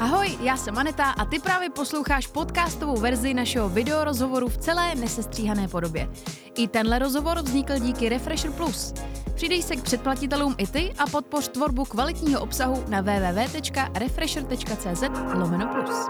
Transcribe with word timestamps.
Ahoj, 0.00 0.38
já 0.40 0.56
jsem 0.56 0.78
Aneta 0.78 1.04
a 1.04 1.24
ty 1.24 1.38
právě 1.38 1.70
posloucháš 1.70 2.26
podcastovou 2.26 2.96
verzi 2.96 3.34
našeho 3.34 3.68
videorozhovoru 3.68 4.48
v 4.48 4.56
celé 4.56 4.94
nesestříhané 4.94 5.68
podobě. 5.68 6.08
I 6.54 6.68
tenhle 6.68 6.98
rozhovor 6.98 7.42
vznikl 7.42 7.78
díky 7.78 8.08
Refresher 8.08 8.50
Plus. 8.50 8.94
Přidej 9.34 9.62
se 9.62 9.76
k 9.76 9.82
předplatitelům 9.82 10.54
i 10.58 10.66
ty 10.66 10.94
a 10.98 11.06
podpoř 11.06 11.48
tvorbu 11.48 11.84
kvalitního 11.84 12.40
obsahu 12.40 12.84
na 12.88 13.00
www.refresher.cz 13.00 15.02
lomeno 15.34 15.66
plus. 15.66 16.08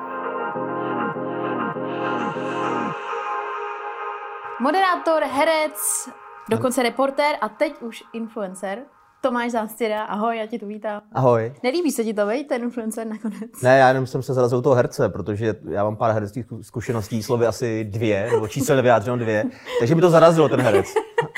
Moderátor, 4.61 5.23
herec, 5.23 6.09
dokonce 6.49 6.83
reportér 6.83 7.37
a 7.41 7.49
teď 7.49 7.83
už 7.83 8.03
influencer. 8.13 8.79
Tomáš 9.21 9.51
Zástěra, 9.51 10.05
ahoj, 10.05 10.39
já 10.39 10.47
ti 10.47 10.59
tu 10.59 10.66
vítám. 10.66 11.02
Ahoj. 11.12 11.55
Nelíbí 11.62 11.91
se 11.91 12.05
ti 12.05 12.15
to, 12.15 12.27
vej, 12.27 12.45
ten 12.45 12.62
influencer 12.62 13.07
nakonec? 13.07 13.62
Ne, 13.62 13.79
já 13.79 13.89
jenom 13.89 14.07
jsem 14.07 14.23
se 14.23 14.35
zarazil 14.35 14.62
toho 14.62 14.75
herce, 14.75 15.09
protože 15.09 15.55
já 15.71 15.85
mám 15.85 15.97
pár 15.97 16.12
hereckých 16.12 16.47
zkušeností, 16.61 17.23
slovy 17.23 17.47
asi 17.47 17.85
dvě, 17.85 18.29
nebo 18.33 18.49
číselně 18.49 18.83
vyjádřeno 18.83 19.16
dvě, 19.16 19.45
takže 19.79 19.95
mi 19.95 20.01
to 20.01 20.11
zarazilo 20.11 20.49
ten 20.49 20.61
herec. 20.61 20.87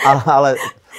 Ale, 0.06 0.22
ale 0.26 0.54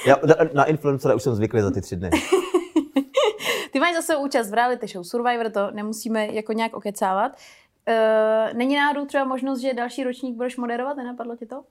já, 0.06 0.16
na 0.52 0.64
influencera 0.64 1.14
už 1.14 1.22
jsem 1.22 1.34
zvyklý 1.34 1.60
za 1.60 1.70
ty 1.70 1.80
tři 1.80 1.96
dny. 1.96 2.10
Ty 3.72 3.80
máš 3.80 3.94
zase 3.94 4.16
účast 4.16 4.50
v 4.50 4.54
reality 4.54 4.86
show 4.86 5.04
Survivor, 5.04 5.50
to 5.50 5.70
nemusíme 5.70 6.26
jako 6.26 6.52
nějak 6.52 6.76
okecávat. 6.76 7.32
Uh, 7.32 8.58
není 8.58 8.76
náhodou 8.76 9.06
třeba 9.06 9.24
možnost, 9.24 9.60
že 9.60 9.74
další 9.74 10.04
ročník 10.04 10.36
budeš 10.36 10.56
moderovat? 10.56 10.96
Nenapadlo 10.96 11.36
ti 11.36 11.46
to? 11.46 11.62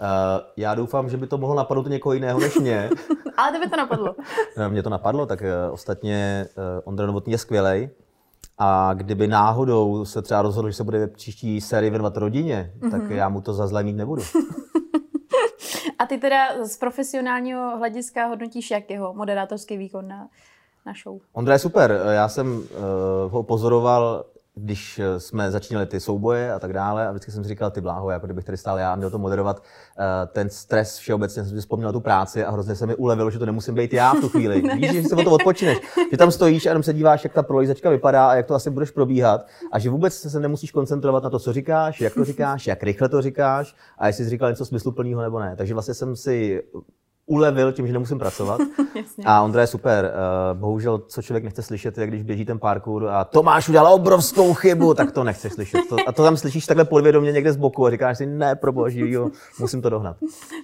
Uh, 0.00 0.06
já 0.56 0.74
doufám, 0.74 1.10
že 1.10 1.16
by 1.16 1.26
to 1.26 1.38
mohlo 1.38 1.56
napadnout 1.56 1.86
někoho 1.86 2.12
jiného 2.12 2.40
než 2.40 2.58
mě. 2.58 2.90
Ale 3.36 3.52
tebe 3.52 3.68
to 3.68 3.76
napadlo. 3.76 4.14
no, 4.58 4.70
mě 4.70 4.82
to 4.82 4.90
napadlo, 4.90 5.26
tak 5.26 5.40
uh, 5.40 5.74
ostatně 5.74 6.46
Ondra 6.84 7.06
Novotný 7.06 7.32
je 7.32 7.38
skvělej. 7.38 7.90
A 8.58 8.94
kdyby 8.94 9.26
náhodou 9.26 10.04
se 10.04 10.22
třeba 10.22 10.42
rozhodl, 10.42 10.70
že 10.70 10.76
se 10.76 10.84
bude 10.84 11.06
příští 11.06 11.60
sérii 11.60 11.90
věnovat 11.90 12.16
rodině, 12.16 12.72
mm-hmm. 12.78 12.90
tak 12.90 13.10
já 13.10 13.28
mu 13.28 13.40
to 13.40 13.52
za 13.54 13.66
zlé 13.66 13.82
mít 13.82 13.96
nebudu. 13.96 14.22
A 15.98 16.06
ty 16.06 16.18
teda 16.18 16.66
z 16.66 16.76
profesionálního 16.76 17.78
hlediska 17.78 18.26
hodnotíš 18.26 18.70
jak 18.70 18.90
jeho 18.90 19.14
moderátorský 19.14 19.76
výkon 19.76 20.08
na, 20.08 20.28
na 20.86 20.92
show? 21.02 21.20
Ondra 21.32 21.54
je 21.54 21.58
super. 21.58 22.00
Já 22.10 22.28
jsem 22.28 22.58
uh, 22.58 22.64
ho 23.32 23.42
pozoroval 23.42 24.24
když 24.54 24.98
eh, 24.98 25.20
jsme 25.20 25.50
začínali 25.50 25.86
ty 25.86 26.00
souboje 26.00 26.52
a 26.52 26.58
tak 26.58 26.72
dále, 26.72 27.08
a 27.08 27.10
vždycky 27.10 27.32
jsem 27.32 27.44
si 27.44 27.48
říkal, 27.48 27.70
ty 27.70 27.80
bláho, 27.80 28.10
jako 28.10 28.26
kdybych 28.26 28.44
tady 28.44 28.58
stál 28.58 28.78
já 28.78 28.92
a 28.92 28.96
měl 28.96 29.10
to 29.10 29.18
moderovat, 29.18 29.62
eh, 29.98 30.26
ten 30.26 30.50
stres 30.50 30.98
všeobecně 30.98 31.44
jsem 31.44 31.56
si 31.56 31.60
vzpomněl 31.60 31.92
tu 31.92 32.00
práci 32.00 32.44
a 32.44 32.50
hrozně 32.50 32.74
se 32.74 32.86
mi 32.86 32.94
ulevilo, 32.94 33.30
že 33.30 33.38
to 33.38 33.46
nemusím 33.46 33.74
být 33.74 33.92
já 33.92 34.14
v 34.14 34.20
tu 34.20 34.28
chvíli. 34.28 34.62
Víš, 34.74 34.92
že 34.92 35.02
se 35.02 35.16
o 35.16 35.22
to 35.22 35.30
odpočineš, 35.30 35.78
že 36.10 36.16
tam 36.16 36.30
stojíš 36.30 36.66
a 36.66 36.70
jenom 36.70 36.82
se 36.82 36.92
díváš, 36.92 37.24
jak 37.24 37.32
ta 37.32 37.42
prolejzačka 37.42 37.90
vypadá 37.90 38.30
a 38.30 38.34
jak 38.34 38.46
to 38.46 38.54
asi 38.54 38.70
budeš 38.70 38.90
probíhat 38.90 39.46
a 39.72 39.78
že 39.78 39.90
vůbec 39.90 40.14
se 40.14 40.40
nemusíš 40.40 40.72
koncentrovat 40.72 41.22
na 41.22 41.30
to, 41.30 41.38
co 41.38 41.52
říkáš, 41.52 42.00
jak 42.00 42.14
to 42.14 42.24
říkáš, 42.24 42.66
jak 42.66 42.82
rychle 42.82 43.08
to 43.08 43.22
říkáš 43.22 43.76
a 43.98 44.06
jestli 44.06 44.24
jsi 44.24 44.30
říkal 44.30 44.50
něco 44.50 44.66
smysluplného 44.66 45.22
nebo 45.22 45.40
ne. 45.40 45.56
Takže 45.56 45.74
vlastně 45.74 45.94
jsem 45.94 46.16
si 46.16 46.62
ulevil 47.30 47.72
tím, 47.72 47.86
že 47.86 47.92
nemusím 47.92 48.18
pracovat. 48.18 48.60
a 49.24 49.42
Ondra 49.42 49.60
je 49.60 49.66
super. 49.66 50.04
Eh, 50.04 50.54
bohužel, 50.54 50.98
co 50.98 51.22
člověk 51.22 51.44
nechce 51.44 51.62
slyšet, 51.62 51.98
je, 51.98 52.06
když 52.06 52.22
běží 52.22 52.44
ten 52.44 52.58
parkour 52.58 53.08
a 53.08 53.24
Tomáš 53.24 53.68
udělal 53.68 53.94
obrovskou 53.94 54.54
chybu, 54.54 54.94
tak 54.94 55.12
to 55.12 55.24
nechceš 55.24 55.52
slyšet. 55.52 55.80
To, 55.88 55.96
a 56.06 56.12
to 56.12 56.22
tam 56.22 56.36
slyšíš 56.36 56.66
takhle 56.66 56.84
podvědomě 56.84 57.32
někde 57.32 57.52
z 57.52 57.56
boku 57.56 57.86
a 57.86 57.90
říkáš 57.90 58.18
si, 58.18 58.26
ne, 58.26 58.56
pro 58.56 58.72
boží, 58.72 59.10
jo, 59.10 59.30
musím 59.60 59.82
to 59.82 59.90
dohnat. 59.90 60.16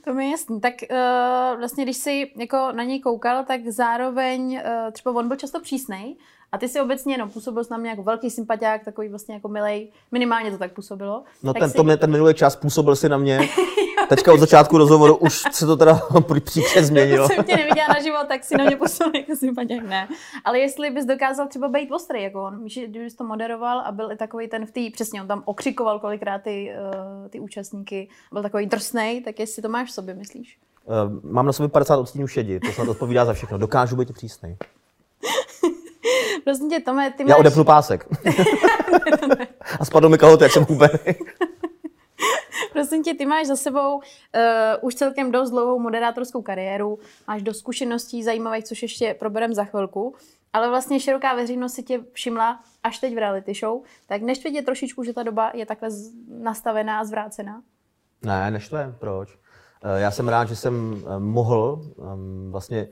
To 0.05 0.15
mi 0.15 0.25
je 0.25 0.31
jasný. 0.31 0.61
Tak 0.61 0.75
uh, 0.91 1.59
vlastně, 1.59 1.85
když 1.85 1.97
jsi 1.97 2.31
jako 2.37 2.57
na 2.57 2.85
něj 2.85 3.01
koukal, 3.01 3.45
tak 3.45 3.61
zároveň 3.69 4.61
uh, 4.65 4.93
třeba 4.93 5.15
on 5.15 5.29
byl 5.29 5.37
často 5.37 5.61
přísnej, 5.61 6.17
a 6.53 6.59
ty 6.59 6.69
si 6.69 6.81
obecně, 6.81 7.19
no, 7.19 7.29
působil 7.29 7.65
jsi 7.65 7.71
na 7.71 7.77
mě 7.77 7.91
jako 7.91 8.03
velký 8.03 8.31
sympatiák, 8.31 8.85
takový 8.85 9.09
vlastně 9.09 9.35
jako 9.35 9.49
milej, 9.49 9.89
minimálně 10.13 10.51
to 10.51 10.59
tak 10.59 10.73
působilo. 10.73 11.23
No 11.43 11.53
tak 11.53 11.61
ten, 11.61 11.71
si... 11.71 11.77
to 11.77 11.85
mě, 11.85 11.97
ten 11.97 12.11
minulý 12.11 12.35
čas 12.35 12.57
působil 12.57 12.97
si 12.97 13.09
na 13.09 13.17
mě. 13.17 13.39
Teďka 14.09 14.33
od 14.33 14.41
začátku 14.41 14.79
rozhovoru 14.79 15.17
už 15.17 15.43
se 15.53 15.67
to 15.67 15.77
teda 15.77 16.01
příčet 16.45 16.85
změnilo. 16.85 17.29
To 17.29 17.35
jsem 17.35 17.45
tě 17.45 17.57
neviděla 17.57 17.87
na 17.89 18.03
život, 18.03 18.29
tak 18.29 18.45
si 18.45 18.57
na 18.57 18.65
mě 18.65 18.77
působil 18.77 19.21
jako 19.21 19.37
sympatiák, 19.37 19.83
ne. 19.83 20.09
Ale 20.45 20.59
jestli 20.59 20.91
bys 20.91 21.05
dokázal 21.05 21.49
třeba 21.49 21.69
být 21.69 21.93
ostrý 21.93 22.23
jako 22.23 22.45
on, 22.45 22.65
kdybys 22.87 23.15
to 23.15 23.25
moderoval 23.25 23.81
a 23.81 23.93
byl 23.93 24.13
i 24.13 24.17
takový 24.17 24.49
ten 24.49 24.67
v 24.67 24.71
té, 24.71 24.81
přesně, 24.93 25.21
on 25.21 25.29
tam 25.29 25.43
okřikoval 25.45 25.99
kolikrát 25.99 26.43
ty, 26.43 26.73
uh, 27.23 27.29
ty 27.29 27.41
účastníky, 27.41 28.09
byl 28.33 28.43
takový 28.43 28.67
drsnej, 28.67 29.21
tak 29.21 29.39
jestli 29.39 29.63
to 29.63 29.69
máš 29.69 29.91
v 29.91 29.93
sobě, 29.93 30.15
myslíš? 30.15 30.59
Uh, 30.85 31.33
mám 31.33 31.47
na 31.47 31.53
sobě 31.53 31.69
50 31.69 31.97
odstínů 31.97 32.27
šedi, 32.27 32.61
to 32.61 32.73
snad 32.73 32.89
odpovídá 32.89 33.25
za 33.25 33.33
všechno. 33.33 33.59
Dokážu 33.59 33.97
být 33.97 34.13
přísný. 34.13 34.57
Prosím 36.45 36.71
tě, 36.71 36.81
Tome, 36.81 37.11
ty 37.11 37.25
máš... 37.25 37.29
Já 37.29 37.37
odepnu 37.37 37.65
pásek. 37.65 38.07
a 39.81 39.85
spadl 39.85 40.09
mi 40.09 40.19
kalhoty, 40.19 40.45
jak 40.45 40.53
jsem 40.53 40.65
hubený. 40.65 40.99
Prosím 42.77 43.03
tě, 43.03 43.15
ty 43.15 43.27
máš 43.27 43.47
za 43.47 43.57
sebou 43.57 43.97
uh, 43.97 44.03
už 44.81 44.95
celkem 44.95 45.33
dost 45.33 45.51
dlouhou 45.51 45.79
moderátorskou 45.79 46.43
kariéru, 46.43 46.99
máš 47.29 47.43
dost 47.43 47.59
zkušeností 47.59 48.23
zajímavých, 48.23 48.65
což 48.65 48.83
ještě 48.83 49.17
proberem 49.19 49.55
za 49.55 49.65
chvilku, 49.65 50.15
ale 50.53 50.69
vlastně 50.69 51.01
široká 51.01 51.35
veřejnost 51.35 51.73
si 51.73 51.83
tě 51.83 52.01
všimla 52.13 52.61
až 52.83 52.99
teď 52.99 53.15
v 53.15 53.19
reality 53.19 53.55
show, 53.55 53.83
tak 54.07 54.23
neštve 54.23 54.51
tě 54.51 54.63
trošičku, 54.63 55.05
že 55.05 55.13
ta 55.13 55.23
doba 55.23 55.51
je 55.55 55.67
takhle 55.67 55.89
nastavená 56.29 57.01
a 57.01 57.05
zvrácená? 57.05 57.63
Ne, 58.23 58.51
neštve, 58.51 58.95
proč? 58.99 59.35
Uh, 59.35 59.91
já 59.97 60.11
jsem 60.11 60.29
rád, 60.29 60.49
že 60.49 60.57
jsem 60.57 60.93
uh, 60.93 61.19
mohl 61.19 61.81
um, 61.97 62.53
vlastně 62.53 62.89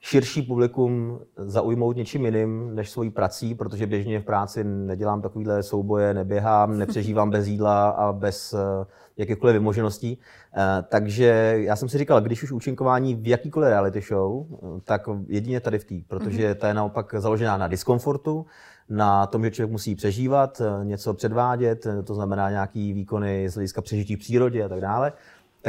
širší 0.00 0.42
publikum 0.42 1.20
zaujmout 1.36 1.96
něčím 1.96 2.24
jiným 2.24 2.74
než 2.74 2.90
svojí 2.90 3.10
prací, 3.10 3.54
protože 3.54 3.86
běžně 3.86 4.20
v 4.20 4.24
práci 4.24 4.64
nedělám 4.64 5.22
takovýhle 5.22 5.62
souboje, 5.62 6.14
neběhám, 6.14 6.78
nepřežívám 6.78 7.30
bez 7.30 7.46
jídla 7.46 7.88
a 7.88 8.12
bez 8.12 8.52
eh, 8.52 8.86
jakýchkoliv 9.16 9.54
vymožeností. 9.54 10.18
Eh, 10.56 10.84
takže 10.88 11.54
já 11.56 11.76
jsem 11.76 11.88
si 11.88 11.98
říkal, 11.98 12.20
když 12.20 12.42
už 12.42 12.52
účinkování 12.52 13.14
v 13.14 13.26
jakýkoliv 13.26 13.68
reality 13.68 14.00
show, 14.00 14.46
eh, 14.52 14.80
tak 14.84 15.08
jedině 15.26 15.60
tady 15.60 15.78
v 15.78 15.84
té, 15.84 15.94
protože 16.08 16.48
mhm. 16.48 16.54
ta 16.54 16.68
je 16.68 16.74
naopak 16.74 17.14
založená 17.18 17.56
na 17.56 17.68
diskomfortu, 17.68 18.46
na 18.90 19.26
tom, 19.26 19.44
že 19.44 19.50
člověk 19.50 19.72
musí 19.72 19.94
přežívat, 19.94 20.62
něco 20.84 21.14
předvádět, 21.14 21.86
to 22.04 22.14
znamená 22.14 22.50
nějaký 22.50 22.92
výkony 22.92 23.48
z 23.48 23.54
hlediska 23.54 23.82
přežití 23.82 24.16
v 24.16 24.18
přírodě 24.18 24.64
a 24.64 24.68
tak 24.68 24.80
dále. 24.80 25.12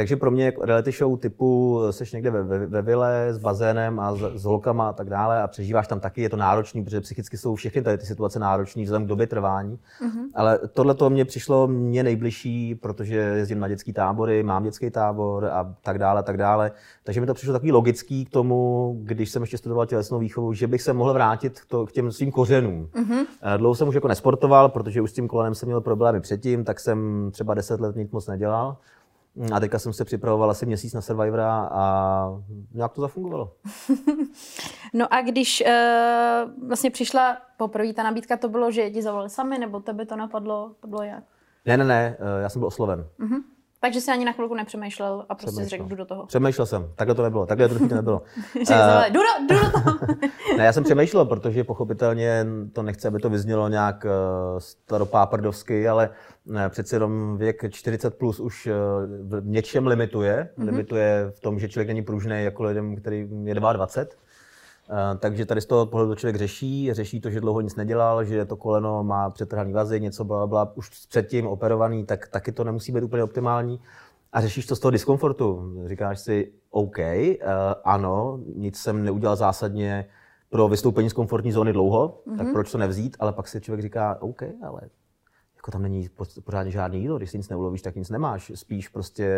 Takže 0.00 0.16
pro 0.16 0.30
mě 0.30 0.44
jako 0.44 0.64
reality 0.64 0.92
show 0.92 1.18
typu 1.18 1.80
seš 1.90 2.12
někde 2.12 2.30
ve, 2.30 2.42
ve, 2.42 2.66
ve 2.66 2.82
vile 2.82 3.26
s 3.30 3.38
bazénem 3.38 4.00
a 4.00 4.14
s, 4.14 4.18
s 4.34 4.44
holkama 4.44 4.88
a 4.88 4.92
tak 4.92 5.10
dále 5.10 5.42
a 5.42 5.46
přežíváš 5.46 5.88
tam 5.88 6.00
taky, 6.00 6.22
je 6.22 6.28
to 6.28 6.36
náročný, 6.36 6.84
protože 6.84 7.00
psychicky 7.00 7.36
jsou 7.36 7.54
všechny 7.54 7.82
tady 7.82 7.98
ty 7.98 8.06
situace 8.06 8.38
náročné 8.38 8.82
vzhledem 8.82 9.04
k 9.04 9.08
době 9.08 9.26
trvání. 9.26 9.76
Mm-hmm. 9.76 10.24
Ale 10.34 10.58
tohle 10.72 10.94
to 10.94 11.10
mě 11.10 11.24
přišlo 11.24 11.68
mě 11.68 12.02
nejbližší, 12.02 12.74
protože 12.74 13.16
jezdím 13.16 13.60
na 13.60 13.68
dětský 13.68 13.92
tábory, 13.92 14.42
mám 14.42 14.62
dětský 14.62 14.90
tábor 14.90 15.44
a 15.44 15.74
tak 15.82 15.98
dále, 15.98 16.22
tak 16.22 16.36
dále. 16.36 16.72
Takže 17.04 17.20
mi 17.20 17.26
to 17.26 17.34
přišlo 17.34 17.52
takový 17.52 17.72
logický 17.72 18.24
k 18.24 18.30
tomu, 18.30 18.92
když 19.02 19.30
jsem 19.30 19.42
ještě 19.42 19.58
studoval 19.58 19.86
tělesnou 19.86 20.18
výchovu, 20.18 20.52
že 20.52 20.66
bych 20.66 20.82
se 20.82 20.92
mohl 20.92 21.12
vrátit 21.12 21.60
to, 21.68 21.86
k 21.86 21.92
těm 21.92 22.12
svým 22.12 22.30
kořenům. 22.30 22.88
Mm-hmm. 22.94 23.26
Dlouho 23.56 23.74
jsem 23.74 23.88
už 23.88 23.94
jako 23.94 24.08
nesportoval, 24.08 24.68
protože 24.68 25.00
už 25.00 25.10
s 25.10 25.14
tím 25.14 25.28
kolenem 25.28 25.54
jsem 25.54 25.66
měl 25.66 25.80
problémy 25.80 26.20
předtím, 26.20 26.64
tak 26.64 26.80
jsem 26.80 27.28
třeba 27.32 27.54
deset 27.54 27.80
let 27.80 27.96
nic 27.96 28.10
moc 28.10 28.26
nedělal. 28.26 28.76
A 29.52 29.60
teďka 29.60 29.78
jsem 29.78 29.92
se 29.92 30.04
připravoval 30.04 30.50
asi 30.50 30.66
měsíc 30.66 30.94
na 30.94 31.00
Survivora 31.00 31.68
a 31.72 32.24
nějak 32.74 32.92
to 32.92 33.00
zafungovalo. 33.00 33.52
no 34.94 35.14
a 35.14 35.22
když 35.22 35.62
uh, 35.66 36.68
vlastně 36.68 36.90
přišla 36.90 37.36
poprvé 37.56 37.92
ta 37.92 38.02
nabídka, 38.02 38.36
to 38.36 38.48
bylo, 38.48 38.70
že 38.70 38.90
ti 38.90 39.02
zavolali 39.02 39.30
sami, 39.30 39.58
nebo 39.58 39.80
tebe 39.80 40.06
to 40.06 40.16
napadlo, 40.16 40.74
to 40.80 40.88
bylo 40.88 41.02
jak? 41.02 41.24
Ne, 41.66 41.76
ne, 41.76 41.84
ne, 41.84 42.16
uh, 42.20 42.42
já 42.42 42.48
jsem 42.48 42.60
byl 42.60 42.66
osloven. 42.66 43.06
Uh-huh. 43.20 43.42
Takže 43.82 44.00
si 44.00 44.10
ani 44.10 44.24
na 44.24 44.32
chvilku 44.32 44.54
nepřemýšlel 44.54 45.24
a 45.28 45.34
prostě 45.34 45.64
řekl, 45.64 45.84
jdu 45.84 45.96
do 45.96 46.04
toho. 46.04 46.26
Přemýšlel 46.26 46.66
jsem, 46.66 46.92
takhle 46.96 47.14
to 47.14 47.22
nebylo, 47.22 47.46
takhle 47.46 47.68
to 47.68 47.94
nebylo. 47.94 48.22
uh, 48.56 49.04
jdu, 49.08 49.20
do, 49.20 49.54
jdu 49.54 49.60
do 49.64 49.70
toho. 49.70 49.98
ne, 50.56 50.64
já 50.64 50.72
jsem 50.72 50.84
přemýšlel, 50.84 51.24
protože 51.24 51.64
pochopitelně 51.64 52.46
to 52.72 52.82
nechci, 52.82 53.08
aby 53.08 53.18
to 53.18 53.30
vyznělo 53.30 53.68
nějak 53.68 54.04
uh, 54.04 54.58
staropáprdovsky, 54.58 55.88
ale 55.88 56.10
ne, 56.46 56.68
přeci 56.68 56.94
jenom 56.94 57.38
věk 57.38 57.70
40 57.70 58.18
plus 58.18 58.40
už 58.40 58.68
v 59.22 59.40
něčem 59.44 59.86
limituje. 59.86 60.48
Mm-hmm. 60.58 60.64
Limituje 60.64 61.26
v 61.30 61.40
tom, 61.40 61.58
že 61.58 61.68
člověk 61.68 61.88
není 61.88 62.02
pružný 62.02 62.44
jako 62.44 62.62
lidem, 62.62 62.96
který 62.96 63.28
je 63.44 63.54
22. 63.54 64.29
Uh, 64.90 65.18
takže 65.18 65.46
tady 65.46 65.60
z 65.60 65.66
toho 65.66 65.86
pohledu 65.86 66.14
člověk 66.14 66.36
řeší, 66.36 66.94
řeší 66.94 67.20
to, 67.20 67.30
že 67.30 67.40
dlouho 67.40 67.60
nic 67.60 67.76
nedělal, 67.76 68.24
že 68.24 68.44
to 68.44 68.56
koleno 68.56 69.04
má 69.04 69.30
přetrhaný 69.30 69.72
vazy, 69.72 70.00
něco 70.00 70.24
byla, 70.24 70.46
byla 70.46 70.76
už 70.76 71.06
předtím 71.08 71.46
operovaný, 71.46 72.04
tak 72.04 72.28
taky 72.28 72.52
to 72.52 72.64
nemusí 72.64 72.92
být 72.92 73.02
úplně 73.04 73.24
optimální. 73.24 73.80
A 74.32 74.40
řešíš 74.40 74.66
to 74.66 74.76
z 74.76 74.80
toho 74.80 74.90
diskomfortu. 74.90 75.74
Říkáš 75.86 76.20
si, 76.20 76.52
OK, 76.70 76.98
uh, 76.98 77.34
ano, 77.84 78.40
nic 78.56 78.78
jsem 78.78 79.04
neudělal 79.04 79.36
zásadně 79.36 80.06
pro 80.48 80.68
vystoupení 80.68 81.10
z 81.10 81.12
komfortní 81.12 81.52
zóny 81.52 81.72
dlouho, 81.72 82.08
mm-hmm. 82.26 82.36
tak 82.36 82.46
mhm. 82.46 82.52
proč 82.52 82.72
to 82.72 82.78
nevzít, 82.78 83.16
ale 83.20 83.32
pak 83.32 83.48
si 83.48 83.60
člověk 83.60 83.82
říká, 83.82 84.18
OK, 84.20 84.42
ale 84.42 84.80
jako 85.56 85.70
tam 85.70 85.82
není 85.82 86.08
pořádně 86.44 86.72
žádný 86.72 87.00
jídlo, 87.00 87.16
když 87.16 87.30
si 87.30 87.38
nic 87.38 87.48
neulovíš, 87.48 87.82
tak 87.82 87.96
nic 87.96 88.10
nemáš. 88.10 88.52
Spíš 88.54 88.88
prostě 88.88 89.28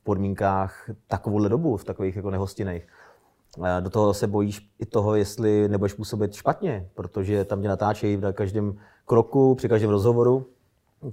v 0.00 0.04
podmínkách 0.04 0.90
takovouhle 1.06 1.48
dobu, 1.48 1.76
v 1.76 1.84
takových 1.84 2.16
jako 2.16 2.30
nehostinných. 2.30 2.86
Do 3.80 3.90
toho 3.90 4.14
se 4.14 4.26
bojíš 4.26 4.70
i 4.78 4.86
toho, 4.86 5.14
jestli 5.14 5.68
nebudeš 5.68 5.92
působit 5.92 6.34
špatně, 6.34 6.90
protože 6.94 7.44
tam 7.44 7.62
tě 7.62 7.68
natáčejí 7.68 8.16
na 8.16 8.32
každém 8.32 8.78
kroku, 9.06 9.54
při 9.54 9.68
každém 9.68 9.90
rozhovoru. 9.90 10.46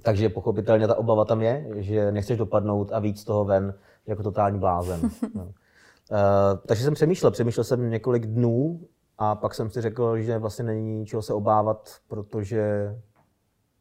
Takže 0.02 0.28
pochopitelně 0.28 0.86
ta 0.86 0.98
obava 0.98 1.24
tam 1.24 1.42
je, 1.42 1.66
že 1.76 2.12
nechceš 2.12 2.38
dopadnout 2.38 2.92
a 2.92 2.98
víc 2.98 3.20
z 3.20 3.24
toho 3.24 3.44
ven 3.44 3.74
jako 4.06 4.22
totální 4.22 4.58
blázen. 4.58 5.00
No. 5.34 5.44
Uh, 5.44 6.58
takže 6.66 6.84
jsem 6.84 6.94
přemýšlel, 6.94 7.30
přemýšlel 7.30 7.64
jsem 7.64 7.90
několik 7.90 8.26
dnů 8.26 8.80
a 9.18 9.34
pak 9.34 9.54
jsem 9.54 9.70
si 9.70 9.80
řekl, 9.80 10.18
že 10.18 10.38
vlastně 10.38 10.64
není 10.64 11.06
čeho 11.06 11.22
se 11.22 11.34
obávat, 11.34 11.96
protože 12.08 12.94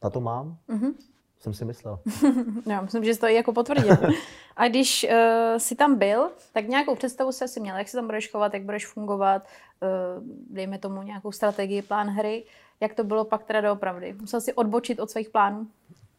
na 0.04 0.10
to 0.10 0.22
mám. 0.22 0.58
Mm-hmm. 0.70 0.94
Jsem 1.40 1.54
si 1.54 1.66
myslel. 1.66 2.00
no, 2.66 2.82
myslím, 2.82 3.04
že 3.04 3.14
jsi 3.14 3.20
to 3.20 3.28
i 3.28 3.36
jako 3.36 3.54
potvrdil. 3.54 3.98
A 4.56 4.68
když 4.68 5.08
uh, 5.10 5.58
jsi 5.58 5.76
tam 5.76 5.96
byl, 5.98 6.30
tak 6.54 6.68
nějakou 6.68 6.96
představu 6.96 7.32
se 7.32 7.46
asi 7.46 7.60
měl, 7.60 7.78
jak 7.78 7.90
se 7.90 7.98
tam 7.98 8.06
budeš 8.06 8.32
chovat, 8.32 8.54
jak 8.54 8.64
budeš 8.64 8.88
fungovat, 8.88 9.48
uh, 9.82 10.24
dejme 10.50 10.78
tomu 10.78 11.02
nějakou 11.02 11.32
strategii, 11.32 11.82
plán 11.82 12.08
hry. 12.08 12.44
Jak 12.80 12.94
to 12.94 13.04
bylo 13.04 13.26
pak 13.26 13.44
teda 13.44 13.62
doopravdy? 13.62 14.16
Musel 14.22 14.42
si 14.42 14.54
odbočit 14.54 15.00
od 15.00 15.10
svých 15.10 15.30
plánů? 15.30 15.68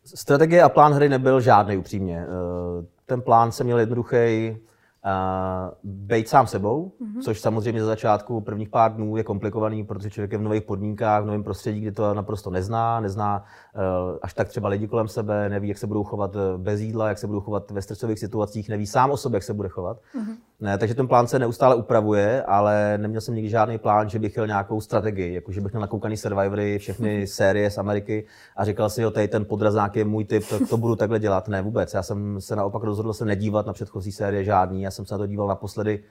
Strategie 0.05 0.62
a 0.62 0.69
plán 0.69 0.93
hry 0.93 1.08
nebyl 1.08 1.40
žádný 1.40 1.76
upřímně. 1.76 2.26
Uh, 2.26 2.84
ten 3.06 3.22
plán 3.22 3.52
jsem 3.52 3.67
měl 3.67 3.78
jednoduchý, 3.78 4.56
Uh, 5.05 5.73
být 5.85 6.29
sám 6.29 6.47
sebou, 6.47 6.93
mm-hmm. 7.00 7.20
což 7.20 7.41
samozřejmě 7.41 7.81
za 7.81 7.87
začátku 7.87 8.41
prvních 8.41 8.69
pár 8.69 8.94
dnů 8.94 9.17
je 9.17 9.25
komplikovaný, 9.25 9.85
protože 9.85 10.11
člověk 10.11 10.32
je 10.32 10.38
v 10.38 10.43
nových 10.43 10.62
podmínkách, 10.62 11.23
v 11.23 11.26
novém 11.26 11.44
prostředí, 11.44 11.81
kde 11.81 11.93
to 11.93 12.14
naprosto 12.14 12.50
nezná, 12.50 13.00
nezná 13.00 13.44
uh, 13.75 14.19
až 14.23 14.35
tak 14.35 14.49
třeba 14.49 14.69
lidi 14.69 14.88
kolem 14.88 15.08
sebe, 15.08 15.49
neví, 15.49 15.69
jak 15.69 15.79
se 15.79 15.87
budou 15.87 16.05
chovat 16.05 16.37
eh, 16.37 16.58
bez 16.58 16.81
jídla, 16.81 17.08
jak 17.08 17.19
se 17.19 17.26
budou 17.26 17.41
chovat 17.41 17.70
ve 17.70 17.82
stresových 17.82 18.19
situacích, 18.19 18.69
neví 18.69 18.87
sám 18.87 19.11
o 19.11 19.17
sobě, 19.17 19.37
jak 19.37 19.43
se 19.43 19.55
bude 19.55 19.69
chovat. 19.69 19.97
Mm-hmm. 19.97 20.37
Ne, 20.61 20.79
takže 20.79 20.95
ten 20.95 21.09
plán 21.09 21.27
se 21.27 21.39
neustále 21.39 21.75
upravuje, 21.75 22.43
ale 22.43 22.99
neměl 22.99 23.21
jsem 23.21 23.35
nikdy 23.35 23.51
žádný 23.51 23.79
plán, 23.79 24.09
že 24.09 24.19
bych 24.19 24.33
chtěl 24.33 24.47
nějakou 24.47 24.81
strategii, 24.81 25.35
jako 25.35 25.53
že 25.53 25.61
bych 25.61 25.73
měl 25.73 25.81
nakoukaný 25.81 26.17
Survivory, 26.17 26.79
všechny 26.79 27.27
série 27.27 27.71
z 27.71 27.79
Ameriky 27.79 28.27
a 28.57 28.65
říkal 28.65 28.91
si, 28.91 29.03
jo, 29.03 29.11
tady 29.11 29.29
ten 29.29 29.45
podrazák 29.45 29.97
je 29.97 30.05
můj 30.05 30.25
typ, 30.25 30.49
to, 30.49 30.67
to 30.67 30.77
budu 30.77 30.97
takhle 30.97 31.19
dělat. 31.19 31.49
Ne, 31.49 31.62
vůbec. 31.62 31.95
Já 31.95 32.03
jsem 32.03 32.41
se 32.41 32.57
naopak 32.57 32.83
rozhodl 32.83 33.12
se 33.12 33.25
nedívat 33.25 33.67
na 33.67 33.73
předchozí 33.73 34.12
série 34.12 34.45
žádný 34.45 34.83
já 34.83 34.91
jsem 34.91 35.07
se 35.07 35.15
na 35.15 35.19
to 35.19 35.27
díval 35.27 35.49
naposledy, 35.49 36.05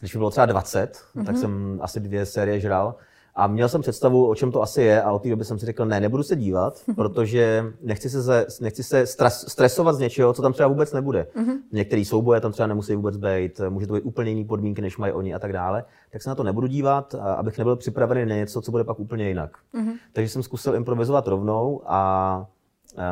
když 0.00 0.14
mi 0.14 0.18
bylo 0.18 0.30
třeba 0.30 0.46
20, 0.46 0.92
mm-hmm. 0.92 1.24
tak 1.24 1.36
jsem 1.36 1.78
asi 1.82 2.00
dvě 2.00 2.26
série 2.26 2.60
žral. 2.60 2.94
A 3.34 3.46
měl 3.46 3.68
jsem 3.68 3.80
představu, 3.80 4.28
o 4.28 4.34
čem 4.34 4.52
to 4.52 4.62
asi 4.62 4.82
je, 4.82 5.02
a 5.02 5.12
od 5.12 5.22
té 5.22 5.28
doby 5.28 5.44
jsem 5.44 5.58
si 5.58 5.66
řekl, 5.66 5.86
ne, 5.86 6.00
nebudu 6.00 6.22
se 6.22 6.36
dívat, 6.36 6.82
protože 6.96 7.64
nechci 7.80 8.10
se, 8.10 8.22
ze, 8.22 8.46
nechci 8.60 8.82
se 8.82 9.06
stres, 9.06 9.44
stresovat 9.48 9.94
z 9.94 9.98
něčeho, 9.98 10.32
co 10.32 10.42
tam 10.42 10.52
třeba 10.52 10.68
vůbec 10.68 10.92
nebude. 10.92 11.26
Mm-hmm. 11.36 11.58
Některý 11.72 12.04
souboje 12.04 12.40
tam 12.40 12.52
třeba 12.52 12.66
nemusí 12.66 12.94
vůbec 12.94 13.16
být, 13.16 13.60
může 13.68 13.86
to 13.86 13.94
být 13.94 14.02
úplně 14.02 14.30
jiný 14.30 14.44
podmínky, 14.44 14.82
než 14.82 14.98
mají 14.98 15.12
oni 15.12 15.34
a 15.34 15.38
tak 15.38 15.52
dále. 15.52 15.84
Tak 16.10 16.22
se 16.22 16.28
na 16.28 16.34
to 16.34 16.42
nebudu 16.42 16.66
dívat, 16.66 17.14
abych 17.14 17.58
nebyl 17.58 17.76
připravený 17.76 18.26
na 18.26 18.36
něco, 18.36 18.62
co 18.62 18.70
bude 18.70 18.84
pak 18.84 19.00
úplně 19.00 19.28
jinak. 19.28 19.56
Mm-hmm. 19.74 19.92
Takže 20.12 20.28
jsem 20.28 20.42
zkusil 20.42 20.74
improvizovat 20.74 21.28
rovnou 21.28 21.82
a 21.86 22.46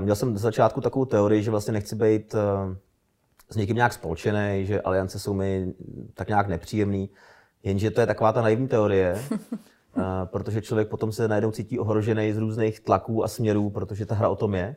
měl 0.01 0.17
jsem 0.17 0.39
z 0.39 0.41
začátku 0.41 0.81
takovou 0.81 1.05
teorii, 1.05 1.43
že 1.43 1.51
vlastně 1.51 1.73
nechci 1.73 1.97
být 1.97 2.35
s 3.51 3.57
někým 3.57 3.77
nějak 3.77 3.93
spolčený, 3.93 4.67
že 4.67 4.81
aliance 4.81 5.19
jsou 5.19 5.35
mi 5.35 5.75
tak 6.15 6.29
nějak 6.29 6.49
nepříjemný. 6.49 7.11
Jenže 7.63 7.91
to 7.91 8.01
je 8.01 8.07
taková 8.07 8.33
ta 8.33 8.43
naivní 8.43 8.69
teorie, 8.69 9.19
protože 10.25 10.63
člověk 10.63 10.89
potom 10.89 11.13
se 11.13 11.29
najednou 11.29 11.51
cítí 11.51 11.79
ohrožený 11.79 12.33
z 12.33 12.39
různých 12.39 12.81
tlaků 12.81 13.25
a 13.25 13.29
směrů, 13.29 13.71
protože 13.71 14.07
ta 14.07 14.15
hra 14.15 14.29
o 14.29 14.37
tom 14.37 14.55
je. 14.55 14.77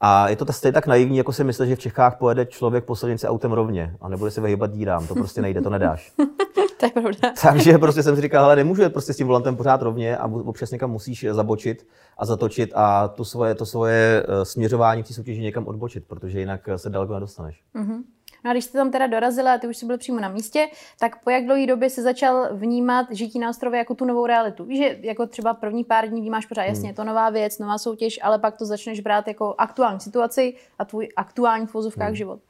A 0.00 0.28
je 0.28 0.36
to 0.36 0.52
stejně 0.52 0.72
tak 0.72 0.86
naivní, 0.86 1.16
jako 1.16 1.32
si 1.32 1.44
myslí, 1.44 1.68
že 1.68 1.76
v 1.76 1.78
Čechách 1.78 2.18
pojede 2.18 2.46
člověk 2.46 2.84
po 2.84 2.96
silnici 2.96 3.26
autem 3.26 3.52
rovně 3.52 3.96
a 4.00 4.08
nebude 4.08 4.30
se 4.30 4.40
vyhybat 4.40 4.72
dírám. 4.72 5.06
To 5.06 5.14
prostě 5.14 5.42
nejde, 5.42 5.60
to 5.60 5.70
nedáš. 5.70 6.12
to 6.78 6.86
je 6.86 6.90
pravda. 6.90 7.32
Takže 7.42 7.78
prostě 7.78 8.02
jsem 8.02 8.16
si 8.16 8.22
říkal, 8.22 8.44
ale 8.44 8.56
nemůžu 8.56 8.82
jet 8.82 8.92
prostě 8.92 9.12
s 9.12 9.16
tím 9.16 9.26
volantem 9.26 9.56
pořád 9.56 9.82
rovně 9.82 10.16
a 10.16 10.26
občas 10.26 10.70
někam 10.70 10.90
musíš 10.90 11.26
zabočit 11.30 11.86
a 12.18 12.26
zatočit 12.26 12.72
a 12.74 13.08
to 13.08 13.24
svoje, 13.24 13.54
to 13.54 13.66
svoje 13.66 14.26
eh, 14.28 14.44
směřování 14.44 15.02
v 15.02 15.06
té 15.08 15.14
soutěži 15.14 15.42
někam 15.42 15.66
odbočit, 15.66 16.04
protože 16.06 16.40
jinak 16.40 16.68
se 16.76 16.90
daleko 16.90 17.14
nedostaneš. 17.14 17.62
Mm-hmm. 17.74 18.02
No 18.44 18.50
a 18.50 18.54
když 18.54 18.64
jste 18.64 18.78
tam 18.78 18.90
teda 18.90 19.06
dorazila 19.06 19.54
a 19.54 19.58
ty 19.58 19.68
už 19.68 19.76
jsi 19.76 19.86
byl 19.86 19.98
přímo 19.98 20.20
na 20.20 20.28
místě, 20.28 20.66
tak 21.00 21.24
po 21.24 21.30
jak 21.30 21.44
dlouhé 21.44 21.66
době 21.66 21.90
se 21.90 22.02
začal 22.02 22.48
vnímat 22.52 23.06
žití 23.10 23.38
na 23.38 23.50
ostrově 23.50 23.78
jako 23.78 23.94
tu 23.94 24.04
novou 24.04 24.26
realitu? 24.26 24.64
Víš, 24.64 24.78
že 24.78 24.98
jako 25.02 25.26
třeba 25.26 25.54
první 25.54 25.84
pár 25.84 26.08
dní 26.08 26.20
vnímáš 26.20 26.46
pořád, 26.46 26.64
jasně, 26.64 26.88
je 26.88 26.94
to 26.94 27.04
nová 27.04 27.30
věc, 27.30 27.58
nová 27.58 27.78
soutěž, 27.78 28.20
ale 28.22 28.38
pak 28.38 28.56
to 28.56 28.66
začneš 28.66 29.00
brát 29.00 29.28
jako 29.28 29.54
aktuální 29.58 30.00
situaci 30.00 30.54
a 30.78 30.84
tvůj 30.84 31.08
aktuální 31.16 31.66
v 31.66 31.74
hmm. 31.96 32.14
život. 32.14 32.40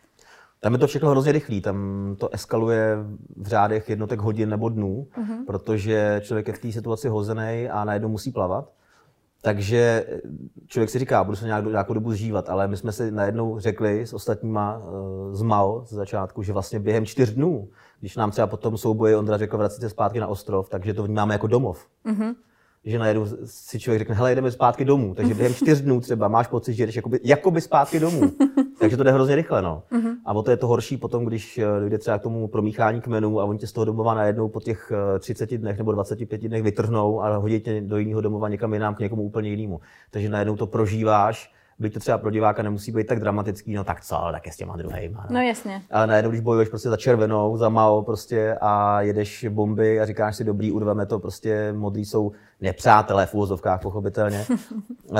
Tam 0.60 0.72
je 0.72 0.78
to 0.78 0.86
všechno 0.86 1.10
hrozně 1.10 1.32
rychlý, 1.32 1.60
tam 1.60 1.76
to 2.18 2.34
eskaluje 2.34 2.96
v 3.36 3.46
řádech 3.46 3.88
jednotek 3.88 4.20
hodin 4.20 4.48
nebo 4.48 4.68
dnů, 4.68 5.06
uh-huh. 5.18 5.44
protože 5.46 6.20
člověk 6.24 6.48
je 6.48 6.54
v 6.54 6.58
té 6.58 6.72
situaci 6.72 7.08
hozený 7.08 7.68
a 7.72 7.84
najednou 7.84 8.08
musí 8.08 8.32
plavat. 8.32 8.70
Takže 9.42 10.06
člověk 10.66 10.90
si 10.90 10.98
říká, 10.98 11.24
budu 11.24 11.36
se 11.36 11.46
nějak, 11.46 11.64
nějakou 11.64 11.94
dobu 11.94 12.12
zžívat, 12.12 12.48
ale 12.48 12.68
my 12.68 12.76
jsme 12.76 12.92
si 12.92 13.10
najednou 13.10 13.58
řekli 13.58 14.06
s 14.06 14.12
ostatníma 14.12 14.82
eh, 14.82 15.36
z 15.36 15.42
MAO 15.42 15.84
z 15.86 15.92
začátku, 15.92 16.42
že 16.42 16.52
vlastně 16.52 16.80
během 16.80 17.06
čtyř 17.06 17.30
dnů, 17.30 17.68
když 18.00 18.16
nám 18.16 18.30
třeba 18.30 18.46
potom 18.46 18.78
souboji 18.78 19.16
Ondra 19.16 19.36
řekl 19.36 19.58
vracíte 19.58 19.88
zpátky 19.88 20.20
na 20.20 20.26
ostrov, 20.26 20.68
takže 20.68 20.94
to 20.94 21.02
vnímáme 21.02 21.34
jako 21.34 21.46
domov. 21.46 21.86
Mm-hmm 22.06 22.34
že 22.84 22.98
najednou 22.98 23.26
si 23.44 23.80
člověk 23.80 24.00
řekne, 24.00 24.14
hele, 24.14 24.34
jdeme 24.34 24.50
zpátky 24.50 24.84
domů. 24.84 25.14
Takže 25.14 25.34
během 25.34 25.54
čtyř 25.54 25.80
dnů 25.80 26.00
třeba 26.00 26.28
máš 26.28 26.46
pocit, 26.46 26.74
že 26.74 26.86
jdeš 26.86 26.96
jakoby, 26.96 27.20
jakoby 27.24 27.60
zpátky 27.60 28.00
domů. 28.00 28.32
Takže 28.78 28.96
to 28.96 29.02
jde 29.02 29.12
hrozně 29.12 29.36
rychle. 29.36 29.62
No. 29.62 29.82
Uh-huh. 29.92 30.16
A 30.24 30.32
o 30.32 30.42
to 30.42 30.50
je 30.50 30.56
to 30.56 30.66
horší 30.66 30.96
potom, 30.96 31.24
když 31.24 31.58
eh, 31.58 31.80
dojde 31.80 31.98
třeba 31.98 32.18
k 32.18 32.22
tomu 32.22 32.48
promíchání 32.48 33.00
kmenů 33.00 33.40
a 33.40 33.44
oni 33.44 33.58
tě 33.58 33.66
z 33.66 33.72
toho 33.72 33.84
domova 33.84 34.14
najednou 34.14 34.48
po 34.48 34.60
těch 34.60 34.92
30 35.18 35.52
eh, 35.52 35.58
dnech 35.58 35.78
nebo 35.78 35.92
25 35.92 36.40
dnech 36.40 36.62
vytrhnou 36.62 37.22
a 37.22 37.36
hodí 37.36 37.60
tě 37.60 37.80
do 37.80 37.98
jiného 37.98 38.20
domova 38.20 38.48
někam 38.48 38.72
jinam 38.72 38.94
k 38.94 38.98
někomu 38.98 39.22
úplně 39.22 39.50
jinému. 39.50 39.80
Takže 40.10 40.28
najednou 40.28 40.56
to 40.56 40.66
prožíváš 40.66 41.52
byť 41.78 41.94
to 41.94 42.00
třeba 42.00 42.18
pro 42.18 42.30
diváka 42.30 42.62
nemusí 42.62 42.92
být 42.92 43.06
tak 43.06 43.20
dramatický, 43.20 43.74
no 43.74 43.84
tak 43.84 44.00
co, 44.00 44.28
tak 44.32 44.46
je 44.46 44.52
s 44.52 44.56
těma 44.56 44.76
druhýma. 44.76 45.26
No. 45.30 45.34
no 45.34 45.40
jasně. 45.40 45.82
Ale 45.90 46.06
najednou, 46.06 46.30
když 46.30 46.40
bojuješ 46.40 46.68
prostě 46.68 46.88
za 46.88 46.96
červenou, 46.96 47.56
za 47.56 47.68
Mao 47.68 48.02
prostě 48.02 48.58
a 48.60 49.00
jedeš 49.00 49.46
bomby 49.48 50.00
a 50.00 50.06
říkáš 50.06 50.36
si 50.36 50.44
dobrý, 50.44 50.72
urveme 50.72 51.06
to, 51.06 51.18
prostě 51.18 51.72
modrý 51.72 52.04
jsou 52.04 52.32
nepřátelé 52.60 53.26
v 53.26 53.34
úvozovkách, 53.34 53.82
pochopitelně, 53.82 54.46
uh, 54.50 55.18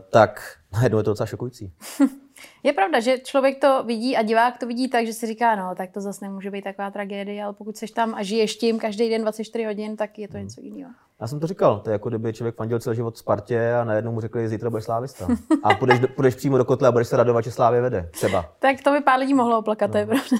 tak 0.10 0.56
najednou 0.72 0.98
je 0.98 1.04
to 1.04 1.10
docela 1.10 1.26
šokující. 1.26 1.72
Je 2.62 2.72
pravda, 2.72 3.00
že 3.00 3.18
člověk 3.18 3.60
to 3.60 3.82
vidí 3.86 4.16
a 4.16 4.22
divák 4.22 4.58
to 4.58 4.66
vidí 4.66 4.88
tak, 4.88 5.06
že 5.06 5.12
si 5.12 5.26
říká, 5.26 5.56
no, 5.56 5.74
tak 5.74 5.90
to 5.90 6.00
zase 6.00 6.24
nemůže 6.24 6.50
být 6.50 6.64
taková 6.64 6.90
tragédie, 6.90 7.44
ale 7.44 7.52
pokud 7.52 7.76
jsi 7.76 7.86
tam 7.86 8.14
a 8.14 8.22
žiješ 8.22 8.56
tím 8.56 8.78
každý 8.78 9.08
den 9.08 9.22
24 9.22 9.64
hodin, 9.64 9.96
tak 9.96 10.18
je 10.18 10.28
to 10.28 10.36
hmm. 10.36 10.46
něco 10.46 10.60
jiného. 10.60 10.90
Já 11.20 11.26
jsem 11.26 11.40
to 11.40 11.46
říkal, 11.46 11.80
to 11.80 11.90
je 11.90 11.92
jako 11.92 12.08
kdyby 12.08 12.32
člověk 12.32 12.54
fandil 12.54 12.78
celý 12.78 12.96
život 12.96 13.18
Spartě 13.18 13.72
a 13.72 13.84
najednou 13.84 14.12
mu 14.12 14.20
řekli, 14.20 14.42
že 14.42 14.48
zítra 14.48 14.70
budeš 14.70 14.84
slávista. 14.84 15.28
A 15.62 15.74
půjdeš, 15.74 16.00
půjdeš 16.16 16.34
přímo 16.34 16.58
do 16.58 16.64
kotle 16.64 16.88
a 16.88 16.92
budeš 16.92 17.08
se 17.08 17.16
radovat, 17.16 17.44
že 17.44 17.50
Slávě 17.50 17.80
vede. 17.80 18.08
Třeba. 18.12 18.54
tak 18.58 18.82
to 18.84 18.90
by 18.90 19.00
pár 19.00 19.18
lidí 19.18 19.34
mohlo 19.34 19.58
oplakat, 19.58 19.90
no. 19.90 19.92
to 19.92 19.98
je 19.98 20.06
no. 20.06 20.10
pravda. 20.10 20.36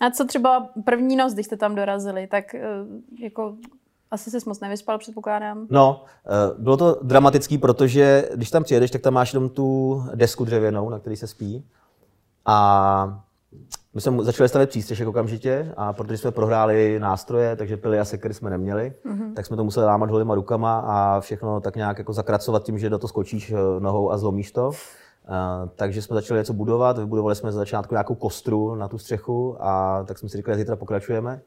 a 0.00 0.10
co 0.10 0.24
třeba 0.24 0.68
první 0.84 1.16
noc, 1.16 1.34
když 1.34 1.46
jste 1.46 1.56
tam 1.56 1.74
dorazili, 1.74 2.26
tak 2.26 2.54
eh, 2.54 2.60
jako 3.18 3.56
asi 4.10 4.30
se 4.30 4.38
moc 4.46 4.60
nevyspal, 4.60 4.98
předpokládám. 4.98 5.66
No, 5.70 6.04
eh, 6.26 6.54
bylo 6.58 6.76
to 6.76 6.98
dramatický, 7.02 7.58
protože 7.58 8.28
když 8.34 8.50
tam 8.50 8.64
přijedeš, 8.64 8.90
tak 8.90 9.02
tam 9.02 9.14
máš 9.14 9.32
jenom 9.32 9.48
tu 9.48 10.02
desku 10.14 10.44
dřevěnou, 10.44 10.90
na 10.90 10.98
který 10.98 11.16
se 11.16 11.26
spí. 11.26 11.64
A 12.46 13.22
my 13.94 14.00
jsme 14.00 14.24
začali 14.24 14.48
stavět 14.48 14.70
přístřešek 14.70 15.08
okamžitě 15.08 15.72
a 15.76 15.92
protože 15.92 16.18
jsme 16.18 16.30
prohráli 16.30 17.00
nástroje, 17.00 17.56
takže 17.56 17.76
pily 17.76 18.00
a 18.00 18.04
sekery 18.04 18.34
jsme 18.34 18.50
neměli, 18.50 18.92
mm-hmm. 19.06 19.34
tak 19.34 19.46
jsme 19.46 19.56
to 19.56 19.64
museli 19.64 19.86
lámat 19.86 20.10
holýma 20.10 20.34
rukama 20.34 20.78
a 20.78 21.20
všechno 21.20 21.60
tak 21.60 21.76
nějak 21.76 21.98
jako 21.98 22.12
zakracovat 22.12 22.62
tím, 22.62 22.78
že 22.78 22.90
do 22.90 22.98
toho 22.98 23.08
skočíš 23.08 23.50
eh, 23.52 23.56
nohou 23.78 24.10
a 24.10 24.18
zlomíš 24.18 24.52
to. 24.52 24.70
Uh, 25.28 25.68
takže 25.76 26.02
jsme 26.02 26.14
začali 26.14 26.40
něco 26.40 26.52
budovat, 26.52 26.98
vybudovali 26.98 27.36
jsme 27.36 27.52
za 27.52 27.58
začátku 27.58 27.94
nějakou 27.94 28.14
kostru 28.14 28.74
na 28.74 28.88
tu 28.88 28.98
střechu 28.98 29.56
a 29.60 30.04
tak 30.04 30.18
jsme 30.18 30.28
si 30.28 30.36
říkali, 30.36 30.54
že 30.54 30.58
zítra 30.58 30.76
pokračujeme. 30.76 31.40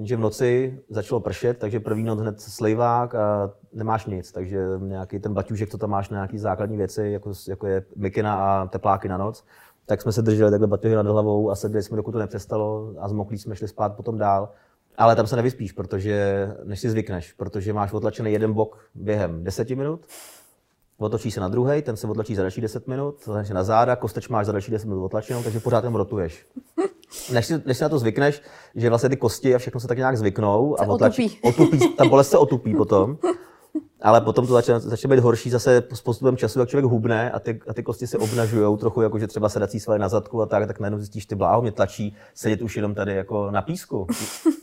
Jenže 0.00 0.16
v 0.16 0.20
noci 0.20 0.80
začalo 0.88 1.20
pršet, 1.20 1.58
takže 1.58 1.80
první 1.80 2.04
noc 2.04 2.20
hned 2.20 2.40
slejvák 2.40 3.14
a 3.14 3.52
nemáš 3.72 4.06
nic, 4.06 4.32
takže 4.32 4.58
nějaký 4.78 5.18
ten 5.18 5.34
baťužek, 5.34 5.70
co 5.70 5.78
tam 5.78 5.90
máš 5.90 6.10
na 6.10 6.16
nějaký 6.16 6.38
základní 6.38 6.76
věci, 6.76 7.08
jako, 7.08 7.32
jako 7.48 7.66
je 7.66 7.84
mikina 7.96 8.34
a 8.34 8.66
tepláky 8.66 9.08
na 9.08 9.16
noc, 9.16 9.44
tak 9.86 10.02
jsme 10.02 10.12
se 10.12 10.22
drželi 10.22 10.50
takhle 10.50 10.66
baťuhy 10.66 10.94
nad 10.94 11.06
hlavou 11.06 11.50
a 11.50 11.54
sedli 11.54 11.82
jsme, 11.82 11.96
dokud 11.96 12.12
to 12.12 12.18
nepřestalo 12.18 12.94
a 12.98 13.08
zmoklí 13.08 13.38
jsme 13.38 13.56
šli 13.56 13.68
spát 13.68 13.96
potom 13.96 14.18
dál. 14.18 14.48
Ale 14.96 15.16
tam 15.16 15.26
se 15.26 15.36
nevyspíš, 15.36 15.72
protože 15.72 16.48
než 16.64 16.80
si 16.80 16.90
zvykneš, 16.90 17.32
protože 17.32 17.72
máš 17.72 17.92
otlačený 17.92 18.32
jeden 18.32 18.52
bok 18.52 18.78
během 18.94 19.44
10 19.44 19.70
minut, 19.70 20.00
otočí 20.98 21.30
se 21.30 21.40
na 21.40 21.48
druhý, 21.48 21.82
ten 21.82 21.96
se 21.96 22.06
otlačí 22.06 22.34
za 22.34 22.42
další 22.42 22.60
10 22.60 22.88
minut, 22.88 23.28
se 23.42 23.54
na 23.54 23.64
záda, 23.64 23.96
kosteč 23.96 24.28
máš 24.28 24.46
za 24.46 24.52
další 24.52 24.70
10 24.70 24.88
minut 24.88 25.04
otlačenou, 25.04 25.42
takže 25.42 25.60
pořád 25.60 25.80
tam 25.80 25.94
rotuješ. 25.94 26.46
Než 27.32 27.46
si, 27.46 27.62
než 27.66 27.76
si 27.76 27.82
na 27.82 27.88
to 27.88 27.98
zvykneš, 27.98 28.42
že 28.74 28.88
vlastně 28.88 29.08
ty 29.08 29.16
kosti 29.16 29.54
a 29.54 29.58
všechno 29.58 29.80
se 29.80 29.88
tak 29.88 29.98
nějak 29.98 30.18
zvyknou 30.18 30.80
a 30.80 30.86
otlačí, 30.86 31.38
otupí. 31.42 31.78
ta 31.88 32.04
bolest 32.04 32.30
se 32.30 32.38
otupí 32.38 32.74
potom. 32.74 33.18
ale 34.02 34.20
potom 34.20 34.46
to 34.46 34.52
začne, 34.52 34.80
začne 34.80 35.08
být 35.08 35.22
horší 35.22 35.50
zase 35.50 35.82
s 35.92 36.00
postupem 36.00 36.36
času, 36.36 36.60
jak 36.60 36.68
člověk 36.68 36.84
hubne 36.84 37.30
a 37.30 37.40
ty, 37.40 37.60
a 37.68 37.74
ty 37.74 37.82
kosti 37.82 38.06
se 38.06 38.18
obnažují 38.18 38.78
trochu, 38.78 39.02
jako 39.02 39.18
že 39.18 39.26
třeba 39.26 39.48
sedací 39.48 39.80
svaly 39.80 39.98
na 40.00 40.08
zadku 40.08 40.42
a 40.42 40.46
tak, 40.46 40.66
tak 40.66 40.80
najednou 40.80 40.98
zjistíš, 40.98 41.26
ty 41.26 41.34
bláho 41.34 41.62
mě 41.62 41.72
tlačí 41.72 42.16
sedět 42.34 42.62
už 42.62 42.76
jenom 42.76 42.94
tady 42.94 43.14
jako 43.14 43.50
na 43.50 43.62
písku, 43.62 44.06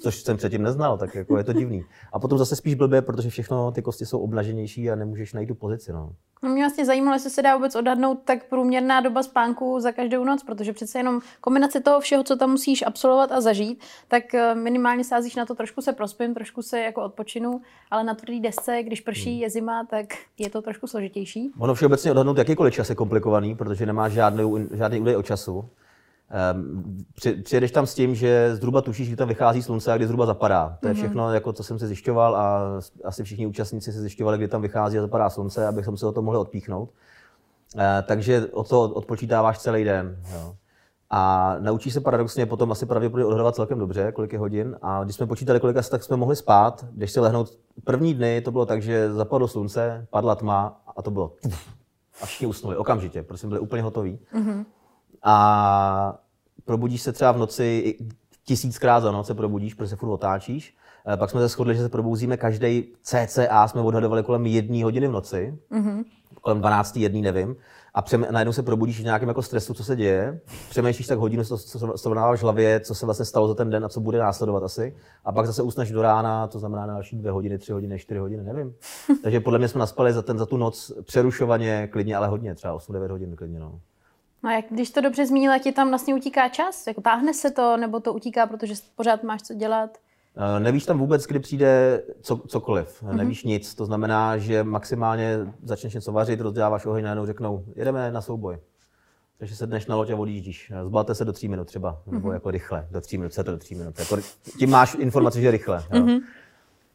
což 0.01 0.15
jsem 0.23 0.37
předtím 0.37 0.63
neznal, 0.63 0.97
tak 0.97 1.15
jako 1.15 1.37
je 1.37 1.43
to 1.43 1.53
divný. 1.53 1.85
A 2.13 2.19
potom 2.19 2.37
zase 2.37 2.55
spíš 2.55 2.75
blbě, 2.75 3.01
protože 3.01 3.29
všechno 3.29 3.71
ty 3.71 3.81
kosti 3.81 4.05
jsou 4.05 4.19
obnaženější 4.19 4.91
a 4.91 4.95
nemůžeš 4.95 5.33
najít 5.33 5.47
tu 5.47 5.55
pozici. 5.55 5.93
No. 5.93 6.13
No 6.43 6.49
mě 6.49 6.63
vlastně 6.63 6.85
zajímalo, 6.85 7.15
jestli 7.15 7.29
se 7.29 7.41
dá 7.41 7.55
vůbec 7.55 7.75
odhadnout 7.75 8.19
tak 8.25 8.43
průměrná 8.49 9.01
doba 9.01 9.23
spánku 9.23 9.79
za 9.79 9.91
každou 9.91 10.23
noc, 10.23 10.43
protože 10.43 10.73
přece 10.73 10.99
jenom 10.99 11.21
kombinace 11.41 11.79
toho 11.79 11.99
všeho, 11.99 12.23
co 12.23 12.35
tam 12.35 12.51
musíš 12.51 12.81
absolvovat 12.81 13.31
a 13.31 13.41
zažít, 13.41 13.83
tak 14.07 14.33
eh, 14.33 14.55
minimálně 14.55 15.03
sázíš 15.03 15.35
na 15.35 15.45
to, 15.45 15.55
trošku 15.55 15.81
se 15.81 15.93
prospím, 15.93 16.33
trošku 16.33 16.61
se 16.61 16.79
jako 16.79 17.03
odpočinu, 17.03 17.61
ale 17.91 18.03
na 18.03 18.15
tvrdý 18.15 18.39
desce, 18.39 18.83
když 18.83 19.01
prší, 19.01 19.26
hmm. 19.29 19.41
je 19.41 19.49
zima, 19.49 19.85
tak 19.89 20.05
je 20.37 20.49
to 20.49 20.61
trošku 20.61 20.87
složitější. 20.87 21.51
Ono 21.59 21.73
všeobecně 21.73 22.11
odhadnout 22.11 22.37
jakýkoliv 22.37 22.73
čas 22.73 22.89
je 22.89 22.95
komplikovaný, 22.95 23.55
protože 23.55 23.85
nemáš 23.85 24.11
žádný, 24.11 24.67
žádný 24.73 24.99
údaj 24.99 25.15
o 25.15 25.23
času. 25.23 25.69
Um, 26.53 27.05
přijedeš 27.43 27.71
tam 27.71 27.87
s 27.87 27.95
tím, 27.95 28.15
že 28.15 28.55
zhruba 28.55 28.81
tušíš, 28.81 29.07
kdy 29.07 29.15
tam 29.15 29.27
vychází 29.27 29.61
slunce 29.61 29.93
a 29.93 29.97
kdy 29.97 30.05
zhruba 30.05 30.25
zapadá. 30.25 30.77
To 30.79 30.87
je 30.87 30.93
mhm. 30.93 31.01
všechno, 31.01 31.33
jako, 31.33 31.53
co 31.53 31.63
jsem 31.63 31.79
si 31.79 31.87
zjišťoval 31.87 32.35
a 32.35 32.61
asi 33.03 33.23
všichni 33.23 33.47
účastníci 33.47 33.91
si 33.91 33.99
zjišťovali, 33.99 34.37
kdy 34.37 34.47
tam 34.47 34.61
vychází 34.61 34.97
a 34.97 35.01
zapadá 35.01 35.29
slunce, 35.29 35.67
abychom 35.67 35.97
se 35.97 36.05
o 36.05 36.11
to 36.11 36.21
mohli 36.21 36.39
odpíchnout. 36.39 36.89
Uh, 37.75 37.81
takže 38.07 38.47
o 38.51 38.63
to 38.63 38.81
odpočítáváš 38.81 39.59
celý 39.59 39.83
den. 39.83 40.17
Jo. 40.33 40.55
A 41.09 41.55
naučíš 41.59 41.93
se 41.93 42.01
paradoxně 42.01 42.45
potom 42.45 42.71
asi 42.71 42.85
pravděpodobně 42.85 43.25
odhadovat 43.25 43.55
celkem 43.55 43.79
dobře, 43.79 44.11
kolik 44.11 44.33
je 44.33 44.39
hodin. 44.39 44.77
A 44.81 45.03
když 45.03 45.15
jsme 45.15 45.27
počítali, 45.27 45.59
kolik 45.59 45.77
asi 45.77 45.91
tak 45.91 46.03
jsme 46.03 46.17
mohli 46.17 46.35
spát, 46.35 46.85
když 46.91 47.11
si 47.11 47.19
lehnout 47.19 47.57
první 47.83 48.13
dny, 48.13 48.41
to 48.41 48.51
bylo 48.51 48.65
tak, 48.65 48.81
že 48.81 49.13
zapadlo 49.13 49.47
slunce, 49.47 50.07
padla 50.09 50.35
tma 50.35 50.81
a 50.97 51.01
to 51.01 51.11
bylo 51.11 51.33
a 52.21 52.25
všichni 52.25 52.47
usnuli 52.47 52.77
okamžitě, 52.77 53.23
protože 53.23 53.47
byli 53.47 53.59
úplně 53.59 53.81
hotoví. 53.81 54.19
Mm-hmm 54.33 54.65
a 55.23 56.19
probudíš 56.65 57.01
se 57.01 57.11
třeba 57.11 57.31
v 57.31 57.37
noci 57.37 57.97
tisíckrát 58.45 59.03
za 59.03 59.11
noc 59.11 59.27
se 59.27 59.33
probudíš, 59.33 59.73
protože 59.73 59.89
se 59.89 59.95
furt 59.95 60.09
otáčíš. 60.09 60.77
Eh, 61.13 61.17
pak 61.17 61.29
jsme 61.29 61.41
se 61.41 61.47
shodli, 61.47 61.75
že 61.75 61.81
se 61.81 61.89
probouzíme 61.89 62.37
každý 62.37 62.87
CCA, 63.01 63.67
jsme 63.67 63.81
odhadovali 63.81 64.23
kolem 64.23 64.45
jedné 64.45 64.83
hodiny 64.83 65.07
v 65.07 65.11
noci, 65.11 65.57
mm-hmm. 65.71 66.03
kolem 66.41 66.59
12. 66.59 66.97
jedný, 66.97 67.21
nevím. 67.21 67.55
A 67.97 68.01
přem, 68.01 68.27
najednou 68.31 68.53
se 68.53 68.63
probudíš 68.63 68.99
v 68.99 69.03
nějakém 69.03 69.29
jako 69.29 69.41
stresu, 69.41 69.73
co 69.73 69.83
se 69.83 69.95
děje. 69.95 70.39
Přemýšlíš 70.69 71.07
tak 71.07 71.19
hodinu, 71.19 71.43
co, 71.43 71.57
co, 71.57 71.93
co 71.97 72.09
v 72.09 72.41
hlavě, 72.41 72.79
co 72.79 72.95
se 72.95 73.05
vlastně 73.05 73.25
stalo 73.25 73.47
za 73.47 73.53
ten 73.53 73.69
den 73.69 73.85
a 73.85 73.89
co 73.89 73.99
bude 73.99 74.19
následovat 74.19 74.63
asi. 74.63 74.95
A 75.25 75.31
pak 75.31 75.45
zase 75.45 75.61
usneš 75.61 75.91
do 75.91 76.01
rána, 76.01 76.47
to 76.47 76.59
znamená 76.59 76.85
na 76.85 76.93
další 76.93 77.17
dvě 77.17 77.31
hodiny, 77.31 77.57
tři 77.57 77.71
hodiny, 77.71 77.99
čtyři 77.99 78.19
hodiny, 78.19 78.43
nevím. 78.43 78.75
Takže 79.23 79.39
podle 79.39 79.59
mě 79.59 79.67
jsme 79.67 79.79
naspali 79.79 80.13
za, 80.13 80.21
ten, 80.21 80.37
za 80.37 80.45
tu 80.45 80.57
noc 80.57 80.91
přerušovaně, 81.03 81.87
klidně, 81.91 82.15
ale 82.15 82.27
hodně, 82.27 82.55
třeba 82.55 82.77
8-9 82.77 83.11
hodin 83.11 83.35
klidně. 83.35 83.59
No. 83.59 83.79
No 84.43 84.49
a 84.49 84.53
jak, 84.53 84.65
když 84.69 84.91
to 84.91 85.01
dobře 85.01 85.25
zmínila, 85.25 85.57
ti 85.57 85.71
tam 85.71 85.89
vlastně 85.89 86.15
utíká 86.15 86.49
čas? 86.49 86.87
Jako 86.87 87.01
táhne 87.01 87.33
se 87.33 87.51
to, 87.51 87.77
nebo 87.77 87.99
to 87.99 88.13
utíká, 88.13 88.47
protože 88.47 88.73
pořád 88.95 89.23
máš 89.23 89.41
co 89.41 89.53
dělat? 89.53 89.97
Uh, 90.37 90.59
nevíš 90.59 90.85
tam 90.85 90.99
vůbec, 90.99 91.25
kdy 91.25 91.39
přijde 91.39 92.01
co, 92.21 92.37
cokoliv. 92.47 93.03
Mm-hmm. 93.03 93.15
Nevíš 93.15 93.43
nic. 93.43 93.75
To 93.75 93.85
znamená, 93.85 94.37
že 94.37 94.63
maximálně 94.63 95.39
začneš 95.63 95.93
něco 95.93 96.11
vařit, 96.11 96.41
rozděláváš 96.41 96.85
oheň, 96.85 97.03
najednou 97.03 97.25
řeknou, 97.25 97.65
jedeme 97.75 98.11
na 98.11 98.21
souboj. 98.21 98.57
Takže 99.37 99.55
se 99.55 99.67
dneš 99.67 99.87
na 99.87 99.95
loď 99.95 100.09
a 100.09 100.15
odjíždíš. 100.15 100.71
Zbalte 100.85 101.15
se 101.15 101.25
do 101.25 101.33
tří 101.33 101.47
minut 101.47 101.67
třeba, 101.67 101.93
mm-hmm. 101.93 102.13
nebo 102.13 102.27
mhm. 102.27 102.33
jako 102.33 102.51
rychle, 102.51 102.87
do 102.91 103.01
tří 103.01 103.17
minut, 103.17 103.33
se 103.33 103.43
to 103.43 103.51
do 103.51 103.57
tří 103.57 103.75
minut. 103.75 103.99
Jako, 103.99 104.17
tím 104.59 104.69
máš 104.69 104.95
informaci, 104.95 105.41
že 105.41 105.51
rychle. 105.51 105.83
Jo. 105.93 106.01
Mm-hmm. 106.01 106.19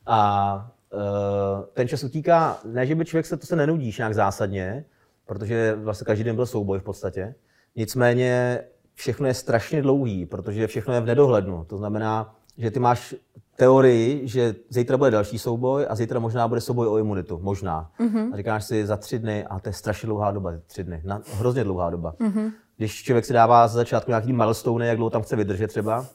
A 0.07 0.71
uh, 0.93 1.65
ten 1.73 1.89
čas 1.89 2.05
utíká, 2.05 2.59
ne, 2.65 2.87
že 2.87 2.95
by 2.95 3.05
člověk 3.05 3.27
se 3.27 3.37
to 3.37 3.47
se 3.47 3.57
nenudíš 3.57 3.99
nějak 3.99 4.15
zásadně, 4.15 4.85
protože 5.27 5.75
vlastně 5.75 6.05
každý 6.05 6.25
den 6.25 6.37
byl 6.37 6.47
souboj 6.47 6.79
v 6.79 6.83
podstatě. 6.83 7.35
Nicméně 7.77 8.61
všechno 8.95 9.27
je 9.27 9.35
strašně 9.35 9.83
dlouhý, 9.83 10.27
protože 10.27 10.67
všechno 10.67 10.95
je 10.95 11.01
v 11.01 11.07
nedohlednu. 11.07 11.65
To 11.65 11.79
znamená, 11.79 12.35
že 12.63 12.71
ty 12.71 12.81
máš 12.81 13.15
teorii, 13.57 14.29
že 14.29 14.55
zítra 14.69 14.97
bude 14.97 15.11
další 15.11 15.39
souboj 15.39 15.87
a 15.89 15.95
zítra 15.95 16.21
možná 16.21 16.49
bude 16.49 16.61
souboj 16.61 16.89
o 16.89 16.99
imunitu. 16.99 17.39
Možná. 17.43 17.91
Mm-hmm. 18.01 18.33
A 18.33 18.37
říkáš 18.37 18.65
si 18.65 18.87
za 18.87 18.97
tři 18.97 19.19
dny, 19.19 19.45
a 19.45 19.61
to 19.61 19.69
je 19.69 19.73
strašně 19.73 20.07
dlouhá 20.07 20.31
doba, 20.31 20.53
tři 20.67 20.85
dny. 20.85 21.01
Na, 21.05 21.21
hrozně 21.35 21.65
dlouhá 21.65 21.91
doba. 21.91 22.15
Mm-hmm. 22.21 22.53
Když 22.77 23.03
člověk 23.03 23.25
si 23.25 23.33
dává 23.33 23.69
za 23.69 23.75
začátku 23.75 24.11
nějaký 24.11 24.33
milestone, 24.33 24.87
jak 24.87 24.97
dlouho 24.97 25.11
tam 25.11 25.23
chce 25.23 25.37
vydržet 25.37 25.69
třeba, 25.69 26.07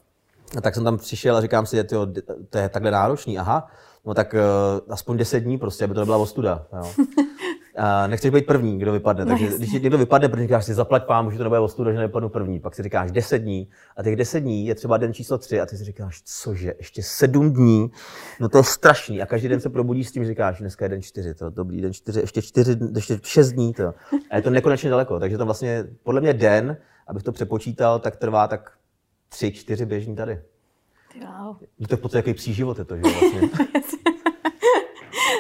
a 0.58 0.62
tak 0.62 0.76
jsem 0.76 0.84
tam 0.84 0.98
přišel 0.98 1.38
a 1.38 1.42
říkám 1.42 1.66
si, 1.66 1.76
že 1.76 1.84
to 2.50 2.58
je 2.58 2.70
takhle 2.70 2.92
náročný, 2.92 3.40
aha, 3.40 3.68
no 4.06 4.14
tak 4.14 4.34
uh, 4.34 4.94
aspoň 4.94 5.18
10 5.18 5.40
dní 5.40 5.58
prostě, 5.58 5.86
aby 5.86 5.94
to 5.94 6.00
nebyla 6.00 6.18
ostuda. 6.18 6.66
Jo. 6.74 6.92
A 7.78 8.08
nechceš 8.08 8.32
být 8.32 8.46
první, 8.46 8.80
kdo 8.80 8.92
vypadne. 8.92 9.26
No, 9.26 9.32
Takže 9.32 9.46
jasně. 9.46 9.58
když 9.58 9.72
někdo 9.72 9.98
vypadne, 9.98 10.30
protože 10.30 10.44
říkáš 10.44 10.66
si 10.66 10.74
zaplať 10.74 11.06
pán, 11.06 11.32
že 11.32 11.38
to 11.38 11.44
nebude 11.44 11.60
ostuda, 11.60 11.92
že 11.92 11.98
nevypadnu 11.98 12.30
první. 12.30 12.60
Pak 12.60 12.76
si 12.76 12.84
říkáš 12.84 13.12
10 13.12 13.38
dní 13.38 13.68
a 13.98 14.04
těch 14.04 14.16
10 14.16 14.40
dní 14.40 14.68
je 14.68 14.76
třeba 14.76 14.98
den 14.98 15.14
číslo 15.14 15.38
3 15.38 15.62
a 15.62 15.66
ty 15.66 15.78
si 15.78 15.84
říkáš, 15.84 16.22
cože, 16.26 16.74
ještě 16.78 17.04
7 17.04 17.54
dní, 17.54 17.92
no 18.40 18.50
to 18.50 18.58
je 18.58 18.64
strašný. 18.64 19.22
A 19.22 19.26
každý 19.26 19.48
den 19.48 19.60
se 19.60 19.70
probudíš 19.70 20.08
s 20.08 20.12
tím, 20.12 20.24
že 20.24 20.30
říkáš, 20.30 20.60
dneska 20.60 20.86
je 20.86 20.90
den 20.90 21.02
4, 21.02 21.34
to 21.34 21.50
dobrý, 21.50 21.82
den 21.82 21.94
4, 21.94 22.20
ještě 22.20 22.42
4, 22.42 22.78
ještě 22.96 23.20
6 23.24 23.52
dní. 23.52 23.74
To. 23.74 23.94
A 24.30 24.36
je 24.36 24.42
to 24.42 24.50
nekonečně 24.50 24.90
daleko. 24.90 25.20
Takže 25.20 25.38
to 25.38 25.46
vlastně, 25.46 25.86
podle 26.04 26.22
mě 26.22 26.34
den, 26.34 26.78
abych 27.08 27.24
to 27.24 27.32
přepočítal, 27.32 28.00
tak 28.00 28.16
trvá 28.16 28.48
tak 28.48 28.72
3, 29.30 29.52
4 29.52 29.86
běžní 29.86 30.16
tady. 30.16 30.40
Wow. 31.22 31.56
No 31.80 31.88
to 31.88 31.94
je 31.94 31.98
v 31.98 32.02
podstatě 32.02 32.30
jaký 32.30 32.34
psí 32.34 32.54
život 32.54 32.80
je 32.80 32.86
to, 32.86 32.96
že 32.96 33.02
vlastně. 33.02 33.42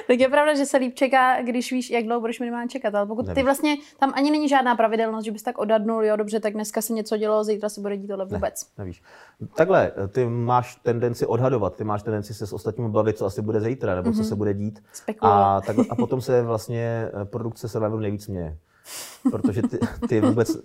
Tak 0.07 0.19
je 0.19 0.29
pravda, 0.29 0.55
že 0.55 0.65
se 0.65 0.77
líp 0.77 0.95
čeká, 0.95 1.41
když 1.41 1.71
víš, 1.71 1.89
jak 1.89 2.05
dlouho 2.05 2.21
budeš 2.21 2.39
minimálně 2.39 2.69
čekat. 2.69 2.95
Ale 2.95 3.05
pokud 3.05 3.33
ty 3.33 3.43
vlastně, 3.43 3.77
tam 3.99 4.13
ani 4.15 4.31
není 4.31 4.49
žádná 4.49 4.75
pravidelnost, 4.75 5.25
že 5.25 5.31
bys 5.31 5.43
tak 5.43 5.57
odhadnul, 5.57 6.05
jo, 6.05 6.15
dobře, 6.15 6.39
tak 6.39 6.53
dneska 6.53 6.81
se 6.81 6.93
něco 6.93 7.17
dělo, 7.17 7.43
zítra 7.43 7.69
se 7.69 7.81
bude 7.81 7.97
dít 7.97 8.07
tohle 8.07 8.25
vůbec. 8.25 8.65
Ne, 8.77 8.83
nevíš. 8.83 9.03
Takhle, 9.55 9.91
ty 10.11 10.25
máš 10.25 10.75
tendenci 10.75 11.25
odhadovat, 11.25 11.75
ty 11.75 11.83
máš 11.83 12.03
tendenci 12.03 12.33
se 12.33 12.47
s 12.47 12.53
ostatními 12.53 12.89
bavit, 12.89 13.17
co 13.17 13.25
asi 13.25 13.41
bude 13.41 13.61
zítra, 13.61 13.95
nebo 13.95 14.09
mm-hmm. 14.09 14.13
co 14.13 14.19
mhm. 14.19 14.29
se 14.29 14.35
bude 14.35 14.53
dít. 14.53 14.83
A, 15.21 15.61
tak, 15.61 15.75
a 15.89 15.95
potom 15.95 16.21
se 16.21 16.41
vlastně 16.41 17.09
eh, 17.21 17.25
produkce 17.25 17.69
se 17.69 17.79
nejvíc 17.79 18.27
měje 18.27 18.57
protože 19.31 19.61
ty, 19.61 19.79
ty 20.09 20.21
vůbec 20.21 20.57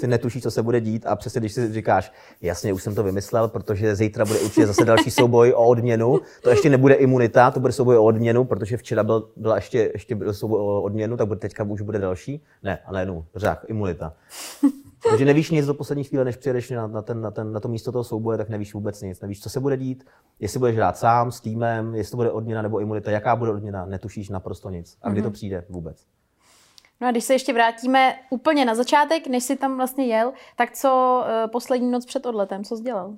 ty 0.00 0.06
netušíš, 0.06 0.42
co 0.42 0.50
se 0.50 0.62
bude 0.62 0.80
dít 0.80 1.06
a 1.06 1.16
přesně 1.16 1.40
když 1.40 1.52
si 1.52 1.72
říkáš, 1.72 2.12
jasně, 2.42 2.72
už 2.72 2.82
jsem 2.82 2.94
to 2.94 3.02
vymyslel, 3.02 3.48
protože 3.48 3.96
zítra 3.96 4.24
bude 4.24 4.38
určitě 4.38 4.66
zase 4.66 4.84
další 4.84 5.10
souboj 5.10 5.52
o 5.56 5.66
odměnu, 5.66 6.20
to 6.42 6.50
ještě 6.50 6.70
nebude 6.70 6.94
imunita, 6.94 7.50
to 7.50 7.60
bude 7.60 7.72
souboj 7.72 7.96
o 7.96 8.04
odměnu, 8.04 8.44
protože 8.44 8.76
včera 8.76 9.04
byl, 9.04 9.28
byla 9.36 9.54
ještě, 9.54 9.90
ještě 9.92 10.14
byl 10.14 10.34
souboj 10.34 10.60
o 10.60 10.82
odměnu, 10.82 11.16
tak 11.16 11.28
bude, 11.28 11.40
teďka 11.40 11.64
už 11.64 11.80
bude 11.80 11.98
další. 11.98 12.42
Ne, 12.62 12.78
ale 12.86 13.02
jenom 13.02 13.24
řák, 13.36 13.64
imunita. 13.68 14.12
Takže 15.10 15.24
nevíš 15.24 15.50
nic 15.50 15.66
do 15.66 15.74
poslední 15.74 16.04
chvíle, 16.04 16.24
než 16.24 16.36
přijedeš 16.36 16.70
na, 16.70 16.86
na, 16.86 17.02
ten, 17.02 17.20
na, 17.20 17.30
ten, 17.30 17.52
na 17.52 17.60
to 17.60 17.68
místo 17.68 17.92
toho 17.92 18.04
souboje, 18.04 18.38
tak 18.38 18.48
nevíš 18.48 18.74
vůbec 18.74 19.02
nic. 19.02 19.20
Nevíš, 19.20 19.42
co 19.42 19.50
se 19.50 19.60
bude 19.60 19.76
dít, 19.76 20.04
jestli 20.40 20.58
budeš 20.58 20.76
hrát 20.76 20.96
sám, 20.96 21.32
s 21.32 21.40
týmem, 21.40 21.94
jestli 21.94 22.10
to 22.10 22.16
bude 22.16 22.30
odměna 22.30 22.62
nebo 22.62 22.80
imunita, 22.80 23.10
jaká 23.10 23.36
bude 23.36 23.50
odměna, 23.50 23.86
netušíš 23.86 24.28
naprosto 24.28 24.70
nic. 24.70 24.98
A 25.02 25.10
kdy 25.10 25.22
to 25.22 25.28
mhm. 25.28 25.32
přijde 25.32 25.64
vůbec. 25.68 26.06
No 27.00 27.08
a 27.08 27.10
když 27.10 27.24
se 27.24 27.32
ještě 27.32 27.52
vrátíme 27.52 28.14
úplně 28.30 28.64
na 28.64 28.74
začátek, 28.74 29.26
než 29.26 29.44
si 29.44 29.56
tam 29.56 29.76
vlastně 29.76 30.06
jel, 30.06 30.32
tak 30.56 30.72
co 30.72 31.22
uh, 31.24 31.50
poslední 31.50 31.90
noc 31.90 32.06
před 32.06 32.26
odletem, 32.26 32.64
co 32.64 32.76
jsi 32.76 32.82
dělal? 32.82 33.14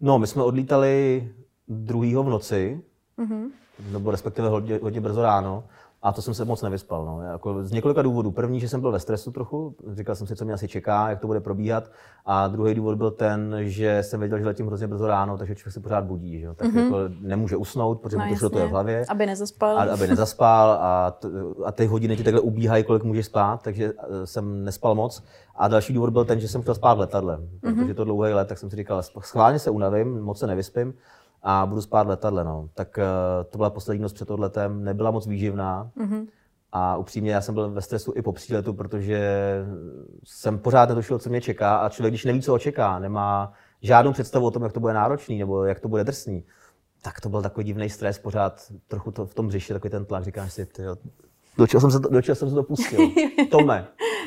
No, 0.00 0.18
my 0.18 0.26
jsme 0.26 0.42
odlítali 0.42 1.28
druhýho 1.68 2.22
v 2.22 2.28
noci, 2.28 2.84
mm-hmm. 3.18 3.50
nebo 3.92 4.10
respektive 4.10 4.48
hodně, 4.48 4.78
hodně 4.82 5.00
brzo 5.00 5.22
ráno. 5.22 5.64
A 6.02 6.12
to 6.12 6.22
jsem 6.22 6.34
se 6.34 6.44
moc 6.44 6.62
nevyspal. 6.62 7.04
No. 7.04 7.22
Jako 7.22 7.64
z 7.64 7.72
několika 7.72 8.02
důvodů. 8.02 8.30
První, 8.30 8.60
že 8.60 8.68
jsem 8.68 8.80
byl 8.80 8.92
ve 8.92 9.00
stresu 9.00 9.30
trochu, 9.30 9.76
říkal 9.92 10.14
jsem 10.14 10.26
si, 10.26 10.36
co 10.36 10.44
mě 10.44 10.54
asi 10.54 10.68
čeká, 10.68 11.10
jak 11.10 11.20
to 11.20 11.26
bude 11.26 11.40
probíhat. 11.40 11.90
A 12.26 12.48
druhý 12.48 12.74
důvod 12.74 12.98
byl 12.98 13.10
ten, 13.10 13.56
že 13.60 14.02
jsem 14.02 14.20
věděl, 14.20 14.38
že 14.38 14.46
letím 14.46 14.66
hrozně 14.66 14.86
brzo 14.86 15.06
ráno, 15.06 15.38
takže 15.38 15.54
člověk 15.54 15.74
se 15.74 15.80
pořád 15.80 16.04
budí. 16.04 16.40
Že? 16.40 16.48
Tak 16.54 16.68
mm-hmm. 16.68 16.84
jako 16.84 16.96
nemůže 17.20 17.56
usnout, 17.56 18.00
protože 18.00 18.16
no, 18.16 18.26
mu 18.26 18.36
to, 18.36 18.50
to 18.50 18.58
je 18.58 18.66
v 18.66 18.70
hlavě. 18.70 19.04
Aby 19.08 19.26
nezaspal. 19.26 19.78
A, 19.78 19.82
aby 19.82 20.06
nezaspal 20.06 20.70
a, 20.80 21.10
t, 21.10 21.28
a 21.64 21.72
ty 21.72 21.86
hodiny 21.86 22.16
ti 22.16 22.24
takhle 22.24 22.40
ubíhají, 22.40 22.84
kolik 22.84 23.04
můžeš 23.04 23.26
spát, 23.26 23.62
takže 23.62 23.92
eh, 23.98 24.26
jsem 24.26 24.64
nespal 24.64 24.94
moc. 24.94 25.22
A 25.56 25.68
další 25.68 25.92
důvod 25.92 26.10
byl 26.10 26.24
ten, 26.24 26.40
že 26.40 26.48
jsem 26.48 26.62
chtěl 26.62 26.74
spát 26.74 26.94
v 26.94 27.00
letadle, 27.00 27.36
mm-hmm. 27.36 27.74
protože 27.74 27.94
to 27.94 28.04
dlouhý 28.04 28.32
let, 28.32 28.48
tak 28.48 28.58
jsem 28.58 28.70
si 28.70 28.76
říkal, 28.76 29.02
schválně 29.02 29.58
se 29.58 29.70
unavím, 29.70 30.20
moc 30.20 30.38
se 30.38 30.46
nevyspím 30.46 30.94
a 31.48 31.66
budu 31.66 31.82
spát 31.82 32.06
letadle. 32.06 32.44
No. 32.44 32.68
Tak 32.74 32.98
uh, 32.98 33.50
to 33.50 33.58
byla 33.58 33.70
poslední 33.70 34.02
noc 34.02 34.12
před 34.12 34.30
odletem, 34.30 34.84
nebyla 34.84 35.10
moc 35.10 35.26
výživná. 35.26 35.90
Mm-hmm. 35.96 36.26
A 36.72 36.96
upřímně 36.96 37.32
já 37.32 37.40
jsem 37.40 37.54
byl 37.54 37.70
ve 37.70 37.82
stresu 37.82 38.12
i 38.16 38.22
po 38.22 38.32
příletu, 38.32 38.74
protože 38.74 39.20
jsem 40.24 40.58
pořád 40.58 40.88
netušil, 40.88 41.18
co 41.18 41.30
mě 41.30 41.40
čeká 41.40 41.76
a 41.76 41.88
člověk, 41.88 42.12
když 42.12 42.24
neví, 42.24 42.42
co 42.42 42.52
ho 42.52 42.58
čeká, 42.58 42.98
nemá 42.98 43.52
žádnou 43.82 44.12
představu 44.12 44.46
o 44.46 44.50
tom, 44.50 44.62
jak 44.62 44.72
to 44.72 44.80
bude 44.80 44.92
náročný 44.92 45.38
nebo 45.38 45.64
jak 45.64 45.80
to 45.80 45.88
bude 45.88 46.04
drsný, 46.04 46.44
tak 47.02 47.20
to 47.20 47.28
byl 47.28 47.42
takový 47.42 47.64
divný 47.64 47.90
stres, 47.90 48.18
pořád 48.18 48.72
trochu 48.88 49.10
to 49.10 49.26
v 49.26 49.34
tom 49.34 49.48
břiši, 49.48 49.72
takový 49.72 49.90
ten 49.90 50.04
tlak, 50.04 50.24
říkáš 50.24 50.52
si, 50.52 50.66
ty 50.66 50.82
do 51.58 51.66
čeho 51.66 51.80
jsem 51.80 51.90
se, 51.90 51.98
do 51.98 52.22
čeho 52.22 52.36
jsem 52.36 52.48
se 52.48 52.54
dopustil? 52.54 53.00
Tome. 53.50 53.86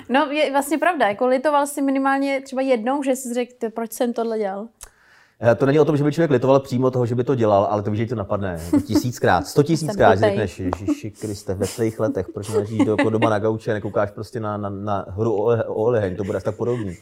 No, 0.09 0.25
je 0.31 0.51
vlastně 0.51 0.77
pravda, 0.77 1.07
jako 1.07 1.27
litoval 1.27 1.67
jsi 1.67 1.81
minimálně 1.81 2.41
třeba 2.41 2.61
jednou, 2.61 3.03
že 3.03 3.15
jsi 3.15 3.33
řekl, 3.33 3.69
proč 3.75 3.91
jsem 3.91 4.13
tohle 4.13 4.37
dělal? 4.37 4.67
Eh, 5.41 5.55
to 5.55 5.65
není 5.65 5.79
o 5.79 5.85
tom, 5.85 5.97
že 5.97 6.03
by 6.03 6.11
člověk 6.11 6.31
litoval 6.31 6.59
přímo 6.59 6.91
toho, 6.91 7.05
že 7.05 7.15
by 7.15 7.23
to 7.23 7.35
dělal, 7.35 7.63
ale 7.63 7.83
to 7.83 7.91
víš, 7.91 7.99
že 7.99 8.05
to 8.05 8.15
napadne. 8.15 8.59
Jako 8.65 8.79
tisíckrát, 8.79 9.47
sto 9.47 9.63
tisíckrát, 9.63 10.19
že 10.19 10.25
řekneš, 10.25 10.59
Ježíši 10.59 11.11
Kriste, 11.11 11.53
ve 11.53 11.67
svých 11.67 11.99
letech, 11.99 12.29
proč 12.33 12.49
ležíš 12.49 12.85
do, 12.85 12.91
jako 12.91 13.09
doma 13.09 13.29
na 13.29 13.39
gauči 13.39 13.71
a 13.71 13.73
nekoukáš 13.73 14.11
prostě 14.11 14.39
na, 14.39 14.57
na, 14.57 14.69
na 14.69 15.05
hru 15.09 15.33
o, 15.33 15.45
o 15.45 15.73
oleheň, 15.73 16.15
to 16.15 16.23
bude 16.23 16.41
tak 16.41 16.55
podobný. 16.55 16.97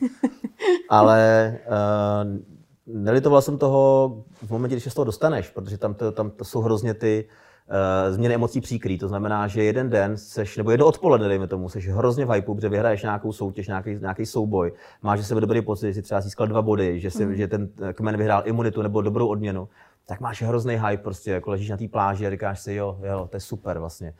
Ale 0.89 1.53
uh, 1.67 2.39
nelitoval 2.87 3.41
jsem 3.41 3.57
toho 3.57 4.15
v 4.41 4.51
momentě, 4.51 4.75
když 4.75 4.83
se 4.83 4.89
z 4.89 4.93
toho 4.93 5.05
dostaneš, 5.05 5.49
protože 5.49 5.77
tam 5.77 5.93
to, 5.93 6.11
tam 6.11 6.29
to 6.29 6.45
jsou 6.45 6.61
hrozně 6.61 6.93
ty, 6.93 7.25
změny 8.09 8.35
emocí 8.35 8.61
příkrý. 8.61 8.97
To 8.97 9.07
znamená, 9.07 9.47
že 9.47 9.63
jeden 9.63 9.89
den 9.89 10.17
seš, 10.17 10.57
nebo 10.57 10.71
jedno 10.71 10.85
odpoledne, 10.85 11.27
dejme 11.27 11.47
tomu, 11.47 11.69
seš 11.69 11.89
hrozně 11.89 12.25
v 12.25 12.29
hypeu, 12.29 12.55
protože 12.55 12.69
vyhraješ 12.69 13.03
nějakou 13.03 13.31
soutěž, 13.31 13.67
nějaký, 13.67 13.95
nějaký 14.01 14.25
souboj, 14.25 14.73
máš 15.01 15.19
že 15.19 15.25
sebe 15.25 15.41
dobrý 15.41 15.61
pocit, 15.61 15.87
že 15.87 15.93
jsi 15.93 16.01
třeba 16.01 16.21
získal 16.21 16.47
dva 16.47 16.61
body, 16.61 16.99
že, 16.99 17.11
si, 17.11 17.25
mm. 17.25 17.35
že 17.35 17.47
ten 17.47 17.69
kmen 17.93 18.17
vyhrál 18.17 18.43
imunitu 18.45 18.81
nebo 18.81 19.01
dobrou 19.01 19.27
odměnu, 19.27 19.67
tak 20.05 20.19
máš 20.19 20.41
hrozný 20.41 20.75
hype, 20.75 21.03
prostě 21.03 21.31
jako 21.31 21.51
ležíš 21.51 21.69
na 21.69 21.77
té 21.77 21.87
pláži 21.87 22.27
a 22.27 22.29
říkáš 22.29 22.59
si, 22.59 22.73
jo, 22.73 22.99
jo, 23.03 23.27
to 23.31 23.37
je 23.37 23.41
super 23.41 23.79
vlastně. 23.79 24.13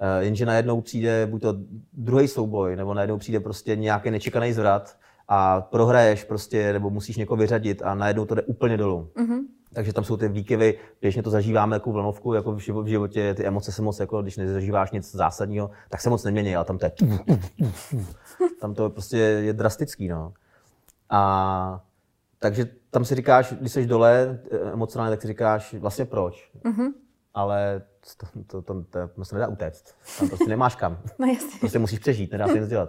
Uh, 0.00 0.24
jenže 0.24 0.46
najednou 0.46 0.80
přijde 0.80 1.26
buď 1.26 1.42
to 1.42 1.54
druhý 1.92 2.28
souboj, 2.28 2.76
nebo 2.76 2.94
najednou 2.94 3.18
přijde 3.18 3.40
prostě 3.40 3.76
nějaký 3.76 4.10
nečekaný 4.10 4.52
zvrat 4.52 4.96
a 5.28 5.60
prohraješ 5.60 6.24
prostě, 6.24 6.72
nebo 6.72 6.90
musíš 6.90 7.16
někoho 7.16 7.36
vyřadit 7.36 7.82
a 7.82 7.94
najednou 7.94 8.24
to 8.24 8.34
jde 8.34 8.42
úplně 8.42 8.76
dolů. 8.76 9.08
Mm-hmm. 9.16 9.40
Takže 9.74 9.92
tam 9.92 10.04
jsou 10.04 10.16
ty 10.16 10.28
výkyvy, 10.28 10.78
běžně 11.00 11.22
to 11.22 11.30
zažíváme 11.30 11.76
jako 11.76 11.92
vlnovku, 11.92 12.34
jako 12.34 12.52
v 12.52 12.86
životě, 12.86 13.34
ty 13.34 13.46
emoce 13.46 13.72
se 13.72 13.82
moc, 13.82 14.00
jako 14.00 14.22
když 14.22 14.36
nezažíváš 14.36 14.90
nic 14.90 15.14
zásadního, 15.14 15.70
tak 15.88 16.00
se 16.00 16.10
moc 16.10 16.24
nemění, 16.24 16.56
ale 16.56 16.64
tam 16.64 16.78
to 16.78 16.86
je, 16.86 16.92
tam 18.60 18.74
to 18.74 18.90
prostě 18.90 19.16
je 19.18 19.52
drastický, 19.52 20.08
no. 20.08 20.32
A 21.10 21.84
takže 22.38 22.68
tam 22.90 23.04
si 23.04 23.14
říkáš, 23.14 23.52
když 23.52 23.72
jsi 23.72 23.86
dole 23.86 24.40
eh, 24.50 24.58
emocionálně, 24.72 25.10
tak 25.16 25.22
si 25.22 25.28
říkáš 25.28 25.74
vlastně 25.74 26.04
proč. 26.04 26.50
Mm-hmm. 26.64 26.92
Ale 27.34 27.82
to, 28.16 28.26
to, 28.46 28.62
to, 28.62 28.82
to, 28.84 29.08
to 29.08 29.24
se 29.24 29.34
nedá 29.34 29.48
utéct. 29.48 29.94
Tam 30.18 30.28
prostě 30.28 30.48
nemáš 30.48 30.74
kam. 30.74 30.98
No 31.18 31.26
jasně. 31.26 31.58
Prostě 31.60 31.78
musíš 31.78 31.98
přežít, 31.98 32.32
nedá 32.32 32.48
se 32.48 32.60
nic 32.60 32.68
dělat. 32.68 32.88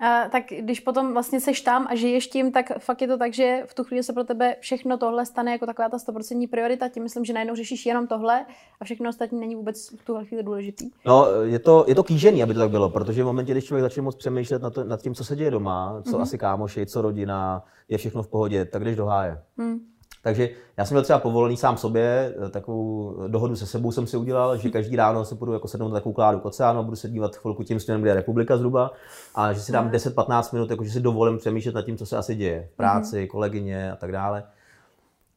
A, 0.00 0.28
tak 0.28 0.44
když 0.58 0.80
potom 0.80 1.12
vlastně 1.12 1.40
seš 1.40 1.60
tam 1.60 1.86
a 1.90 1.94
žiješ 1.94 2.26
tím, 2.26 2.52
tak 2.52 2.72
fakt 2.78 3.02
je 3.02 3.08
to 3.08 3.18
tak, 3.18 3.34
že 3.34 3.62
v 3.66 3.74
tu 3.74 3.84
chvíli 3.84 4.02
se 4.02 4.12
pro 4.12 4.24
tebe 4.24 4.56
všechno 4.60 4.98
tohle 4.98 5.26
stane 5.26 5.52
jako 5.52 5.66
taková 5.66 5.88
ta 5.88 5.96
100% 5.96 6.48
priorita. 6.48 6.88
Tím 6.88 7.02
myslím, 7.02 7.24
že 7.24 7.32
najednou 7.32 7.54
řešíš 7.54 7.86
jenom 7.86 8.06
tohle 8.06 8.46
a 8.80 8.84
všechno 8.84 9.10
ostatní 9.10 9.40
není 9.40 9.56
vůbec 9.56 9.90
v 9.90 10.04
tu 10.04 10.14
chvíli 10.24 10.42
důležitý. 10.42 10.90
No, 11.06 11.26
je 11.42 11.58
to, 11.58 11.84
je 11.88 11.94
to 11.94 12.02
kýžený, 12.02 12.42
aby 12.42 12.54
to 12.54 12.60
tak 12.60 12.70
bylo, 12.70 12.90
protože 12.90 13.22
v 13.22 13.26
momentě, 13.26 13.52
když 13.52 13.64
člověk 13.64 13.82
začne 13.82 14.02
moc 14.02 14.16
přemýšlet 14.16 14.62
nad, 14.62 14.74
to, 14.74 14.84
nad 14.84 15.02
tím, 15.02 15.14
co 15.14 15.24
se 15.24 15.36
děje 15.36 15.50
doma, 15.50 16.02
co 16.04 16.10
mm-hmm. 16.10 16.22
asi 16.22 16.38
kámoši, 16.38 16.86
co 16.86 17.02
rodina, 17.02 17.64
je 17.88 17.98
všechno 17.98 18.22
v 18.22 18.28
pohodě, 18.28 18.64
tak 18.64 18.84
jdeš 18.84 18.96
do 18.96 19.06
háje. 19.06 19.42
Mm. 19.56 19.89
Takže 20.22 20.48
já 20.76 20.84
jsem 20.84 20.94
byl 20.94 21.02
třeba 21.02 21.18
povolený 21.18 21.56
sám 21.56 21.76
sobě, 21.76 22.34
eh, 22.46 22.48
takovou 22.48 23.16
dohodu 23.28 23.56
se 23.56 23.66
sebou 23.66 23.92
jsem 23.92 24.06
si 24.06 24.16
udělal, 24.16 24.56
že 24.56 24.70
každý 24.70 24.96
ráno 24.96 25.24
se 25.24 25.34
budu 25.34 25.52
jako 25.52 25.68
sednout 25.68 25.88
na 25.88 25.94
takovou 25.94 26.12
kládu 26.12 26.38
k 26.38 26.44
oceánu 26.44 26.78
a 26.78 26.82
budu 26.82 26.96
se 26.96 27.08
dívat 27.08 27.36
chvilku 27.36 27.62
tím 27.62 27.80
směrem, 27.80 28.00
kde 28.00 28.10
je 28.10 28.14
republika 28.14 28.56
zhruba, 28.56 28.90
a 29.34 29.52
že 29.52 29.60
si 29.60 29.72
dám 29.72 29.90
10-15 29.90 30.52
minut, 30.52 30.70
jako 30.70 30.84
že 30.84 30.90
si 30.90 31.00
dovolím 31.00 31.38
přemýšlet 31.38 31.74
nad 31.74 31.82
tím, 31.82 31.96
co 31.96 32.06
se 32.06 32.16
asi 32.16 32.34
děje 32.34 32.68
v 32.72 32.76
práci, 32.76 33.26
kolegyně 33.28 33.92
a 33.92 33.96
tak 33.96 34.12
dále. 34.12 34.44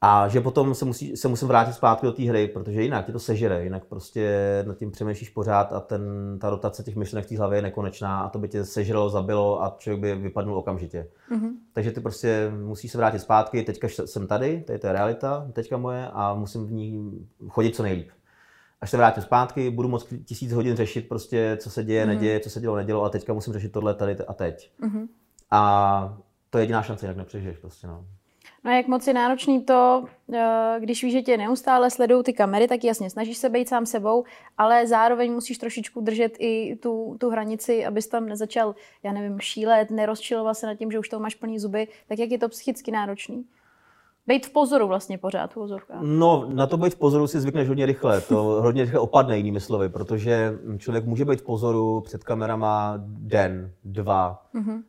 A 0.05 0.27
že 0.27 0.41
potom 0.41 0.75
se, 0.75 0.85
musí, 0.85 1.17
se 1.17 1.27
musím 1.27 1.47
vrátit 1.47 1.73
zpátky 1.73 2.05
do 2.05 2.11
té 2.11 2.23
hry, 2.23 2.47
protože 2.47 2.81
jinak 2.81 3.05
tě 3.05 3.11
to 3.11 3.19
sežere, 3.19 3.63
jinak 3.63 3.85
prostě 3.85 4.63
nad 4.67 4.77
tím 4.77 4.91
přemýšlíš 4.91 5.29
pořád 5.29 5.73
a 5.73 5.79
ten, 5.79 6.01
ta 6.41 6.49
rotace 6.49 6.83
těch 6.83 6.95
myšlenek 6.95 7.25
v 7.25 7.29
té 7.29 7.37
hlavě 7.37 7.57
je 7.57 7.61
nekonečná 7.61 8.21
a 8.21 8.29
to 8.29 8.39
by 8.39 8.47
tě 8.47 8.65
sežralo, 8.65 9.09
zabilo 9.09 9.63
a 9.63 9.75
člověk 9.77 10.01
by 10.01 10.15
vypadnul 10.15 10.57
okamžitě. 10.57 11.07
Mm-hmm. 11.31 11.49
Takže 11.73 11.91
ty 11.91 12.01
prostě 12.01 12.51
musíš 12.65 12.91
se 12.91 12.97
vrátit 12.97 13.19
zpátky, 13.19 13.63
teďka 13.63 13.87
jsem 13.87 14.27
tady, 14.27 14.63
tady 14.67 14.79
to 14.79 14.87
je 14.87 14.93
realita, 14.93 15.47
teďka 15.53 15.77
moje 15.77 16.07
a 16.13 16.33
musím 16.33 16.65
v 16.65 16.71
ní 16.71 17.11
chodit 17.47 17.75
co 17.75 17.83
nejlíp. 17.83 18.09
Až 18.81 18.89
se 18.89 18.97
vrátím 18.97 19.23
zpátky, 19.23 19.69
budu 19.69 19.89
moc 19.89 20.13
tisíc 20.25 20.53
hodin 20.53 20.75
řešit 20.75 21.07
prostě, 21.09 21.57
co 21.61 21.69
se 21.69 21.83
děje, 21.83 22.03
mm-hmm. 22.03 22.07
neděje, 22.07 22.39
co 22.39 22.49
se 22.49 22.59
dělo, 22.61 22.75
nedělo 22.75 23.03
a 23.03 23.09
teďka 23.09 23.33
musím 23.33 23.53
řešit 23.53 23.71
tohle 23.71 23.93
tady 23.93 24.17
a 24.17 24.33
teď. 24.33 24.71
Mm-hmm. 24.81 25.07
A 25.51 26.17
to 26.49 26.57
je 26.57 26.61
jediná 26.61 26.81
šance, 26.81 27.07
jak 27.07 27.17
nepřežiješ 27.17 27.57
prostě, 27.57 27.87
no. 27.87 28.05
No 28.65 28.71
a 28.71 28.73
jak 28.73 28.87
moc 28.87 29.07
je 29.07 29.13
náročný 29.13 29.61
to, 29.61 30.05
eh, 30.33 30.75
když 30.79 31.03
víš, 31.03 31.13
že 31.13 31.21
tě 31.21 31.37
neustále 31.37 31.89
sledují 31.89 32.23
ty 32.23 32.33
kamery, 32.33 32.67
tak 32.67 32.83
jasně, 32.83 33.09
snažíš 33.09 33.37
se 33.37 33.49
být 33.49 33.69
sám 33.69 33.85
sebou, 33.85 34.23
ale 34.57 34.87
zároveň 34.87 35.33
musíš 35.33 35.57
trošičku 35.57 36.01
držet 36.01 36.33
i 36.39 36.75
tu, 36.75 37.15
tu 37.19 37.29
hranici, 37.29 37.85
abys 37.85 38.07
tam 38.07 38.25
nezačal, 38.25 38.75
já 39.03 39.11
nevím, 39.11 39.39
šílet, 39.39 39.91
nerozčiloval 39.91 40.55
se 40.55 40.67
nad 40.67 40.75
tím, 40.75 40.91
že 40.91 40.99
už 40.99 41.09
to 41.09 41.19
máš 41.19 41.35
plný 41.35 41.59
zuby, 41.59 41.87
tak 42.07 42.19
jak 42.19 42.31
je 42.31 42.37
to 42.37 42.49
psychicky 42.49 42.91
náročný? 42.91 43.45
Být 44.27 44.45
v 44.45 44.49
pozoru 44.49 44.87
vlastně 44.87 45.17
pořád, 45.17 45.51
v 45.51 45.53
pozorkách. 45.53 46.01
No, 46.01 46.49
na 46.53 46.67
to 46.67 46.77
být 46.77 46.93
v 46.93 46.97
pozoru 46.97 47.27
si 47.27 47.39
zvykneš 47.39 47.67
hodně 47.67 47.85
rychle. 47.85 48.21
To 48.21 48.35
hodně 48.63 48.83
rychle 48.83 48.99
opadne 48.99 49.37
jinými 49.37 49.59
slovy, 49.59 49.89
protože 49.89 50.59
člověk 50.77 51.05
může 51.05 51.25
být 51.25 51.41
v 51.41 51.43
pozoru 51.43 52.01
před 52.01 52.23
kamerama 52.23 52.93
den, 53.05 53.71
dva, 53.83 54.45
mm-hmm. 54.55 54.83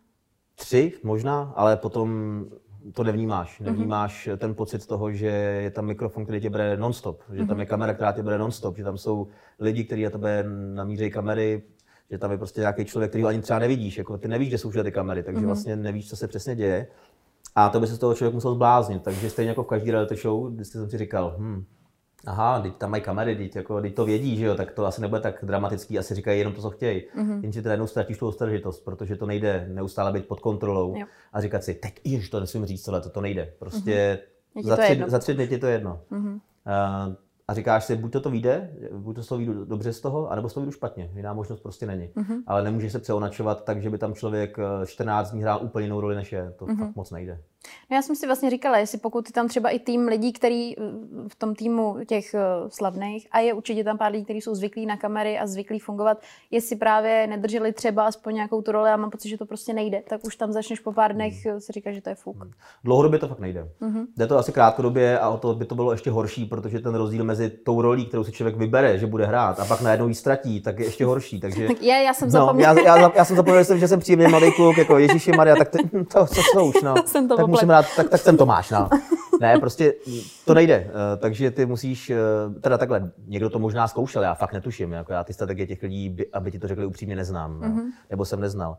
tři 0.55 0.93
možná, 1.03 1.53
ale 1.57 1.77
potom 1.77 2.45
to 2.93 3.05
nevnímáš. 3.05 3.61
Mhm. 3.61 3.67
Nevnímáš 3.67 4.29
mm-hmm. 4.29 4.37
ten 4.37 4.55
pocit 4.55 4.87
toho, 4.87 5.13
že 5.13 5.27
je 5.63 5.71
tam 5.71 5.87
mikrofon, 5.87 6.25
který 6.25 6.41
tě 6.41 6.51
bere 6.51 6.77
nonstop, 6.77 7.23
že 7.33 7.43
mm-hmm. 7.43 7.49
tam 7.49 7.61
je 7.61 7.67
kamera, 7.67 7.95
která 7.95 8.13
tě 8.13 8.23
bere 8.23 8.39
nonstop, 8.39 8.77
že 8.77 8.85
tam 8.85 8.99
jsou 8.99 9.29
lidi, 9.61 9.85
kteří 9.85 10.03
na 10.05 10.11
tebe 10.11 10.45
namířejí 10.75 11.11
kamery, 11.11 11.63
že 12.11 12.19
tam 12.19 12.31
je 12.31 12.39
prostě 12.39 12.61
nějaký 12.61 12.85
člověk, 12.85 13.11
který 13.11 13.23
ho 13.23 13.29
ani 13.29 13.41
třeba 13.41 13.59
nevidíš. 13.59 13.99
Jako 13.99 14.19
ty 14.19 14.29
nevíš, 14.29 14.49
kde 14.49 14.59
jsou 14.59 14.71
všude 14.71 14.85
ty 14.85 14.93
kamery, 14.93 15.23
takže 15.23 15.41
mm-hmm. 15.41 15.47
vlastně 15.47 15.77
nevíš, 15.77 16.09
co 16.09 16.17
se 16.17 16.29
přesně 16.29 16.57
děje. 16.57 16.87
A 17.55 17.69
to 17.69 17.81
by 17.81 17.87
se 17.87 17.95
z 17.95 17.99
toho 17.99 18.15
člověk 18.15 18.35
musel 18.35 18.55
zbláznit. 18.55 19.03
Takže 19.03 19.31
stejně 19.31 19.49
jako 19.49 19.63
v 19.63 19.67
každý 19.67 19.91
reality 19.91 20.17
show, 20.17 20.55
když 20.55 20.69
jsem 20.69 20.91
si 20.91 20.99
říkal, 20.99 21.37
hm, 21.39 21.65
aha, 22.27 22.61
teď 22.61 22.77
tam 22.77 22.91
mají 22.91 23.03
kamery, 23.03 23.37
teď, 23.37 23.57
jako, 23.57 23.81
teď 23.81 23.95
to 23.95 24.05
vědí, 24.05 24.37
že 24.37 24.45
jo, 24.45 24.55
tak 24.55 24.73
to 24.73 24.87
asi 24.87 25.01
nebude 25.01 25.21
tak 25.21 25.39
dramatický, 25.43 25.99
asi 25.99 26.15
říkají 26.15 26.39
jenom 26.39 26.55
to, 26.55 26.63
co 26.63 26.71
chtějí. 26.71 27.03
Mm-hmm. 27.17 27.43
Jenže 27.43 27.63
ty 27.63 27.69
najednou 27.69 27.87
ztratíš 27.87 28.19
tu 28.19 28.27
ostražitost, 28.27 28.85
protože 28.85 29.17
to 29.17 29.27
nejde 29.27 29.69
neustále 29.73 30.13
být 30.13 30.29
pod 30.29 30.41
kontrolou 30.41 30.95
jo. 30.97 31.07
a 31.33 31.41
říkat 31.41 31.65
si, 31.65 31.75
teď 31.75 32.01
již 32.05 32.31
to 32.31 32.41
nesmím 32.41 32.67
říct, 32.67 32.83
tohle, 32.83 33.01
to, 33.01 33.11
to 33.11 33.21
nejde. 33.21 33.53
Prostě 33.59 34.19
mm-hmm. 34.57 34.67
za, 34.67 34.77
tři, 34.77 35.05
za 35.07 35.19
tři 35.19 35.35
dny 35.35 35.49
ti 35.49 35.59
to 35.59 35.67
jedno. 35.67 36.01
Mm-hmm. 36.11 36.33
Uh, 36.35 37.15
a 37.49 37.55
říkáš 37.55 37.85
si, 37.85 37.97
buď 37.97 38.13
to 38.13 38.21
to 38.21 38.31
vyjde, 38.31 38.71
buď 38.93 39.17
to 39.17 39.25
to 39.25 39.39
vyjde 39.39 39.53
dobře 39.65 39.93
z 39.93 40.01
toho, 40.01 40.31
anebo 40.31 40.49
to 40.49 40.61
vyjde 40.61 40.73
špatně. 40.73 41.11
Jiná 41.15 41.33
možnost 41.33 41.61
prostě 41.61 41.87
není. 41.87 42.09
Mm-hmm. 42.09 42.43
Ale 42.47 42.65
nemůže 42.65 42.91
se 42.91 42.99
přeonačovat 42.99 43.65
tak, 43.65 43.83
že 43.83 43.91
by 43.91 43.99
tam 43.99 44.15
člověk 44.15 44.57
14 44.87 45.29
eh, 45.29 45.33
dní 45.33 45.43
hrál 45.43 45.61
úplně 45.63 45.87
jinou 45.87 46.01
roli, 46.01 46.15
než 46.15 46.33
je. 46.33 46.53
To 46.57 46.67
mm-hmm. 46.67 46.79
fakt 46.79 46.97
moc 46.97 47.11
nejde. 47.11 47.41
No 47.91 47.97
já 47.97 48.03
jsem 48.03 48.17
si 48.17 48.27
vlastně 48.27 48.51
říkala, 48.51 48.79
jestli 48.79 48.99
pokud 48.99 49.29
je 49.29 49.33
tam 49.33 49.49
třeba 49.49 49.71
i 49.71 49.79
tým 49.79 50.09
lidí, 50.09 50.33
který 50.33 50.79
eh, 50.79 50.83
v 51.29 51.35
tom 51.35 51.55
týmu 51.55 51.97
těch 52.07 52.35
eh, 52.35 52.41
slavných, 52.69 53.29
a 53.31 53.39
je 53.39 53.55
určitě 53.55 53.85
tam 53.85 53.99
pár 53.99 54.13
lidí, 54.13 54.25
kteří 54.25 54.41
jsou 54.41 54.55
zvyklí 54.55 54.87
na 54.87 54.97
kamery 54.97 55.39
a 55.39 55.47
zvyklí 55.47 55.79
fungovat, 55.79 56.19
jestli 56.51 56.77
právě 56.77 57.27
nedrželi 57.27 57.73
třeba 57.73 58.07
aspoň 58.07 58.35
nějakou 58.35 58.63
tu 58.63 58.73
roli 58.73 58.91
a 58.91 58.97
mám 58.97 59.11
pocit, 59.11 59.29
že 59.29 59.39
to 59.39 59.47
prostě 59.47 59.73
nejde, 59.73 60.03
tak 60.09 60.21
už 60.25 60.37
tam 60.37 60.53
začneš 60.53 60.81
po 60.81 60.93
pár 60.93 61.15
dnech 61.15 61.47
hmm. 61.47 61.61
si 61.61 61.73
říkat, 61.73 61.93
že 61.93 62.01
to 62.01 62.09
je 62.09 62.15
fuk. 62.15 62.37
Hmm. 62.37 62.53
Dlouhodobě 62.85 63.19
to 63.19 63.29
fakt 63.29 63.41
nejde. 63.41 63.69
Mm-hmm. 63.81 64.07
Jde 64.17 64.27
to 64.27 64.39
asi 64.39 64.53
krátkodobě 64.53 65.19
a 65.19 65.29
o 65.29 65.39
to 65.39 65.55
by 65.55 65.65
to 65.65 65.75
bylo 65.75 65.93
ještě 65.93 66.11
horší, 66.11 66.45
protože 66.45 66.81
ten 66.81 66.95
rozdíl 66.95 67.25
mezi 67.25 67.51
tou 67.51 67.83
rolí, 67.83 68.07
kterou 68.07 68.25
si 68.25 68.33
člověk 68.33 68.57
vybere, 68.57 68.99
že 68.99 69.07
bude 69.07 69.27
hrát, 69.27 69.61
a 69.61 69.65
pak 69.65 69.81
najednou 69.81 70.09
ji 70.09 70.15
ztratí, 70.15 70.61
tak 70.61 70.79
je 70.79 70.85
ještě 70.85 71.05
horší. 71.05 71.41
Takže... 71.41 71.69
Tak 71.75 71.83
já, 71.83 71.97
já 71.97 72.15
jsem 72.15 72.31
no, 72.33 72.55
já, 72.59 72.81
já, 72.81 73.13
já, 73.15 73.25
jsem 73.25 73.37
zapomněl, 73.37 73.65
že 73.79 73.89
jsem 73.89 74.01
příjemný 74.01 74.27
malý 74.27 74.53
kluk, 74.53 74.79
jako 74.79 74.99
Ježíši 74.99 75.33
Maria, 75.33 75.57
tak 75.57 75.71
to, 75.71 75.79
to, 76.13 76.27
co 76.27 76.43
jsou 76.43 76.69
už, 76.69 76.83
no. 76.83 76.95
jsem 77.07 77.29
to 77.29 77.37
tak 77.37 77.47
musím 77.55 77.71
rád, 77.71 77.87
tak, 77.97 78.09
tak 78.09 78.21
jsem 78.21 78.37
Tomáš, 78.37 78.71
no. 78.71 78.89
Ne, 79.41 79.59
prostě 79.59 79.95
to 80.45 80.55
nejde. 80.55 80.75
Eh, 80.75 81.17
takže 81.17 81.51
ty 81.51 81.67
musíš, 81.67 82.11
eh, 82.11 82.17
teda 82.61 82.79
takhle, 82.79 83.11
někdo 83.27 83.51
to 83.51 83.59
možná 83.59 83.89
zkoušel, 83.89 84.23
já 84.23 84.35
fakt 84.35 84.53
netuším. 84.53 84.93
Jako 84.93 85.13
já 85.13 85.25
ty 85.25 85.33
strategie 85.33 85.67
těch 85.67 85.83
lidí, 85.83 86.17
aby 86.33 86.51
ti 86.51 86.59
to 86.59 86.69
řekli 86.69 86.87
upřímně, 86.87 87.17
neznám. 87.17 87.61
Mm-hmm. 87.61 87.85
Nebo 88.11 88.25
jsem 88.25 88.41
neznal. 88.41 88.77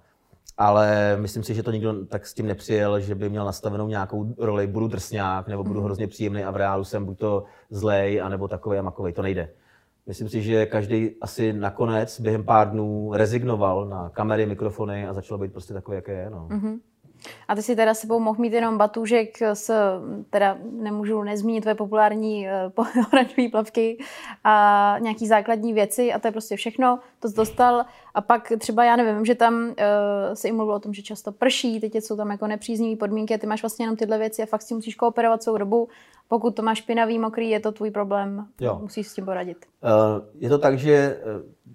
Ale 0.58 1.18
myslím 1.20 1.44
si, 1.44 1.54
že 1.54 1.64
to 1.64 1.72
nikdo 1.72 2.06
tak 2.06 2.28
s 2.28 2.34
tím 2.34 2.48
nepřijel, 2.48 3.00
že 3.00 3.16
by 3.16 3.30
měl 3.30 3.46
nastavenou 3.46 3.88
nějakou 3.88 4.36
roli, 4.38 4.68
budu 4.68 4.88
drsňák, 4.88 5.48
nebo 5.48 5.64
budu 5.64 5.80
mm-hmm. 5.80 5.84
hrozně 5.84 6.08
příjemný 6.08 6.44
a 6.44 6.52
v 6.52 6.56
reálu 6.56 6.84
jsem 6.84 7.06
buď 7.06 7.18
to 7.18 7.44
zlej, 7.70 8.22
anebo 8.22 8.48
takový 8.48 8.78
a 8.78 8.82
makový. 8.82 9.14
To 9.14 9.22
nejde. 9.22 9.50
Myslím 10.08 10.30
si, 10.30 10.42
že 10.42 10.66
každý 10.66 11.16
asi 11.22 11.54
nakonec 11.54 12.20
během 12.20 12.44
pár 12.44 12.72
dnů 12.72 13.12
rezignoval 13.14 13.86
na 13.86 14.10
kamery, 14.10 14.46
mikrofony 14.46 15.08
a 15.08 15.14
začal 15.14 15.38
být 15.38 15.52
prostě 15.52 15.74
takový, 15.74 15.96
jaké 15.96 16.12
je. 16.12 16.30
No. 16.30 16.48
Mm-hmm. 16.52 16.80
A 17.48 17.56
ty 17.56 17.62
si 17.64 17.76
teda 17.76 17.94
sebou 17.94 18.20
mohl 18.20 18.42
mít 18.42 18.54
jenom 18.54 18.78
batůžek 18.78 19.42
s, 19.42 19.72
teda 20.30 20.58
nemůžu 20.72 21.24
nezmínit 21.24 21.62
tvoje 21.62 21.76
populární 21.76 22.48
uh, 22.78 22.86
oranžové 23.14 23.50
plavky 23.52 23.98
a 24.44 24.96
nějaký 25.00 25.28
základní 25.28 25.74
věci 25.74 26.14
a 26.14 26.20
to 26.20 26.28
je 26.28 26.32
prostě 26.32 26.56
všechno, 26.56 27.00
to 27.20 27.30
jsi 27.30 27.36
dostal 27.36 27.86
a 28.14 28.22
pak 28.22 28.52
třeba 28.58 28.84
já 28.84 28.96
nevím, 28.96 29.26
že 29.26 29.36
tam 29.36 29.54
uh, 29.64 29.74
se 30.34 30.48
i 30.48 30.52
mluvilo 30.52 30.76
o 30.76 30.80
tom, 30.80 30.94
že 30.94 31.02
často 31.02 31.32
prší, 31.32 31.80
teď 31.80 31.96
jsou 31.96 32.16
tam 32.16 32.32
jako 32.32 32.48
nepříznivé 32.48 32.96
podmínky 32.96 33.36
a 33.36 33.38
ty 33.38 33.48
máš 33.48 33.64
vlastně 33.64 33.84
jenom 33.84 33.96
tyhle 33.96 34.18
věci 34.18 34.44
a 34.44 34.46
fakt 34.46 34.62
si 34.62 34.74
musíš 34.74 34.96
kooperovat 34.96 35.44
celou 35.44 35.58
dobu. 35.58 35.88
Pokud 36.28 36.56
to 36.56 36.62
máš 36.62 36.78
špinavý, 36.78 37.20
mokrý, 37.20 37.50
je 37.50 37.60
to 37.60 37.72
tvůj 37.72 37.92
problém, 37.92 38.48
jo. 38.62 38.80
musíš 38.82 39.08
s 39.08 39.14
tím 39.16 39.26
poradit. 39.26 39.66
Uh, 39.84 39.92
je 40.40 40.50
to 40.50 40.58
tak, 40.58 40.78
že 40.78 41.20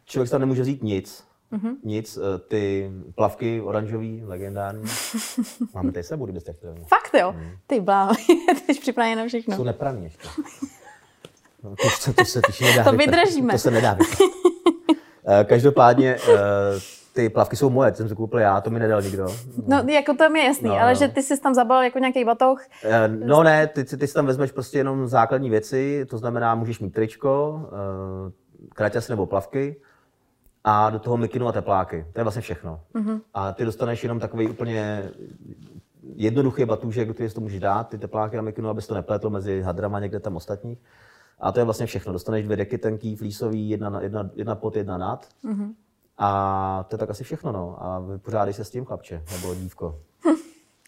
člověk 0.04 0.30
tam 0.30 0.40
nemůže 0.40 0.62
vzít 0.62 0.82
nic, 0.82 1.29
Mm-hmm. 1.52 1.74
Nic, 1.84 2.18
eh, 2.18 2.38
ty 2.38 2.90
plavky 3.14 3.60
oranžový, 3.60 4.22
legendární. 4.24 4.84
Máme 5.74 5.92
tady 5.92 6.02
sebou, 6.02 6.24
kdybyste 6.24 6.52
chtěli. 6.52 6.74
Fakt 6.74 7.14
jo? 7.20 7.32
Mm. 7.32 7.50
Ty 7.66 7.80
bláho, 7.80 8.12
teď 8.66 8.80
připravený 8.80 9.16
na 9.16 9.26
všechno. 9.26 9.56
Jsou 9.56 9.64
nepravní 9.64 10.04
ještě. 10.04 10.28
No, 11.62 11.74
to, 11.82 11.88
se, 11.88 12.12
to 12.12 12.24
se 12.24 12.40
to 12.58 12.64
nedá 12.64 12.84
To 12.84 12.92
vydržíme. 12.92 13.52
To 13.52 13.58
se 13.58 13.70
nedá 13.70 13.98
eh, 15.26 15.44
Každopádně 15.44 16.16
eh, 16.16 16.38
ty 17.12 17.28
plavky 17.28 17.56
jsou 17.56 17.70
moje, 17.70 17.94
jsem 17.94 18.08
si 18.08 18.14
koupil 18.14 18.38
já, 18.38 18.60
to 18.60 18.70
mi 18.70 18.78
nedal 18.78 19.02
nikdo. 19.02 19.28
No, 19.66 19.76
jako 19.88 20.14
to 20.14 20.30
mi 20.30 20.38
je 20.38 20.44
jasný, 20.44 20.68
no, 20.68 20.80
ale 20.80 20.90
no. 20.90 20.98
že 20.98 21.08
ty 21.08 21.22
jsi 21.22 21.40
tam 21.40 21.54
zabalil 21.54 21.84
jako 21.84 21.98
nějaký 21.98 22.24
batoh. 22.24 22.64
No 23.06 23.42
ne, 23.42 23.66
ty, 23.66 23.84
ty 23.84 24.06
si 24.06 24.14
tam 24.14 24.26
vezmeš 24.26 24.52
prostě 24.52 24.78
jenom 24.78 25.08
základní 25.08 25.50
věci, 25.50 26.06
to 26.10 26.18
znamená, 26.18 26.54
můžeš 26.54 26.80
mít 26.80 26.90
tričko, 26.90 27.60
kraťasy 28.74 29.12
nebo 29.12 29.26
plavky, 29.26 29.76
a 30.64 30.90
do 30.90 30.98
toho 30.98 31.16
mikinu 31.16 31.48
a 31.48 31.52
tepláky. 31.52 32.06
To 32.12 32.20
je 32.20 32.24
vlastně 32.24 32.42
všechno. 32.42 32.80
Mm-hmm. 32.94 33.20
A 33.34 33.52
ty 33.52 33.64
dostaneš 33.64 34.02
jenom 34.02 34.18
takový 34.18 34.48
úplně 34.48 35.10
jednoduchý 36.02 36.64
batůžek, 36.64 37.14
který 37.14 37.28
si 37.28 37.34
to 37.34 37.40
můžeš 37.40 37.60
dát, 37.60 37.88
ty 37.88 37.98
tepláky 37.98 38.38
a 38.38 38.42
mikinu, 38.42 38.68
abys 38.68 38.86
to 38.86 38.94
nepletl 38.94 39.30
mezi 39.30 39.62
hadrama 39.62 40.00
někde 40.00 40.20
tam 40.20 40.36
ostatních. 40.36 40.78
A 41.40 41.52
to 41.52 41.60
je 41.60 41.64
vlastně 41.64 41.86
všechno. 41.86 42.12
Dostaneš 42.12 42.44
dvě 42.44 42.56
deky 42.56 42.78
tenký, 42.78 43.16
flísový, 43.16 43.70
jedna, 43.70 44.00
jedna, 44.02 44.30
jedna 44.34 44.54
pod, 44.54 44.76
jedna 44.76 44.98
nad. 44.98 45.28
Mm-hmm. 45.44 45.74
A 46.18 46.84
to 46.88 46.94
je 46.94 46.98
tak 46.98 47.10
asi 47.10 47.24
všechno, 47.24 47.52
no. 47.52 47.84
A 47.84 47.98
vypořádej 47.98 48.54
se 48.54 48.64
s 48.64 48.70
tím, 48.70 48.84
chlapče, 48.84 49.22
nebo 49.32 49.54
dívko. 49.54 49.98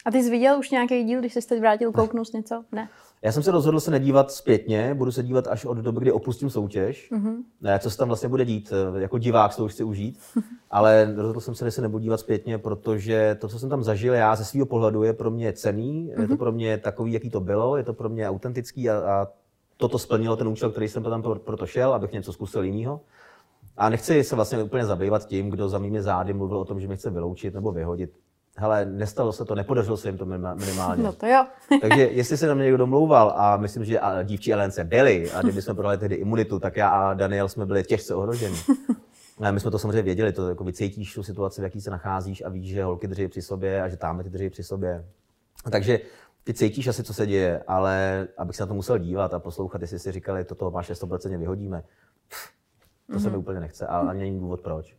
A 0.04 0.10
ty 0.10 0.22
jsi 0.22 0.30
viděl 0.30 0.58
už 0.58 0.70
nějaký 0.70 1.04
díl, 1.04 1.20
když 1.20 1.34
jsi 1.34 1.48
teď 1.48 1.60
vrátil, 1.60 1.92
kouknul 1.92 2.24
něco? 2.34 2.64
Ne. 2.72 2.88
Já 3.24 3.32
jsem 3.32 3.42
se 3.42 3.50
rozhodl 3.50 3.80
se 3.80 3.90
nedívat 3.90 4.32
zpětně, 4.32 4.94
budu 4.94 5.12
se 5.12 5.22
dívat 5.22 5.46
až 5.46 5.64
od 5.64 5.78
doby, 5.78 6.00
kdy 6.00 6.12
opustím 6.12 6.50
soutěž. 6.50 7.10
Mm-hmm. 7.12 7.36
Ne, 7.60 7.78
co 7.78 7.90
se 7.90 7.96
tam 7.98 8.08
vlastně 8.08 8.28
bude 8.28 8.44
dít, 8.44 8.72
eh, 8.96 9.00
jako 9.00 9.18
divák 9.18 9.56
to 9.56 9.64
už 9.64 9.72
chci 9.72 9.84
užít. 9.84 10.18
Ale 10.70 11.14
rozhodl 11.16 11.40
jsem 11.40 11.54
se, 11.54 11.64
že 11.64 11.70
se 11.70 11.82
nebudu 11.82 12.02
dívat 12.02 12.20
zpětně, 12.20 12.58
protože 12.58 13.36
to, 13.40 13.48
co 13.48 13.58
jsem 13.58 13.68
tam 13.68 13.82
zažil 13.82 14.14
já 14.14 14.36
ze 14.36 14.44
svého 14.44 14.66
pohledu, 14.66 15.02
je 15.02 15.12
pro 15.12 15.30
mě 15.30 15.52
cený, 15.52 16.08
mm-hmm. 16.08 16.20
je 16.20 16.26
to 16.26 16.32
mhm. 16.32 16.38
pro 16.38 16.52
mě 16.52 16.78
takový, 16.78 17.12
jaký 17.12 17.30
to 17.30 17.40
bylo, 17.40 17.76
je 17.76 17.84
to 17.84 17.92
pro 17.92 18.08
mě 18.08 18.28
autentický 18.28 18.90
a, 18.90 18.98
a 18.98 19.28
toto 19.76 19.98
splnilo 19.98 20.36
ten 20.36 20.48
účel, 20.48 20.70
který 20.70 20.88
jsem 20.88 21.02
tam 21.02 21.22
proto 21.22 21.66
šel, 21.66 21.94
abych 21.94 22.12
něco 22.12 22.32
zkusil 22.32 22.62
jiného. 22.62 23.00
A 23.76 23.88
nechci 23.88 24.24
se 24.24 24.36
vlastně 24.36 24.62
úplně 24.62 24.84
zabývat 24.84 25.26
tím, 25.26 25.50
kdo 25.50 25.68
za 25.68 25.78
mými 25.78 26.02
zády 26.02 26.32
mluvil 26.32 26.58
o 26.58 26.64
tom, 26.64 26.80
že 26.80 26.86
mě 26.86 26.96
chce 26.96 27.10
vyloučit 27.10 27.54
nebo 27.54 27.72
vyhodit 27.72 28.10
hele, 28.56 28.84
nestalo 28.84 29.32
se 29.32 29.44
to, 29.44 29.54
nepodařilo 29.54 29.96
se 29.96 30.08
jim 30.08 30.18
to 30.18 30.26
minimálně. 30.26 31.02
No 31.02 31.12
to 31.12 31.26
jo. 31.26 31.46
Takže 31.80 32.02
jestli 32.02 32.36
se 32.36 32.46
na 32.46 32.54
mě 32.54 32.64
někdo 32.64 32.78
domlouval 32.78 33.34
a 33.36 33.56
myslím, 33.56 33.84
že 33.84 34.00
dívčí 34.22 34.52
Elence 34.52 34.84
byli 34.84 35.30
a 35.30 35.42
kdyby 35.42 35.62
jsme 35.62 35.74
prohli 35.74 35.98
tehdy 35.98 36.14
imunitu, 36.14 36.58
tak 36.58 36.76
já 36.76 36.88
a 36.88 37.14
Daniel 37.14 37.48
jsme 37.48 37.66
byli 37.66 37.84
těžce 37.84 38.14
ohroženi. 38.14 38.56
My 39.50 39.60
jsme 39.60 39.70
to 39.70 39.78
samozřejmě 39.78 40.02
věděli, 40.02 40.32
to 40.32 40.48
jako 40.48 40.64
vycítíš 40.64 41.14
tu 41.14 41.22
situaci, 41.22 41.60
v 41.60 41.64
jaký 41.64 41.80
se 41.80 41.90
nacházíš 41.90 42.42
a 42.44 42.48
víš, 42.48 42.70
že 42.70 42.84
holky 42.84 43.08
drží 43.08 43.28
při 43.28 43.42
sobě 43.42 43.82
a 43.82 43.88
že 43.88 43.96
tam 43.96 44.22
ty 44.22 44.30
drží 44.30 44.50
při 44.50 44.62
sobě. 44.62 45.04
Takže 45.70 46.00
ty 46.44 46.54
cítíš 46.54 46.86
asi, 46.86 47.02
co 47.02 47.14
se 47.14 47.26
děje, 47.26 47.62
ale 47.66 48.28
abych 48.38 48.56
se 48.56 48.62
na 48.62 48.66
to 48.66 48.74
musel 48.74 48.98
dívat 48.98 49.34
a 49.34 49.38
poslouchat, 49.38 49.80
jestli 49.80 49.98
si 49.98 50.12
říkali, 50.12 50.44
toto 50.44 50.70
máš 50.70 50.90
100% 50.90 51.38
vyhodíme, 51.38 51.82
to 53.06 53.12
mm-hmm. 53.12 53.22
se 53.22 53.26
mi 53.26 53.30
mhm. 53.30 53.40
úplně 53.40 53.60
nechce 53.60 53.86
a 53.86 53.98
ani 53.98 54.20
není 54.20 54.40
důvod 54.40 54.60
proč. 54.60 54.96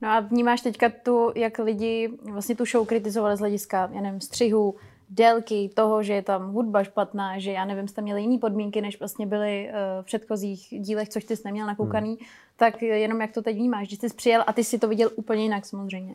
No 0.00 0.08
a 0.08 0.20
vnímáš 0.20 0.60
teďka 0.60 0.90
tu, 1.02 1.32
jak 1.34 1.58
lidi 1.58 2.10
vlastně 2.32 2.56
tu 2.56 2.64
show 2.64 2.86
kritizovali 2.86 3.36
z 3.36 3.40
hlediska, 3.40 3.90
já 3.92 4.00
nevím, 4.00 4.20
střihu, 4.20 4.74
délky, 5.10 5.70
toho, 5.74 6.02
že 6.02 6.12
je 6.12 6.22
tam 6.22 6.52
hudba 6.52 6.84
špatná, 6.84 7.38
že 7.38 7.52
já 7.52 7.64
nevím, 7.64 7.88
jste 7.88 8.02
měli 8.02 8.22
jiné 8.22 8.38
podmínky, 8.38 8.80
než 8.80 8.98
vlastně 8.98 9.26
byly 9.26 9.68
uh, 9.68 10.02
v 10.02 10.06
předchozích 10.06 10.68
dílech, 10.70 11.08
což 11.08 11.24
ty 11.24 11.36
jsi 11.36 11.42
neměl 11.44 11.66
nakoukaný, 11.66 12.08
hmm. 12.08 12.26
tak 12.56 12.82
jenom 12.82 13.20
jak 13.20 13.32
to 13.32 13.42
teď 13.42 13.56
vnímáš, 13.56 13.88
že 13.88 13.96
jsi 13.96 14.14
přijel 14.14 14.44
a 14.46 14.52
ty 14.52 14.64
si 14.64 14.78
to 14.78 14.88
viděl 14.88 15.10
úplně 15.16 15.42
jinak 15.42 15.66
samozřejmě. 15.66 16.14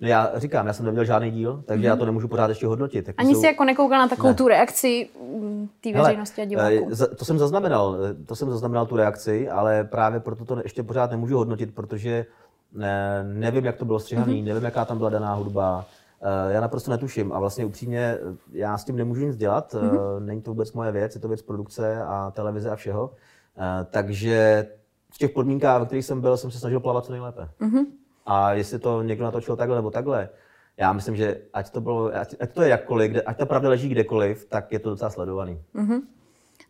No 0.00 0.08
já 0.08 0.32
říkám, 0.36 0.66
já 0.66 0.72
jsem 0.72 0.86
neměl 0.86 1.04
žádný 1.04 1.30
díl, 1.30 1.62
takže 1.66 1.82
mm-hmm. 1.82 1.88
já 1.88 1.96
to 1.96 2.04
nemůžu 2.04 2.28
pořád 2.28 2.48
ještě 2.48 2.66
hodnotit. 2.66 3.06
Tak 3.06 3.14
Ani 3.18 3.34
jsou... 3.34 3.40
si 3.40 3.46
jako 3.46 3.64
nekoukal 3.64 3.98
na 3.98 4.08
takovou 4.08 4.28
ne. 4.28 4.34
tu 4.34 4.48
reakci 4.48 5.08
mm, 5.22 5.68
té 5.80 5.92
veřejnosti 5.92 6.42
a 6.42 6.44
diváků? 6.44 6.90
Eh, 7.02 7.06
to 7.06 7.24
jsem 7.24 7.38
zaznamenal, 7.38 7.96
to 8.26 8.36
jsem 8.36 8.50
zaznamenal 8.50 8.86
tu 8.86 8.96
reakci, 8.96 9.48
ale 9.50 9.84
právě 9.84 10.20
proto 10.20 10.44
to 10.44 10.60
ještě 10.62 10.82
pořád 10.82 11.10
nemůžu 11.10 11.36
hodnotit, 11.36 11.74
protože 11.74 12.26
ne, 12.72 13.24
nevím, 13.24 13.64
jak 13.64 13.76
to 13.76 13.84
bylo 13.84 13.98
střihaný, 13.98 14.42
mm-hmm. 14.42 14.46
nevím, 14.46 14.64
jaká 14.64 14.84
tam 14.84 14.98
byla 14.98 15.10
daná 15.10 15.34
hudba. 15.34 15.84
Uh, 16.20 16.52
já 16.52 16.60
naprosto 16.60 16.90
netuším 16.90 17.32
a 17.32 17.38
vlastně 17.38 17.64
upřímně 17.64 18.18
já 18.52 18.78
s 18.78 18.84
tím 18.84 18.96
nemůžu 18.96 19.26
nic 19.26 19.36
dělat. 19.36 19.74
Mm-hmm. 19.74 20.20
Není 20.20 20.42
to 20.42 20.50
vůbec 20.50 20.72
moje 20.72 20.92
věc, 20.92 21.14
je 21.14 21.20
to 21.20 21.28
věc 21.28 21.42
produkce 21.42 22.02
a 22.02 22.30
televize 22.30 22.70
a 22.70 22.76
všeho. 22.76 23.10
Takže 23.90 24.68
v 25.12 25.18
těch 25.18 25.30
podmínkách, 25.30 25.80
ve 25.80 25.86
kterých 25.86 26.04
jsem 26.04 26.20
byl, 26.20 26.36
jsem 26.36 26.50
se 26.50 26.58
snažil 26.58 26.80
plavat 26.80 27.04
co 27.04 27.12
nejlépe. 27.12 27.48
Mm-hmm. 27.60 27.86
A 28.26 28.52
jestli 28.52 28.78
to 28.78 29.02
někdo 29.02 29.24
natočil 29.24 29.56
takhle 29.56 29.76
nebo 29.76 29.90
takhle, 29.90 30.28
já 30.76 30.92
myslím, 30.92 31.16
že 31.16 31.40
ať 31.52 31.70
to, 31.70 31.80
bylo, 31.80 32.16
ať, 32.16 32.34
ať 32.40 32.52
to 32.52 32.62
je 32.62 32.68
jakkoliv, 32.68 33.10
kde, 33.10 33.22
ať 33.22 33.38
ta 33.38 33.46
pravda 33.46 33.68
leží 33.68 33.88
kdekoliv, 33.88 34.46
tak 34.48 34.72
je 34.72 34.78
to 34.78 34.90
docela 34.90 35.10
sledovaný. 35.10 35.62
Mm-hmm. 35.74 36.00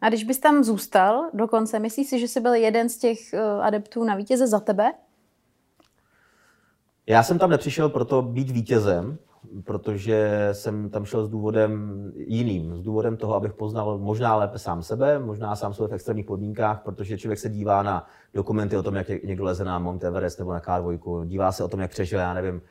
A 0.01 0.09
když 0.09 0.25
bys 0.25 0.39
tam 0.39 0.65
zůstal 0.65 1.31
dokonce, 1.35 1.79
myslíš 1.79 2.09
si, 2.09 2.19
že 2.19 2.29
jsi 2.29 2.41
byl 2.41 2.55
jeden 2.55 2.89
z 2.89 2.99
těch 2.99 3.35
adeptů 3.61 4.05
na 4.05 4.15
vítěze 4.15 4.47
za 4.47 4.61
tebe? 4.61 4.93
Já 7.11 7.23
jsem 7.23 7.39
tam 7.39 7.51
nepřišel 7.51 7.89
proto 7.89 8.23
být 8.23 8.51
vítězem, 8.51 9.19
protože 9.65 10.49
jsem 10.53 10.91
tam 10.91 11.05
šel 11.05 11.25
s 11.25 11.29
důvodem 11.29 12.03
jiným, 12.17 12.77
s 12.77 12.83
důvodem 12.83 13.17
toho, 13.17 13.35
abych 13.35 13.53
poznal 13.53 13.99
možná 13.99 14.37
lépe 14.37 14.59
sám 14.59 14.83
sebe, 14.83 15.19
možná 15.19 15.57
sám 15.57 15.75
sebe 15.75 15.89
v 15.89 15.95
extrémních 15.95 16.27
podmínkách, 16.27 16.83
protože 16.83 17.19
člověk 17.19 17.39
se 17.39 17.49
dívá 17.49 17.83
na 17.83 18.07
dokumenty 18.35 18.77
o 18.77 18.83
tom, 18.83 18.95
jak 18.95 19.09
někdo 19.09 19.45
leze 19.45 19.65
na 19.65 19.79
Mount 19.79 20.05
Everest 20.05 20.39
nebo 20.39 20.53
na 20.53 20.61
K2, 20.61 21.27
dívá 21.27 21.53
se 21.53 21.65
o 21.65 21.69
tom, 21.69 21.81
jak 21.81 21.91
přežil, 21.91 22.19
já 22.19 22.35
nevím, 22.35 22.63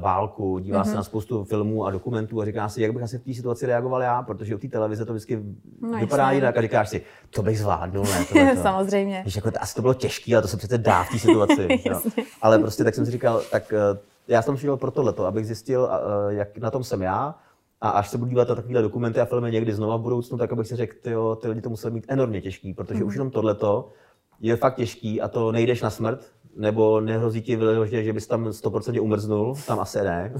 válku, 0.00 0.58
dívá 0.58 0.80
mm-hmm. 0.80 0.84
se 0.84 0.88
mhm. 0.88 0.96
na 0.96 1.02
spoustu 1.02 1.44
filmů 1.44 1.86
a 1.86 1.90
dokumentů 1.90 2.40
a 2.40 2.44
říká 2.44 2.68
si, 2.68 2.82
jak 2.82 2.92
bych 2.92 3.02
asi 3.02 3.18
v 3.18 3.24
té 3.24 3.34
situaci 3.34 3.66
reagoval 3.66 4.02
já, 4.02 4.22
protože 4.22 4.54
u 4.54 4.58
té 4.58 4.68
televize 4.68 5.04
to 5.04 5.12
vždycky 5.12 5.42
no, 5.80 5.98
vypadá 5.98 6.30
jinak 6.30 6.56
a 6.56 6.60
říkáš 6.60 6.88
si, 6.88 7.02
to 7.30 7.42
bych 7.42 7.58
zvládnul, 7.58 8.04
ne? 8.04 8.24
To 8.54 8.62
Samozřejmě. 8.62 9.22
Víš, 9.24 9.36
jako, 9.36 9.50
asi 9.60 9.74
to 9.74 9.82
bylo 9.82 9.94
těžké, 9.94 10.34
ale 10.34 10.42
to 10.42 10.48
se 10.48 10.56
přece 10.56 10.78
dá 10.78 11.04
v 11.04 11.10
té 11.10 11.18
situaci. 11.18 11.68
no. 11.90 12.02
Ale 12.42 12.58
prostě 12.58 12.84
tak 12.84 12.94
jsem 12.94 13.06
si 13.06 13.12
říkal, 13.12 13.42
tak 13.50 13.72
eh, 13.72 13.98
já 14.28 14.42
jsem 14.42 14.56
šel 14.56 14.76
pro 14.76 14.90
tohleto, 14.90 15.26
abych 15.26 15.46
zjistil, 15.46 15.90
eh, 15.92 16.34
jak 16.34 16.58
na 16.58 16.70
tom 16.70 16.84
jsem 16.84 17.02
já, 17.02 17.34
a 17.80 17.88
až 17.88 18.08
se 18.08 18.18
budu 18.18 18.30
dívat 18.30 18.48
na 18.48 18.54
takovéhle 18.54 18.82
dokumenty 18.82 19.20
a 19.20 19.24
filmy 19.24 19.50
někdy 19.50 19.74
znova 19.74 19.96
v 19.96 20.00
budoucnu, 20.00 20.38
tak 20.38 20.52
abych 20.52 20.66
si 20.66 20.76
řekl, 20.76 20.94
ty 21.36 21.48
lidi 21.48 21.60
to 21.60 21.70
museli 21.70 21.94
mít 21.94 22.04
enormně 22.08 22.40
těžký, 22.40 22.74
protože 22.74 23.00
mm. 23.00 23.06
už 23.06 23.14
jenom 23.14 23.30
tohleto 23.30 23.92
je 24.40 24.56
fakt 24.56 24.74
těžký 24.74 25.20
a 25.20 25.28
to 25.28 25.52
nejdeš 25.52 25.82
na 25.82 25.90
smrt, 25.90 26.32
nebo 26.56 27.00
nehrozí 27.00 27.42
ti 27.42 27.56
vyloženě, 27.56 28.04
že 28.04 28.12
bys 28.12 28.26
tam 28.26 28.44
100% 28.48 29.02
umrznul? 29.02 29.54
Tam 29.66 29.80
asi 29.80 29.98
ne. 29.98 30.32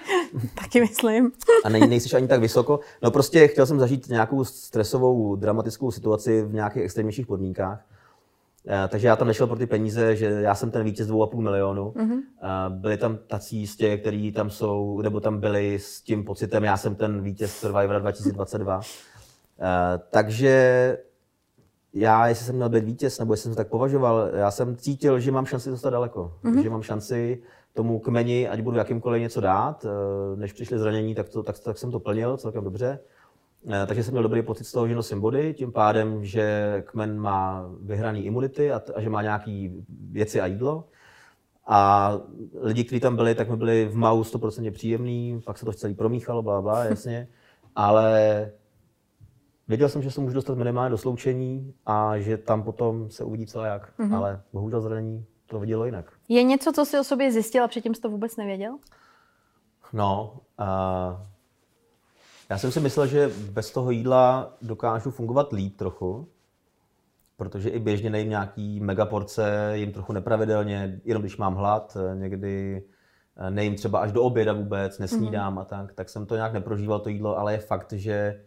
Taky 0.54 0.80
myslím. 0.80 1.32
A 1.64 1.68
nej, 1.68 1.88
nejsi 1.88 2.16
ani 2.16 2.28
tak 2.28 2.40
vysoko. 2.40 2.80
No 3.02 3.10
prostě 3.10 3.48
chtěl 3.48 3.66
jsem 3.66 3.80
zažít 3.80 4.08
nějakou 4.08 4.44
stresovou, 4.44 5.36
dramatickou 5.36 5.90
situaci 5.90 6.42
v 6.42 6.54
nějakých 6.54 6.82
extrémnějších 6.82 7.26
podmínkách. 7.26 7.84
Uh, 8.64 8.72
takže 8.88 9.06
já 9.06 9.16
tam 9.16 9.28
nešel 9.28 9.46
pro 9.46 9.56
ty 9.56 9.66
peníze, 9.66 10.16
že 10.16 10.26
já 10.26 10.54
jsem 10.54 10.70
ten 10.70 10.84
vítěz 10.84 11.08
2,5 11.08 11.40
milionu. 11.40 11.90
Mm-hmm. 11.96 12.20
Byli 12.68 12.96
tam 12.96 13.18
tací 13.26 13.56
jistě, 13.56 13.96
kteří 13.96 14.32
tam 14.32 14.50
jsou, 14.50 15.00
nebo 15.00 15.20
tam 15.20 15.40
byli 15.40 15.78
s 15.78 16.00
tím 16.00 16.24
pocitem, 16.24 16.64
já 16.64 16.76
jsem 16.76 16.94
ten 16.94 17.22
vítěz 17.22 17.56
Survivora 17.56 17.98
2022. 17.98 18.76
Uh, 18.76 18.82
takže 20.10 20.98
já, 21.94 22.28
jestli 22.28 22.46
jsem 22.46 22.54
měl 22.54 22.68
být 22.68 22.84
vítěz, 22.84 23.18
nebo 23.18 23.32
jestli 23.32 23.42
jsem 23.42 23.52
to 23.52 23.56
tak 23.56 23.68
považoval, 23.68 24.28
já 24.34 24.50
jsem 24.50 24.76
cítil, 24.76 25.20
že 25.20 25.32
mám 25.32 25.46
šanci 25.46 25.70
dostat 25.70 25.90
daleko. 25.90 26.32
Mm-hmm. 26.44 26.62
Že 26.62 26.70
mám 26.70 26.82
šanci 26.82 27.42
tomu 27.76 27.98
kmeni, 27.98 28.48
ať 28.48 28.60
budu 28.60 28.76
jakýmkoliv 28.76 29.22
něco 29.22 29.40
dát. 29.40 29.84
Eh, 29.84 30.36
než 30.36 30.52
přišly 30.52 30.78
zranění, 30.78 31.14
tak, 31.14 31.28
to, 31.28 31.42
tak, 31.42 31.58
tak 31.58 31.78
jsem 31.78 31.90
to 31.90 32.00
plnil 32.00 32.36
celkem 32.36 32.64
dobře. 32.64 32.98
Eh, 33.70 33.86
takže 33.86 34.02
jsem 34.02 34.12
měl 34.12 34.22
dobrý 34.22 34.42
pocit 34.42 34.64
z 34.64 34.72
toho, 34.72 34.88
že 34.88 34.94
nosím 34.94 35.20
body, 35.20 35.54
tím 35.54 35.72
pádem, 35.72 36.24
že 36.24 36.82
kmen 36.86 37.18
má 37.18 37.70
vyhraný 37.80 38.24
imunity 38.24 38.72
a, 38.72 38.82
a 38.94 39.00
že 39.00 39.10
má 39.10 39.22
nějaké 39.22 39.70
věci 40.10 40.40
a 40.40 40.46
jídlo. 40.46 40.84
A 41.66 42.12
lidi, 42.60 42.84
kteří 42.84 43.00
tam 43.00 43.16
byli, 43.16 43.34
tak 43.34 43.50
mi 43.50 43.56
byli 43.56 43.88
v 43.88 43.96
MAU 43.96 44.22
100% 44.22 44.70
příjemný, 44.70 45.40
pak 45.44 45.58
se 45.58 45.64
to 45.64 45.72
celý 45.72 45.94
promíchalo, 45.94 46.42
bla, 46.42 46.62
bla, 46.62 46.84
jasně. 46.84 47.28
Ale 47.76 48.50
Věděl 49.68 49.88
jsem, 49.88 50.02
že 50.02 50.10
se 50.10 50.20
můžu 50.20 50.34
dostat 50.34 50.58
minimálně 50.58 50.90
do 50.90 50.98
sloučení 50.98 51.74
a 51.86 52.18
že 52.18 52.36
tam 52.36 52.62
potom 52.62 53.10
se 53.10 53.24
uvidí 53.24 53.46
co 53.46 53.60
a 53.60 53.66
jak, 53.66 53.98
mm-hmm. 53.98 54.16
ale 54.16 54.42
bohužel 54.52 54.80
zranění 54.80 55.26
to 55.46 55.60
vidělo 55.60 55.84
jinak. 55.84 56.12
Je 56.28 56.42
něco, 56.42 56.72
co 56.72 56.84
jsi 56.84 56.98
o 56.98 57.04
sobě 57.04 57.32
zjistil 57.32 57.64
a 57.64 57.68
předtím 57.68 57.94
jsi 57.94 58.00
to 58.00 58.10
vůbec 58.10 58.36
nevěděl? 58.36 58.78
No, 59.92 60.40
uh, 60.60 60.66
já 62.50 62.58
jsem 62.58 62.72
si 62.72 62.80
myslel, 62.80 63.06
že 63.06 63.30
bez 63.50 63.70
toho 63.70 63.90
jídla 63.90 64.56
dokážu 64.62 65.10
fungovat 65.10 65.52
líp 65.52 65.76
trochu, 65.76 66.28
protože 67.36 67.68
i 67.68 67.78
běžně 67.78 68.10
nejím 68.10 68.30
nějaký 68.30 68.80
megaporce, 68.80 69.72
jim 69.74 69.92
trochu 69.92 70.12
nepravidelně, 70.12 71.00
jenom 71.04 71.22
když 71.22 71.36
mám 71.36 71.54
hlad, 71.54 71.96
někdy 72.14 72.84
eh, 73.36 73.50
nejím 73.50 73.74
třeba 73.74 73.98
až 73.98 74.12
do 74.12 74.22
oběda 74.22 74.52
vůbec, 74.52 74.98
nesnídám 74.98 75.54
mm-hmm. 75.54 75.60
a 75.60 75.64
tak, 75.64 75.92
tak 75.92 76.08
jsem 76.08 76.26
to 76.26 76.34
nějak 76.34 76.52
neprožíval 76.52 77.00
to 77.00 77.08
jídlo, 77.08 77.38
ale 77.38 77.52
je 77.52 77.58
fakt, 77.58 77.92
že 77.92 78.44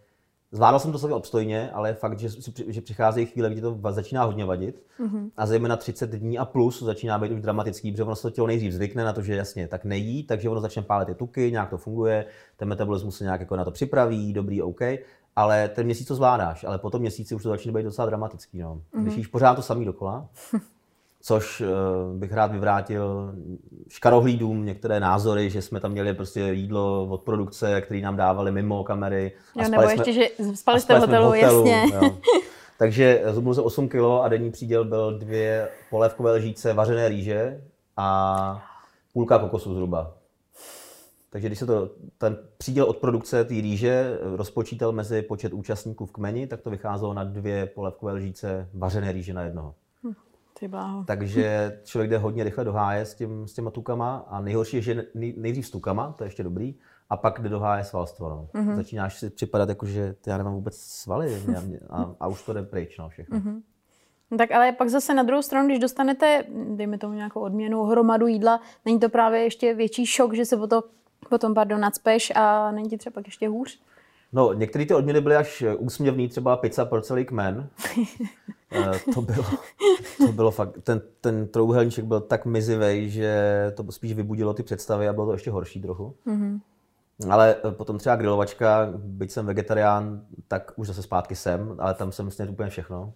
Zvládal 0.51 0.79
jsem 0.79 0.91
to 0.91 0.99
celkem 0.99 1.17
obstojně, 1.17 1.71
ale 1.71 1.89
je 1.89 1.93
fakt, 1.93 2.19
že, 2.19 2.29
že 2.67 2.81
přicházejí 2.81 3.25
chvíle, 3.25 3.49
kdy 3.49 3.62
to 3.62 3.79
začíná 3.89 4.23
hodně 4.23 4.45
vadit. 4.45 4.83
Mm-hmm. 4.99 5.29
A 5.38 5.45
zejména 5.45 5.77
30 5.77 6.09
dní 6.09 6.38
a 6.38 6.45
plus 6.45 6.83
začíná 6.83 7.19
být 7.19 7.31
už 7.31 7.41
dramatický, 7.41 7.91
protože 7.91 8.03
ono 8.03 8.15
se 8.15 8.21
to 8.21 8.29
tělo 8.29 8.47
nejdřív 8.47 8.73
zvykne 8.73 9.03
na 9.03 9.13
to, 9.13 9.21
že 9.21 9.35
jasně 9.35 9.67
tak 9.67 9.85
nejí, 9.85 10.23
takže 10.23 10.49
ono 10.49 10.62
začne 10.62 10.81
pálit 10.81 11.05
ty 11.05 11.15
tuky, 11.15 11.51
nějak 11.51 11.69
to 11.69 11.77
funguje, 11.77 12.25
ten 12.57 12.67
metabolismus 12.67 13.17
se 13.17 13.23
nějak 13.23 13.39
jako 13.39 13.55
na 13.55 13.65
to 13.65 13.71
připraví, 13.71 14.33
dobrý, 14.33 14.62
OK. 14.62 14.81
Ale 15.35 15.69
ten 15.69 15.85
měsíc 15.85 16.07
to 16.07 16.15
zvládáš, 16.15 16.63
ale 16.63 16.77
po 16.77 16.89
tom 16.89 17.01
měsíci 17.01 17.35
už 17.35 17.43
to 17.43 17.49
začne 17.49 17.71
být 17.71 17.83
docela 17.83 18.05
dramatický. 18.05 18.59
No. 18.59 18.75
Mm-hmm. 18.75 19.01
Když 19.01 19.15
jíš 19.15 19.27
pořád 19.27 19.55
to 19.55 19.62
samý 19.62 19.85
dokola, 19.85 20.29
což 21.21 21.62
uh, 21.62 21.67
bych 22.17 22.34
rád 22.34 22.51
vyvrátil 22.51 23.36
škarohlídům 23.89 24.65
některé 24.65 24.99
názory, 24.99 25.49
že 25.49 25.62
jsme 25.62 25.79
tam 25.79 25.91
měli 25.91 26.13
prostě 26.13 26.39
jídlo 26.41 27.08
od 27.10 27.21
produkce, 27.21 27.82
který 27.82 28.01
nám 28.01 28.15
dávali 28.15 28.51
mimo 28.51 28.84
kamery. 28.84 29.32
A 29.55 29.63
jo, 29.63 29.69
nebo 29.69 29.84
jsme, 29.84 29.93
ještě, 29.93 30.13
že 30.13 30.27
spali 30.55 30.79
jste 30.79 30.95
v 30.95 30.99
hotelu, 30.99 31.32
v 31.32 31.36
hotelu 31.36 31.65
jasně. 31.65 31.84
Jo. 31.93 32.17
Takže 32.77 33.23
zubnul 33.32 33.53
se 33.53 33.62
8 33.62 33.89
kg 33.89 33.99
a 34.21 34.27
denní 34.27 34.51
příděl 34.51 34.86
byl 34.86 35.17
dvě 35.17 35.69
polévkové 35.89 36.32
lžíce 36.32 36.73
vařené 36.73 37.10
rýže 37.10 37.63
a 37.97 38.65
půlka 39.13 39.39
kokosu 39.39 39.73
zhruba. 39.73 40.13
Takže 41.29 41.47
když 41.47 41.60
se 41.60 41.65
to, 41.65 41.89
ten 42.17 42.38
příděl 42.58 42.86
od 42.86 42.97
produkce 42.97 43.43
té 43.43 43.53
rýže 43.53 44.17
rozpočítal 44.21 44.91
mezi 44.91 45.21
počet 45.21 45.53
účastníků 45.53 46.05
v 46.05 46.12
kmeni, 46.12 46.47
tak 46.47 46.62
to 46.62 46.69
vycházelo 46.69 47.13
na 47.13 47.23
dvě 47.23 47.65
polévkové 47.65 48.13
lžíce 48.13 48.69
vařené 48.73 49.12
rýže 49.12 49.34
na 49.34 49.43
jednoho. 49.43 49.75
Ty 50.60 50.67
bláho. 50.67 51.04
Takže 51.04 51.80
člověk 51.84 52.10
jde 52.10 52.17
hodně 52.17 52.43
rychle 52.43 52.63
do 52.63 52.74
háje 52.74 53.06
s, 53.06 53.15
tím, 53.15 53.48
s 53.48 53.54
těma 53.54 53.72
tukama 53.72 54.26
a 54.30 54.41
nejhorší 54.41 54.76
je, 54.76 54.82
že 54.82 55.06
nejdřív 55.15 55.67
s 55.67 55.72
tukama, 55.72 56.12
to 56.17 56.24
je 56.24 56.28
ještě 56.28 56.43
dobrý, 56.43 56.76
a 57.10 57.17
pak 57.17 57.41
jde 57.41 57.50
do 57.50 57.60
háje 57.60 57.84
svalstvo. 57.84 58.30
No. 58.30 58.50
Mm-hmm. 58.54 58.76
Začínáš 58.76 59.19
si 59.19 59.30
připadat 59.30 59.69
jako, 59.69 59.86
že 59.86 60.15
já 60.28 60.38
nemám 60.38 60.54
vůbec 60.54 60.78
svaly 60.78 61.43
a, 61.89 62.15
a 62.19 62.28
už 62.28 62.43
to 62.43 62.54
jde 62.54 62.63
pryč 62.63 62.98
no, 62.98 63.10
všechno. 63.10 63.39
Mm-hmm. 63.39 63.62
No 64.32 64.38
tak 64.38 64.52
ale 64.52 64.72
pak 64.72 64.89
zase 64.89 65.13
na 65.13 65.24
druhou 65.24 65.41
stranu, 65.41 65.67
když 65.67 65.80
dostanete, 65.80 66.43
dejme 66.76 66.98
tomu 66.98 67.13
nějakou 67.13 67.39
odměnu, 67.39 67.84
hromadu 67.84 68.28
jídla, 68.28 68.62
není 68.86 69.00
to 69.00 69.10
právě 69.10 69.43
ještě 69.43 69.74
větší 69.74 70.06
šok, 70.06 70.34
že 70.34 70.45
se 70.45 70.56
o 70.56 70.67
to 70.67 70.84
potom, 71.30 71.54
pardon, 71.54 71.80
nadspeš 71.80 72.32
a 72.36 72.72
není 72.72 72.89
ti 72.89 72.98
třeba 72.98 73.13
pak 73.13 73.26
ještě 73.26 73.48
hůř? 73.48 73.80
No, 74.34 74.54
některé 74.54 74.86
ty 74.86 74.94
odměny 74.94 75.22
byly 75.22 75.36
až 75.36 75.63
úsměvný, 75.78 76.28
třeba 76.28 76.58
pizza 76.58 76.86
pro 76.86 77.02
celý 77.02 77.26
kmen. 77.26 77.70
Eh, 78.72 79.13
to 79.13 79.22
bylo, 79.22 79.44
to 80.18 80.32
bylo 80.32 80.52
fakt, 80.52 80.82
ten, 80.84 81.02
ten 81.22 81.48
trouhelníček 81.48 82.06
byl 82.06 82.22
tak 82.22 82.46
mizivý, 82.46 83.10
že 83.10 83.74
to 83.76 83.92
spíš 83.92 84.13
vybudilo 84.13 84.54
ty 84.54 84.63
představy 84.63 85.08
a 85.08 85.13
bylo 85.13 85.26
to 85.26 85.34
ještě 85.34 85.52
horší 85.52 85.82
trochu. 85.82 86.15
Mm-hmm. 86.28 86.60
Ale 87.30 87.56
eh, 87.65 87.72
potom 87.72 87.98
třeba 87.98 88.15
grilovačka, 88.15 88.94
byť 88.96 89.32
jsem 89.32 89.46
vegetarián, 89.46 90.22
tak 90.48 90.72
už 90.76 90.88
zase 90.88 91.04
zpátky 91.04 91.36
jsem, 91.36 91.76
ale 91.80 91.94
tam 91.94 92.12
jsem 92.12 92.32
snědl 92.32 92.52
úplně 92.52 92.70
všechno. 92.70 93.13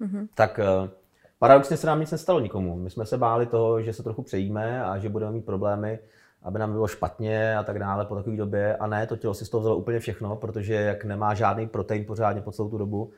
Mm-hmm. 0.00 0.28
Tak 0.34 0.58
eh, 0.58 0.90
paradoxně 1.38 1.76
se 1.76 1.86
nám 1.86 2.00
nic 2.00 2.10
nestalo 2.10 2.40
nikomu. 2.40 2.76
My 2.76 2.90
jsme 2.90 3.06
se 3.06 3.18
báli 3.18 3.46
toho, 3.46 3.82
že 3.82 3.92
se 3.92 4.02
trochu 4.02 4.22
přejíme 4.22 4.84
a 4.84 4.98
že 4.98 5.08
budeme 5.08 5.32
mít 5.32 5.44
problémy 5.44 5.98
aby 6.42 6.58
nám 6.58 6.72
bylo 6.72 6.86
špatně 6.86 7.56
a 7.56 7.62
tak 7.62 7.78
dále 7.78 8.04
po 8.04 8.14
takové 8.14 8.36
době. 8.36 8.76
A 8.76 8.86
ne, 8.86 9.06
to 9.06 9.16
tělo 9.16 9.34
si 9.34 9.44
z 9.44 9.48
toho 9.48 9.60
vzalo 9.60 9.76
úplně 9.76 10.00
všechno, 10.00 10.36
protože 10.36 10.74
jak 10.74 11.04
nemá 11.04 11.34
žádný 11.34 11.66
protein 11.68 12.04
pořádně 12.04 12.42
po 12.42 12.52
celou 12.52 12.68
tu 12.68 12.78
dobu 12.78 13.10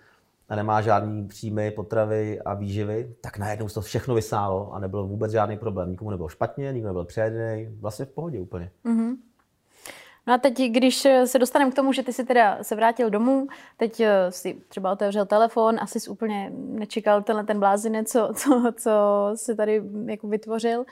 a 0.48 0.56
nemá 0.56 0.80
žádný 0.80 1.28
příjmy, 1.28 1.70
potravy 1.70 2.40
a 2.40 2.54
výživy, 2.54 3.14
tak 3.20 3.38
najednou 3.38 3.68
se 3.68 3.74
to 3.74 3.80
všechno 3.80 4.14
vysálo 4.14 4.72
a 4.74 4.78
nebyl 4.78 5.06
vůbec 5.06 5.32
žádný 5.32 5.58
problém. 5.58 5.90
Nikomu 5.90 6.10
nebylo 6.10 6.28
špatně, 6.28 6.72
nikdo 6.72 6.88
nebyl 6.88 7.04
přejedený, 7.04 7.68
vlastně 7.80 8.04
v 8.04 8.08
pohodě 8.08 8.40
úplně. 8.40 8.70
Mm-hmm. 8.84 9.16
No 10.26 10.34
a 10.34 10.38
teď, 10.38 10.58
když 10.58 11.06
se 11.24 11.38
dostaneme 11.38 11.70
k 11.70 11.74
tomu, 11.74 11.92
že 11.92 12.02
ty 12.02 12.12
si 12.12 12.24
teda 12.24 12.58
se 12.62 12.76
vrátil 12.76 13.10
domů, 13.10 13.46
teď 13.76 14.00
eh, 14.00 14.32
si 14.32 14.62
třeba 14.68 14.92
otevřel 14.92 15.26
telefon, 15.26 15.76
asi 15.80 16.00
jsi 16.00 16.10
úplně 16.10 16.52
nečekal 16.54 17.22
tenhle 17.22 17.44
ten 17.44 17.60
blázinec, 17.60 18.12
co, 18.12 18.32
co, 18.36 18.72
co 18.76 18.92
si 19.34 19.54
tady 19.54 19.82
jako 20.06 20.28
vytvořil, 20.28 20.84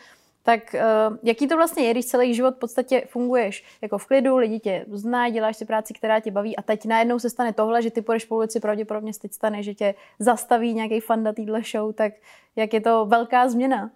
tak 0.47 0.75
uh, 0.75 1.17
jaký 1.23 1.49
to 1.49 1.57
vlastně 1.57 1.85
je, 1.85 1.91
když 1.91 2.07
celý 2.07 2.35
život 2.35 2.55
v 2.55 2.59
podstatě 2.59 3.03
funguješ 3.09 3.65
jako 3.83 3.99
v 3.99 4.07
klidu, 4.07 4.37
lidi 4.37 4.61
tě 4.61 4.85
znají, 4.93 5.33
děláš 5.33 5.57
si 5.57 5.65
práci, 5.65 5.95
která 5.95 6.21
tě 6.21 6.31
baví 6.31 6.57
a 6.57 6.63
teď 6.63 6.85
najednou 6.85 7.19
se 7.19 7.31
stane 7.31 7.53
tohle, 7.53 7.83
že 7.83 7.91
ty 7.91 8.03
půjdeš 8.03 8.25
po 8.25 8.37
ulici, 8.37 8.61
pravděpodobně 8.61 9.15
se 9.15 9.21
teď 9.21 9.33
stane, 9.33 9.63
že 9.63 9.75
tě 9.75 9.95
zastaví 10.19 10.75
nějaký 10.75 11.01
fanda 11.01 11.33
týhle 11.33 11.63
show, 11.63 11.93
tak 11.93 12.13
jak 12.57 12.75
je 12.75 12.81
to 12.81 13.07
velká 13.07 13.49
změna? 13.49 13.91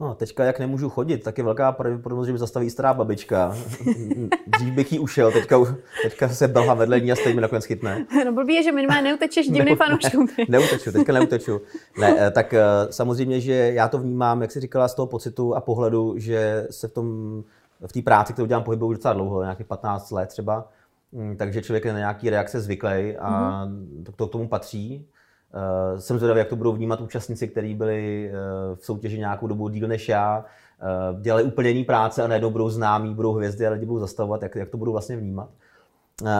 No, 0.00 0.14
teďka 0.14 0.44
jak 0.44 0.58
nemůžu 0.58 0.88
chodit, 0.90 1.18
tak 1.18 1.38
je 1.38 1.44
velká 1.44 1.72
pravděpodobnost, 1.72 2.26
že 2.26 2.32
mi 2.32 2.38
zastaví 2.38 2.70
stará 2.70 2.94
babička. 2.94 3.56
Dřív 4.46 4.74
bych 4.74 4.92
jí 4.92 4.98
ušel, 4.98 5.32
teďka, 5.32 5.56
teďka 6.02 6.28
se 6.28 6.48
belha 6.48 6.74
vedle 6.74 7.00
ní 7.00 7.12
a 7.12 7.16
stejně 7.16 7.34
mi 7.34 7.40
nakonec 7.40 7.64
chytne. 7.64 8.06
No 8.24 8.32
blbý 8.32 8.54
je, 8.54 8.62
že 8.62 8.72
minimálně 8.72 9.02
neutečeš 9.02 9.48
divným 9.48 9.76
fanouškům. 9.76 10.28
Ne, 10.38 10.44
neuteču, 10.48 10.92
teďka 10.92 11.12
neuteču. 11.12 11.60
Ne, 11.98 12.16
eh, 12.18 12.30
tak 12.30 12.54
eh, 12.54 12.62
samozřejmě, 12.90 13.40
že 13.40 13.52
já 13.52 13.88
to 13.88 13.98
vnímám, 13.98 14.42
jak 14.42 14.52
jsi 14.52 14.60
říkala, 14.60 14.88
z 14.88 14.94
toho 14.94 15.06
pocitu 15.06 15.54
a 15.54 15.60
pohledu, 15.60 16.14
že 16.18 16.66
se 16.70 16.88
v 16.88 16.92
tom 16.92 17.42
v 17.86 17.92
té 17.92 18.02
práci, 18.02 18.32
kterou 18.32 18.46
dělám, 18.46 18.62
pohybuju 18.62 18.92
docela 18.92 19.14
dlouho, 19.14 19.42
nějakých 19.42 19.66
15 19.66 20.10
let 20.10 20.28
třeba, 20.28 20.68
mm, 21.12 21.36
takže 21.36 21.62
člověk 21.62 21.84
je 21.84 21.92
na 21.92 21.98
nějaký 21.98 22.30
reakce 22.30 22.60
zvyklý 22.60 23.16
a 23.18 23.64
mm-hmm. 23.66 24.04
to, 24.04 24.12
to 24.12 24.26
k 24.26 24.32
tomu 24.32 24.48
patří. 24.48 25.06
Uh, 25.54 25.98
jsem 25.98 26.18
zvědavý, 26.18 26.38
jak 26.38 26.48
to 26.48 26.56
budou 26.56 26.72
vnímat 26.72 27.00
účastníci, 27.00 27.48
kteří 27.48 27.74
byli 27.74 28.30
uh, 28.30 28.76
v 28.76 28.84
soutěži 28.84 29.18
nějakou 29.18 29.46
dobu 29.46 29.68
díl 29.68 29.88
než 29.88 30.08
já, 30.08 30.44
uh, 31.14 31.20
dělali 31.20 31.42
úplně 31.42 31.68
jiný 31.68 31.84
práce 31.84 32.22
a 32.22 32.26
najednou 32.26 32.50
budou 32.50 32.70
známí, 32.70 33.14
budou 33.14 33.32
hvězdy 33.32 33.66
a 33.66 33.70
lidi 33.70 33.86
budou 33.86 34.00
zastavovat, 34.00 34.42
jak, 34.42 34.54
jak 34.54 34.68
to 34.68 34.76
budou 34.76 34.92
vlastně 34.92 35.16
vnímat. 35.16 35.48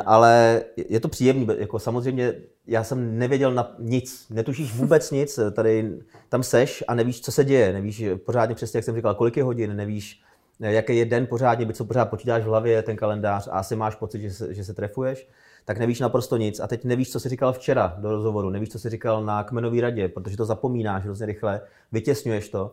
Ale 0.07 0.63
je 0.89 1.01
to 1.01 1.09
příjemný, 1.09 1.49
jako 1.59 1.79
samozřejmě 1.79 2.35
já 2.67 2.85
jsem 2.85 3.19
nevěděl 3.19 3.55
na 3.55 3.75
nic, 3.79 4.27
netušíš 4.31 4.75
vůbec 4.75 5.11
nic, 5.11 5.39
tady 5.53 5.99
tam 6.29 6.43
seš 6.43 6.85
a 6.89 6.95
nevíš, 6.95 7.21
co 7.21 7.33
se 7.33 7.45
děje, 7.45 7.73
nevíš 7.73 8.05
pořádně 8.27 8.55
přesně, 8.55 8.79
jak 8.79 8.85
jsem 8.85 8.97
říkal, 8.97 9.15
kolik 9.15 9.37
je 9.37 9.43
hodin, 9.43 9.77
nevíš, 9.77 10.23
jaký 10.61 10.97
je 10.97 11.05
den 11.05 11.27
pořádně, 11.27 11.67
byť 11.67 11.77
co 11.77 11.85
pořád 11.85 12.11
počítáš 12.11 12.43
v 12.43 12.47
hlavě, 12.47 12.83
ten 12.83 12.97
kalendář 12.97 13.49
a 13.49 13.51
asi 13.51 13.77
máš 13.77 13.95
pocit, 13.95 14.21
že 14.21 14.31
se, 14.31 14.55
že 14.55 14.65
se 14.65 14.75
trefuješ 14.75 15.29
tak 15.65 15.79
nevíš 15.79 16.01
naprosto 16.01 16.37
nic. 16.37 16.61
A 16.61 16.67
teď 16.67 16.85
nevíš, 16.85 17.13
co 17.13 17.21
jsi 17.21 17.29
říkal 17.29 17.53
včera 17.53 17.95
do 17.99 18.11
rozhovoru, 18.11 18.51
nevíš, 18.51 18.69
co 18.69 18.79
jsi 18.79 18.91
říkal 18.91 19.25
na 19.25 19.45
kmenové 19.45 19.81
radě, 19.81 20.09
protože 20.09 20.37
to 20.37 20.45
zapomínáš 20.45 21.05
hrozně 21.05 21.27
rychle, 21.27 21.61
vytěsňuješ 21.93 22.49
to. 22.49 22.73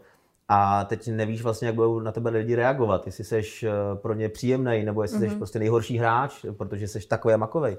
A 0.49 0.85
teď 0.85 1.07
nevíš 1.07 1.41
vlastně, 1.41 1.65
jak 1.65 1.75
budou 1.75 1.99
na 1.99 2.11
tebe 2.11 2.29
lidi 2.29 2.55
reagovat, 2.55 3.05
jestli 3.05 3.23
jsi 3.23 3.41
eh, 3.63 3.69
pro 3.95 4.13
ně 4.13 4.29
příjemný, 4.29 4.83
nebo 4.83 5.01
jestli 5.01 5.19
mm-hmm. 5.19 5.31
jsi 5.31 5.37
prostě 5.37 5.59
nejhorší 5.59 5.97
hráč, 5.97 6.45
protože 6.57 6.87
jsi 6.87 7.07
takový 7.07 7.33
a 7.33 7.37
makovej. 7.37 7.77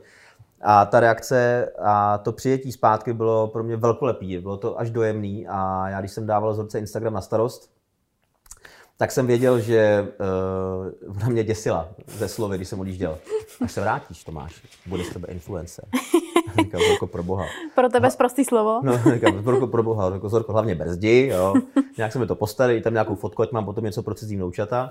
A 0.61 0.87
ta 0.87 1.01
reakce 1.01 1.69
a 1.85 2.19
to 2.19 2.33
přijetí 2.33 2.73
zpátky 2.73 3.13
bylo 3.13 3.49
pro 3.49 3.65
mě 3.65 3.77
velkolepý, 3.77 4.39
bylo 4.39 4.57
to 4.57 4.81
až 4.81 4.91
dojemný 4.91 5.47
a 5.49 5.89
já 5.89 6.01
když 6.01 6.13
jsem 6.13 6.27
dával 6.27 6.53
vzorce 6.53 6.79
Instagram 6.79 7.15
na 7.15 7.21
starost, 7.21 7.78
tak 8.99 9.13
jsem 9.13 9.27
věděl, 9.27 9.61
že 9.61 10.09
uh, 11.07 11.17
ona 11.17 11.29
mě 11.29 11.45
děsila 11.45 11.89
ze 12.07 12.29
slovy, 12.29 12.57
když 12.57 12.69
jsem 12.69 12.81
odjížděl. 12.81 13.19
Až 13.65 13.73
se 13.73 13.81
vrátíš, 13.81 14.25
Tomáš, 14.25 14.63
bude 14.87 15.05
z 15.05 15.13
tebe 15.13 15.29
influencer. 15.31 15.85
Říkám, 16.59 16.81
Zorko, 16.89 17.07
pro 17.07 17.23
boha. 17.23 17.47
Pro 17.75 17.89
tebe 17.89 18.11
zprostý 18.11 18.45
slovo. 18.45 18.81
No, 18.83 19.13
říkám, 19.15 19.43
Zorko, 19.45 19.67
pro 19.67 19.83
boha, 19.83 20.11
Zorko, 20.11 20.29
Zorko, 20.29 20.53
hlavně 20.53 20.75
brzdi, 20.75 21.31
jo. 21.33 21.55
Nějak 21.97 22.13
se 22.13 22.19
mi 22.19 22.27
to 22.27 22.35
postarí, 22.35 22.83
tam 22.83 22.93
nějakou 22.93 23.15
fotku, 23.15 23.43
ať 23.43 23.53
mám 23.53 23.65
potom 23.65 23.85
něco 23.85 24.03
pro 24.03 24.15
cizí 24.15 24.37
vnoučata. 24.37 24.91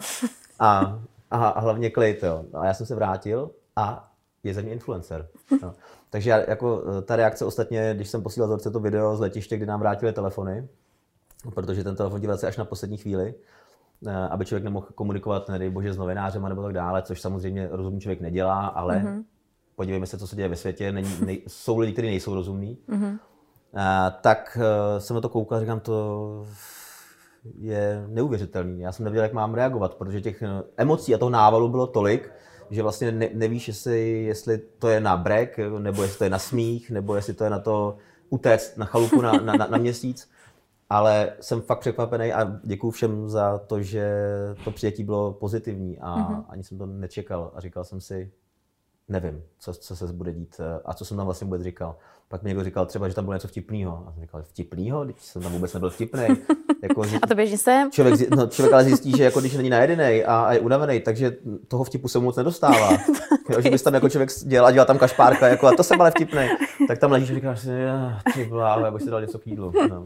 A, 0.60 1.00
a, 1.32 1.48
a 1.48 1.60
hlavně 1.60 1.89
klid, 1.89 2.24
jo. 2.24 2.43
A 2.54 2.65
já 2.65 2.74
jsem 2.74 2.86
se 2.86 2.96
vrátil 2.96 3.52
a 3.76 4.12
je 4.43 4.54
ze 4.54 4.62
mě 4.62 4.72
influencer. 4.72 5.28
No. 5.62 5.74
Takže 6.10 6.30
já, 6.30 6.38
jako 6.50 6.84
eh, 6.98 7.02
ta 7.02 7.15
reakce 7.15 7.46
ostatně, 7.46 7.93
když 7.96 8.10
jsem 8.10 8.24
posílal 8.24 8.50
Zorce 8.50 8.72
to 8.72 8.80
video 8.80 9.15
z 9.15 9.20
letiště, 9.20 9.58
kdy 9.58 9.65
nám 9.65 9.80
vrátili 9.80 10.13
telefony, 10.13 10.67
protože 11.54 11.84
ten 11.84 11.96
telefon 11.96 12.22
díval 12.22 12.38
se 12.38 12.48
až 12.48 12.58
na 12.58 12.65
poslední 12.65 12.98
chvíli, 12.98 13.34
aby 14.29 14.45
člověk 14.45 14.63
nemohl 14.63 14.88
komunikovat, 14.95 15.49
nedej 15.49 15.69
bože, 15.69 15.93
s 15.93 15.97
novinářem 15.97 16.49
nebo 16.49 16.63
tak 16.63 16.73
dále, 16.73 17.01
což 17.01 17.21
samozřejmě 17.21 17.67
rozumný 17.71 18.01
člověk 18.01 18.21
nedělá, 18.21 18.67
ale 18.67 18.99
mm-hmm. 18.99 19.23
podívejme 19.75 20.05
se, 20.05 20.17
co 20.17 20.27
se 20.27 20.36
děje 20.36 20.47
ve 20.47 20.55
světě. 20.55 20.91
Není, 20.91 21.10
nej, 21.25 21.41
jsou 21.47 21.77
lidi, 21.77 21.93
kteří 21.93 22.07
nejsou 22.07 22.33
rozumní. 22.33 22.77
Mm-hmm. 22.89 23.19
A, 23.73 24.10
tak 24.10 24.57
uh, 24.57 24.99
jsem 24.99 25.15
na 25.15 25.21
to 25.21 25.29
koukal 25.29 25.57
a 25.57 25.62
říkám, 25.62 25.79
to 25.79 26.45
je 27.57 28.05
neuvěřitelný. 28.07 28.81
Já 28.81 28.91
jsem 28.91 29.03
nevěděl, 29.03 29.23
jak 29.23 29.33
mám 29.33 29.53
reagovat, 29.53 29.95
protože 29.95 30.21
těch 30.21 30.43
emocí 30.77 31.15
a 31.15 31.17
toho 31.17 31.29
návalu 31.29 31.69
bylo 31.69 31.88
tolik, 31.88 32.31
že 32.69 32.83
vlastně 32.83 33.12
ne, 33.12 33.29
nevíš, 33.33 33.67
jestli, 33.67 34.23
jestli 34.23 34.57
to 34.57 34.89
je 34.89 34.99
na 34.99 35.17
brek, 35.17 35.60
nebo 35.79 36.01
jestli 36.01 36.17
to 36.17 36.23
je 36.23 36.29
na 36.29 36.39
smích, 36.39 36.91
nebo 36.91 37.15
jestli 37.15 37.33
to 37.33 37.43
je 37.43 37.49
na 37.49 37.60
to 37.60 37.97
utéct 38.29 38.77
na 38.77 38.86
chalupu 38.86 39.21
na, 39.21 39.31
na, 39.31 39.53
na, 39.53 39.67
na 39.67 39.77
měsíc 39.77 40.29
ale 40.89 41.34
jsem 41.41 41.62
fakt 41.62 41.80
překvapený 41.80 42.34
a 42.34 42.60
děkuji 42.63 42.91
všem 42.91 43.30
za 43.30 43.58
to, 43.58 43.82
že 43.82 44.28
to 44.63 44.71
přijetí 44.71 45.04
bylo 45.04 45.34
pozitivní 45.34 46.00
a 46.00 46.15
mm-hmm. 46.15 46.45
ani 46.50 46.63
jsem 46.63 46.78
to 46.78 46.86
nečekal 46.86 47.52
a 47.56 47.62
říkal 47.62 47.84
jsem 47.84 48.02
si, 48.02 48.32
nevím, 49.08 49.43
co, 49.60 49.73
co 49.73 49.95
se 49.95 50.13
bude 50.13 50.34
dít 50.34 50.56
eh, 50.60 50.82
a 50.86 50.93
co 50.93 51.06
jsem 51.06 51.17
tam 51.17 51.26
vlastně 51.26 51.45
vůbec 51.45 51.62
říkal. 51.62 51.95
Pak 52.29 52.43
mi 52.43 52.47
někdo 52.47 52.63
říkal 52.63 52.85
třeba, 52.85 53.07
že 53.07 53.15
tam 53.15 53.25
bylo 53.25 53.33
něco 53.33 53.47
vtipného. 53.47 54.03
A 54.07 54.11
jsem 54.11 54.21
říkal, 54.21 54.43
vtipného? 54.43 55.05
Když 55.05 55.15
jsem 55.21 55.41
tam 55.41 55.51
vůbec 55.51 55.73
nebyl 55.73 55.89
vtipný. 55.89 56.23
Jako, 56.83 57.01
a 57.21 57.27
to 57.27 57.35
běžně 57.35 57.57
jsem. 57.57 57.91
Člověk, 57.91 58.29
no, 58.29 58.47
člověk 58.47 58.73
ale 58.73 58.83
zjistí, 58.83 59.17
že 59.17 59.23
jako 59.23 59.39
když 59.39 59.53
není 59.53 59.69
najedený 59.69 60.23
a, 60.23 60.41
a 60.41 60.53
je 60.53 60.59
unavený, 60.59 60.99
takže 60.99 61.37
toho 61.67 61.83
vtipu 61.83 62.07
se 62.07 62.19
moc 62.19 62.35
nedostává. 62.35 62.91
jo, 63.49 63.61
že 63.61 63.69
bys 63.69 63.83
tam 63.83 63.93
jako 63.93 64.09
člověk 64.09 64.29
dělal, 64.43 64.71
dělal 64.71 64.85
tam 64.85 64.97
kašpárka, 64.97 65.47
jako, 65.47 65.67
a 65.67 65.71
to 65.75 65.83
jsem 65.83 66.01
ale 66.01 66.11
vtipný. 66.11 66.47
Tak 66.87 66.99
tam 66.99 67.11
ležíš 67.11 67.31
a 67.31 67.35
říkáš 67.35 67.59
si, 67.59 67.71
ty 68.33 68.45
bláho, 68.45 68.85
já 68.85 68.91
bych 68.91 69.01
si 69.01 69.09
dal 69.09 69.21
něco 69.21 69.39
k 69.39 69.47
jídlu. 69.47 69.73
No. 69.89 70.05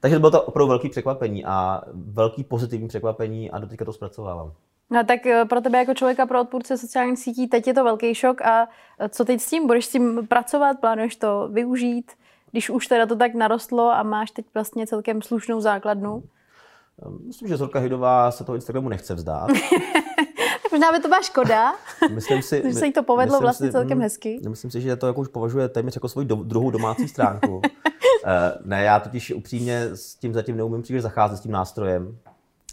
Takže 0.00 0.16
to 0.16 0.20
bylo 0.20 0.30
to 0.30 0.42
opravdu 0.42 0.68
velký 0.68 0.88
překvapení 0.88 1.44
a 1.44 1.82
velký 1.94 2.44
pozitivní 2.44 2.88
překvapení 2.88 3.50
a 3.50 3.58
do 3.58 3.84
to 3.84 3.92
zpracovávám. 3.92 4.52
No 4.92 5.04
tak 5.04 5.26
eh, 5.26 5.44
pro 5.44 5.60
tebe 5.60 5.78
jako 5.78 5.94
člověka, 5.94 6.26
pro 6.26 6.40
odpůrce 6.40 6.78
sociálních 6.78 7.18
sítí, 7.18 7.46
teď 7.46 7.66
je 7.66 7.74
to 7.74 7.84
velký 7.84 8.14
šok 8.14 8.42
a 8.42 8.68
eh, 8.98 9.08
co 9.08 9.24
teď 9.24 9.40
s 9.40 9.50
tím? 9.50 9.66
Budeš 9.66 9.84
s 9.84 9.88
tím 9.88 10.26
pracovat? 10.26 10.80
Plánuješ 10.80 11.16
to 11.16 11.41
využít? 11.48 12.12
Když 12.50 12.70
už 12.70 12.86
teda 12.86 13.06
to 13.06 13.16
tak 13.16 13.34
narostlo 13.34 13.90
a 13.90 14.02
máš 14.02 14.30
teď 14.30 14.46
vlastně 14.54 14.86
celkem 14.86 15.22
slušnou 15.22 15.60
základnu? 15.60 16.22
Myslím, 17.26 17.48
že 17.48 17.56
Zorka 17.56 17.78
Hydová 17.78 18.30
se 18.30 18.44
toho 18.44 18.56
Instagramu 18.56 18.88
nechce 18.88 19.14
vzdát. 19.14 19.50
Možná 20.72 20.92
by 20.92 21.00
to 21.00 21.08
byla 21.08 21.22
škoda. 21.22 21.72
Myslím 22.10 22.42
si, 22.42 22.62
že 22.64 22.74
se 22.74 22.86
jí 22.86 22.92
to 22.92 23.02
povedlo 23.02 23.40
vlastně 23.40 23.66
si, 23.66 23.72
celkem 23.72 23.98
hm, 23.98 24.02
hezky. 24.02 24.40
Myslím 24.48 24.70
si, 24.70 24.80
že 24.80 24.96
to 24.96 25.06
jako 25.06 25.20
už 25.20 25.28
považuje 25.28 25.68
téměř 25.68 25.96
jako 25.96 26.08
svoji 26.08 26.26
do, 26.26 26.36
druhou 26.36 26.70
domácí 26.70 27.08
stránku. 27.08 27.56
uh, 27.56 27.62
ne, 28.64 28.82
já 28.82 29.00
totiž 29.00 29.32
upřímně 29.32 29.82
s 29.94 30.14
tím 30.14 30.34
zatím 30.34 30.56
neumím 30.56 30.82
příliš 30.82 31.02
zacházet 31.02 31.38
s 31.38 31.40
tím 31.40 31.52
nástrojem. 31.52 32.18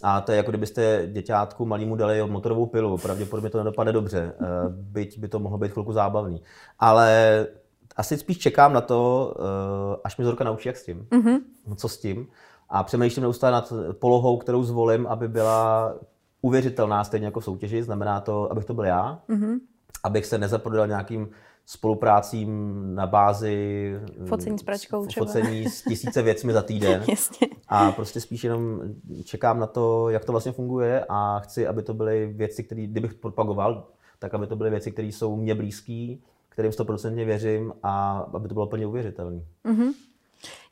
A 0.02 0.20
to 0.20 0.32
je 0.32 0.36
jako 0.36 0.50
kdybyste 0.50 1.08
děťátku 1.12 1.66
malýmu 1.66 1.96
dali 1.96 2.22
motorovou 2.26 2.66
pilu. 2.66 2.98
Pravděpodobně 2.98 3.50
to 3.50 3.58
nedopadne 3.58 3.92
dobře, 3.92 4.32
eh, 4.40 4.46
byť 4.68 5.18
by 5.18 5.28
to 5.28 5.38
mohlo 5.38 5.58
být 5.58 5.72
chvilku 5.72 5.92
zábavný. 5.92 6.42
Ale 6.78 7.46
asi 8.00 8.18
spíš 8.18 8.38
čekám 8.38 8.72
na 8.72 8.80
to, 8.80 9.34
eh, 9.38 10.00
až 10.04 10.16
mi 10.16 10.24
Zorka 10.24 10.44
naučí, 10.44 10.68
jak 10.68 10.76
s 10.76 10.84
tím. 10.84 11.06
Mm-hmm. 11.10 11.40
Co 11.76 11.88
s 11.88 11.98
tím. 11.98 12.28
A 12.68 12.82
přemýšlím 12.82 13.22
neustále 13.22 13.52
nad 13.52 13.72
polohou, 13.92 14.38
kterou 14.38 14.62
zvolím, 14.62 15.06
aby 15.06 15.28
byla 15.28 15.94
uvěřitelná 16.42 17.04
stejně 17.04 17.26
jako 17.26 17.40
v 17.40 17.44
soutěži. 17.44 17.82
Znamená 17.82 18.20
to, 18.20 18.52
abych 18.52 18.64
to 18.64 18.74
byl 18.74 18.84
já, 18.84 19.22
mm-hmm. 19.28 19.58
abych 20.04 20.26
se 20.26 20.38
nezaprodal 20.38 20.86
nějakým 20.86 21.28
spoluprácím 21.66 22.80
na 22.94 23.06
bázi 23.06 23.94
focení 24.26 24.58
s 24.58 24.62
pračkou 24.62 25.06
třeba. 25.06 25.26
Focení 25.26 25.68
s 25.68 25.82
tisíce 25.82 26.22
věcmi 26.22 26.52
za 26.52 26.62
týden. 26.62 27.04
Jasně. 27.08 27.48
A 27.68 27.92
prostě 27.92 28.20
spíš 28.20 28.44
jenom 28.44 28.80
čekám 29.24 29.60
na 29.60 29.66
to, 29.66 30.08
jak 30.08 30.24
to 30.24 30.32
vlastně 30.32 30.52
funguje 30.52 31.04
a 31.08 31.38
chci, 31.38 31.66
aby 31.66 31.82
to 31.82 31.94
byly 31.94 32.26
věci, 32.26 32.64
které, 32.64 32.86
kdybych 32.86 33.14
propagoval, 33.14 33.88
tak 34.18 34.34
aby 34.34 34.46
to 34.46 34.56
byly 34.56 34.70
věci, 34.70 34.92
které 34.92 35.08
jsou 35.08 35.36
mě 35.36 35.54
blízké, 35.54 36.16
kterým 36.50 36.72
stoprocentně 36.72 37.24
věřím 37.24 37.72
a 37.82 38.18
aby 38.34 38.48
to 38.48 38.54
bylo 38.54 38.66
plně 38.66 38.86
uvěřitelné. 38.86 39.42
Mm-hmm. 39.64 39.92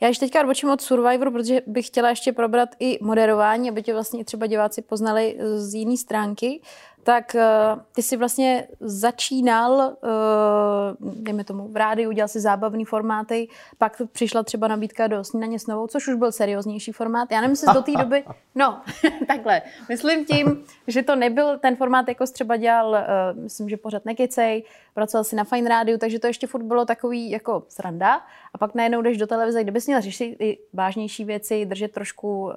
Já 0.00 0.08
ještě 0.08 0.26
teďka 0.26 0.40
odbočím 0.40 0.70
od 0.70 0.80
Survivor, 0.80 1.32
protože 1.32 1.62
bych 1.66 1.86
chtěla 1.86 2.08
ještě 2.08 2.32
probrat 2.32 2.68
i 2.80 2.98
moderování, 3.04 3.70
aby 3.70 3.82
tě 3.82 3.92
vlastně 3.92 4.24
třeba 4.24 4.46
diváci 4.46 4.82
poznali 4.82 5.38
z 5.56 5.74
jiné 5.74 5.96
stránky 5.96 6.60
tak 7.08 7.34
uh, 7.34 7.82
ty 7.94 8.02
jsi 8.02 8.16
vlastně 8.16 8.68
začínal, 8.80 9.72
uh, 9.72 11.14
dejme 11.22 11.44
tomu, 11.44 11.68
v 11.68 11.76
rádiu, 11.76 12.10
udělal 12.10 12.28
si 12.28 12.40
zábavný 12.40 12.84
formáty, 12.84 13.48
pak 13.78 14.02
přišla 14.12 14.42
třeba 14.42 14.68
nabídka 14.68 15.06
do 15.06 15.24
Snídaně 15.24 15.58
s 15.58 15.66
novou, 15.66 15.86
což 15.86 16.08
už 16.08 16.14
byl 16.14 16.32
serióznější 16.32 16.92
formát. 16.92 17.32
Já 17.32 17.40
nevím, 17.40 17.52
jestli 17.52 17.74
do 17.74 17.82
té 17.82 17.92
doby, 17.92 18.24
no, 18.54 18.80
takhle, 19.26 19.62
myslím 19.88 20.24
tím, 20.24 20.64
že 20.86 21.02
to 21.02 21.16
nebyl 21.16 21.58
ten 21.58 21.76
formát, 21.76 22.08
jako 22.08 22.26
jsi 22.26 22.32
třeba 22.32 22.56
dělal, 22.56 22.90
uh, 22.90 23.42
myslím, 23.42 23.68
že 23.68 23.76
pořád 23.76 24.04
nekecej, 24.04 24.64
pracoval 24.94 25.24
si 25.24 25.36
na 25.36 25.44
Fine 25.44 25.68
rádiu, 25.68 25.98
takže 25.98 26.18
to 26.18 26.26
ještě 26.26 26.46
furt 26.46 26.62
bylo 26.62 26.84
takový 26.84 27.30
jako 27.30 27.62
sranda. 27.68 28.20
A 28.54 28.58
pak 28.58 28.74
najednou 28.74 29.02
jdeš 29.02 29.18
do 29.18 29.26
televize, 29.26 29.62
kde 29.62 29.72
bys 29.72 29.86
měl 29.86 30.00
řešit 30.00 30.36
i 30.40 30.58
vážnější 30.72 31.24
věci, 31.24 31.66
držet 31.66 31.92
trošku, 31.92 32.42
uh, 32.42 32.52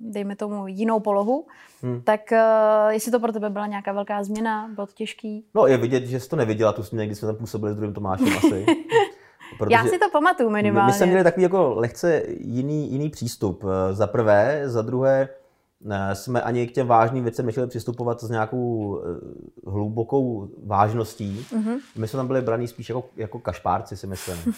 dejme 0.00 0.36
tomu, 0.36 0.66
jinou 0.66 1.00
polohu. 1.00 1.46
Hmm. 1.82 2.02
Tak 2.02 2.20
uh, 2.32 2.92
jestli 2.92 3.12
to 3.12 3.20
pro 3.20 3.32
tebe 3.32 3.50
byla 3.50 3.66
nějaká 3.74 3.92
velká 3.92 4.24
změna, 4.24 4.70
bylo 4.74 4.86
to 4.86 4.92
těžký? 4.92 5.44
No 5.54 5.66
je 5.66 5.76
vidět, 5.76 6.06
že 6.06 6.20
jsi 6.20 6.28
to 6.28 6.36
neviděla 6.36 6.72
tu 6.72 6.82
směnu, 6.82 7.06
když 7.08 7.18
jsme 7.18 7.26
tam 7.26 7.36
působili 7.36 7.72
s 7.72 7.76
druhým 7.76 7.94
Tomášem 7.94 8.28
asi. 8.36 8.66
Protože 9.58 9.74
Já 9.74 9.84
si 9.84 9.98
to 9.98 10.10
pamatuju 10.12 10.50
minimálně. 10.50 10.92
My 10.92 10.92
jsme 10.92 11.06
měli 11.06 11.24
takový 11.24 11.42
jako 11.42 11.74
lehce 11.74 12.22
jiný, 12.38 12.92
jiný 12.92 13.10
přístup. 13.10 13.64
Eh, 13.64 13.94
za 13.94 14.06
prvé, 14.06 14.62
za 14.64 14.82
druhé, 14.82 15.28
eh, 15.90 16.14
jsme 16.14 16.42
ani 16.42 16.66
k 16.66 16.72
těm 16.72 16.86
vážným 16.86 17.24
věcem 17.24 17.46
nechtěli 17.46 17.66
přistupovat 17.66 18.20
s 18.20 18.30
nějakou 18.30 19.00
hlubokou 19.66 20.48
vážností. 20.66 21.46
Mm-hmm. 21.52 21.78
My 21.96 22.08
jsme 22.08 22.16
tam 22.16 22.26
byli 22.26 22.42
braní 22.42 22.68
spíš 22.68 22.88
jako, 22.88 23.04
jako 23.16 23.38
kašpárci, 23.38 23.96
si 23.96 24.06
myslím. 24.06 24.38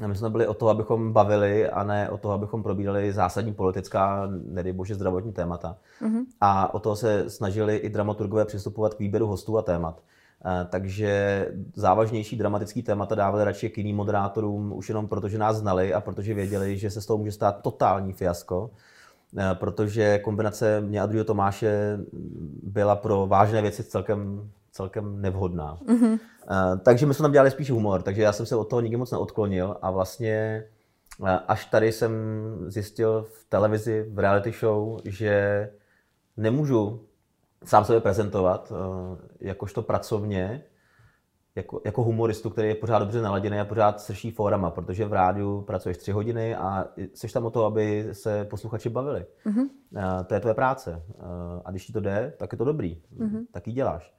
A 0.00 0.06
my 0.06 0.16
jsme 0.16 0.30
byli 0.30 0.46
o 0.46 0.54
to, 0.54 0.68
abychom 0.68 1.12
bavili 1.12 1.68
a 1.68 1.84
ne 1.84 2.10
o 2.10 2.18
to, 2.18 2.30
abychom 2.30 2.62
probírali 2.62 3.12
zásadní 3.12 3.54
politická, 3.54 4.28
nedej 4.44 4.72
bože, 4.72 4.94
zdravotní 4.94 5.32
témata. 5.32 5.76
Mm-hmm. 6.02 6.24
A 6.40 6.74
o 6.74 6.78
to 6.78 6.96
se 6.96 7.30
snažili 7.30 7.76
i 7.76 7.88
dramaturgové 7.88 8.44
přistupovat 8.44 8.94
k 8.94 8.98
výběru 8.98 9.26
hostů 9.26 9.58
a 9.58 9.62
témat. 9.62 10.02
Eh, 10.44 10.66
takže 10.70 11.48
závažnější 11.74 12.36
dramatický 12.36 12.82
témata 12.82 13.14
dávali 13.14 13.44
radši 13.44 13.70
k 13.70 13.78
jiným 13.78 13.96
moderátorům, 13.96 14.72
už 14.72 14.88
jenom 14.88 15.08
protože 15.08 15.38
nás 15.38 15.56
znali 15.56 15.94
a 15.94 16.00
protože 16.00 16.34
věděli, 16.34 16.78
že 16.78 16.90
se 16.90 17.00
z 17.00 17.06
toho 17.06 17.18
může 17.18 17.32
stát 17.32 17.62
totální 17.62 18.12
fiasko, 18.12 18.70
eh, 19.38 19.54
protože 19.54 20.18
kombinace 20.18 20.80
mě 20.80 21.00
a 21.00 21.06
druhého 21.06 21.24
Tomáše 21.24 21.98
byla 22.62 22.96
pro 22.96 23.26
vážné 23.26 23.62
věci 23.62 23.84
celkem, 23.84 24.50
celkem 24.72 25.20
nevhodná. 25.20 25.78
Mm-hmm. 25.86 26.12
Uh, 26.12 26.78
takže 26.82 27.06
my 27.06 27.14
jsme 27.14 27.22
tam 27.22 27.32
dělali 27.32 27.50
spíš 27.50 27.70
humor, 27.70 28.02
takže 28.02 28.22
já 28.22 28.32
jsem 28.32 28.46
se 28.46 28.56
od 28.56 28.64
toho 28.64 28.80
nikdy 28.80 28.96
moc 28.96 29.10
neodklonil 29.10 29.76
a 29.82 29.90
vlastně 29.90 30.64
uh, 31.18 31.28
až 31.48 31.66
tady 31.66 31.92
jsem 31.92 32.12
zjistil 32.66 33.22
v 33.22 33.44
televizi, 33.48 34.06
v 34.12 34.18
reality 34.18 34.52
show, 34.52 35.00
že 35.04 35.70
nemůžu 36.36 37.06
sám 37.64 37.84
sebe 37.84 38.00
prezentovat 38.00 38.72
uh, 38.72 39.18
jakožto 39.40 39.82
pracovně, 39.82 40.64
jako, 41.54 41.80
jako 41.84 42.02
humoristu, 42.02 42.50
který 42.50 42.68
je 42.68 42.74
pořád 42.74 42.98
dobře 42.98 43.22
naladěný 43.22 43.60
a 43.60 43.64
pořád 43.64 44.00
srší 44.00 44.30
fórama, 44.30 44.70
protože 44.70 45.04
v 45.04 45.12
rádiu 45.12 45.60
pracuješ 45.60 45.96
tři 45.96 46.12
hodiny 46.12 46.56
a 46.56 46.86
jsi 47.14 47.32
tam 47.32 47.44
o 47.44 47.50
to, 47.50 47.64
aby 47.64 48.08
se 48.12 48.44
posluchači 48.44 48.88
bavili. 48.88 49.26
Mm-hmm. 49.46 49.68
Uh, 49.96 50.24
to 50.26 50.34
je 50.34 50.40
tvoje 50.40 50.54
práce. 50.54 51.02
Uh, 51.08 51.24
a 51.64 51.70
když 51.70 51.86
ti 51.86 51.92
to 51.92 52.00
jde, 52.00 52.32
tak 52.36 52.52
je 52.52 52.58
to 52.58 52.64
dobrý. 52.64 53.02
Mm-hmm. 53.18 53.40
Tak 53.52 53.66
ji 53.66 53.72
děláš. 53.72 54.14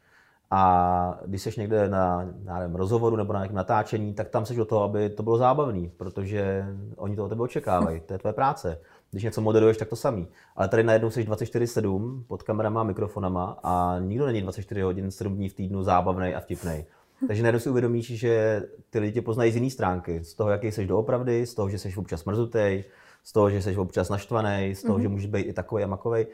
A 0.51 1.19
když 1.25 1.41
jsi 1.41 1.59
někde 1.59 1.89
na 1.89 2.25
nevím, 2.59 2.75
rozhovoru 2.75 3.15
nebo 3.15 3.33
na 3.33 3.39
nějakém 3.39 3.55
natáčení, 3.55 4.13
tak 4.13 4.29
tam 4.29 4.45
jsi 4.45 4.61
o 4.61 4.65
to, 4.65 4.83
aby 4.83 5.09
to 5.09 5.23
bylo 5.23 5.37
zábavný, 5.37 5.91
protože 5.97 6.65
oni 6.95 7.15
to 7.15 7.25
od 7.25 7.29
tebe 7.29 7.41
očekávají, 7.41 7.99
to 7.99 8.13
je 8.13 8.19
tvoje 8.19 8.33
práce. 8.33 8.79
Když 9.11 9.23
něco 9.23 9.41
moderuješ, 9.41 9.77
tak 9.77 9.89
to 9.89 9.95
samý. 9.95 10.27
Ale 10.55 10.67
tady 10.67 10.83
najednou 10.83 11.09
jsi 11.09 11.23
24-7 11.23 12.23
pod 12.27 12.43
kamerama 12.43 12.81
a 12.81 12.83
mikrofonama 12.83 13.59
a 13.63 13.99
nikdo 13.99 14.25
není 14.25 14.41
24 14.41 14.81
hodin, 14.81 15.11
7 15.11 15.35
dní 15.35 15.49
v 15.49 15.53
týdnu 15.53 15.83
zábavný 15.83 16.35
a 16.35 16.39
vtipný. 16.39 16.85
Takže 17.27 17.43
najednou 17.43 17.59
si 17.59 17.69
uvědomíš, 17.69 18.05
že 18.05 18.63
ty 18.89 18.99
lidi 18.99 19.13
tě 19.13 19.21
poznají 19.21 19.51
z 19.51 19.55
jiné 19.55 19.69
stránky. 19.69 20.23
Z 20.23 20.33
toho, 20.33 20.49
jaký 20.49 20.71
jsi 20.71 20.85
doopravdy, 20.85 21.45
z 21.45 21.53
toho, 21.53 21.69
že 21.69 21.79
jsi 21.79 21.95
občas 21.95 22.25
mrzutej, 22.25 22.83
z 23.23 23.33
toho, 23.33 23.49
že 23.49 23.61
jsi 23.61 23.77
občas 23.77 24.09
naštvaný, 24.09 24.75
z 24.75 24.81
toho, 24.81 24.97
mm-hmm. 24.97 25.01
že 25.01 25.07
můžeš 25.07 25.27
být 25.27 25.41
i 25.41 25.53
takový 25.53 25.83
a 25.83 25.87
makový. 25.87 26.25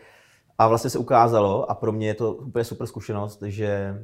A 0.59 0.67
vlastně 0.67 0.89
se 0.89 0.99
ukázalo, 0.99 1.71
a 1.71 1.75
pro 1.75 1.91
mě 1.91 2.07
je 2.07 2.13
to 2.13 2.33
úplně 2.33 2.65
super 2.65 2.87
zkušenost, 2.87 3.41
že, 3.41 4.03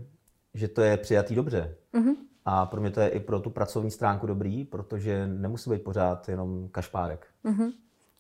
že 0.54 0.68
to 0.68 0.82
je 0.82 0.98
přijatý 0.98 1.36
dobře. 1.36 1.76
Mm-hmm. 1.94 2.16
A 2.46 2.66
pro 2.66 2.82
mě 2.82 2.92
to 2.92 3.00
je 3.00 3.08
i 3.08 3.20
pro 3.20 3.40
tu 3.40 3.50
pracovní 3.50 3.92
stránku 3.92 4.28
dobrý, 4.28 4.64
protože 4.64 5.28
nemusí 5.28 5.70
být 5.70 5.84
pořád 5.84 6.30
jenom 6.30 6.70
kašpárek. 6.72 7.28
Mm-hmm. 7.46 7.72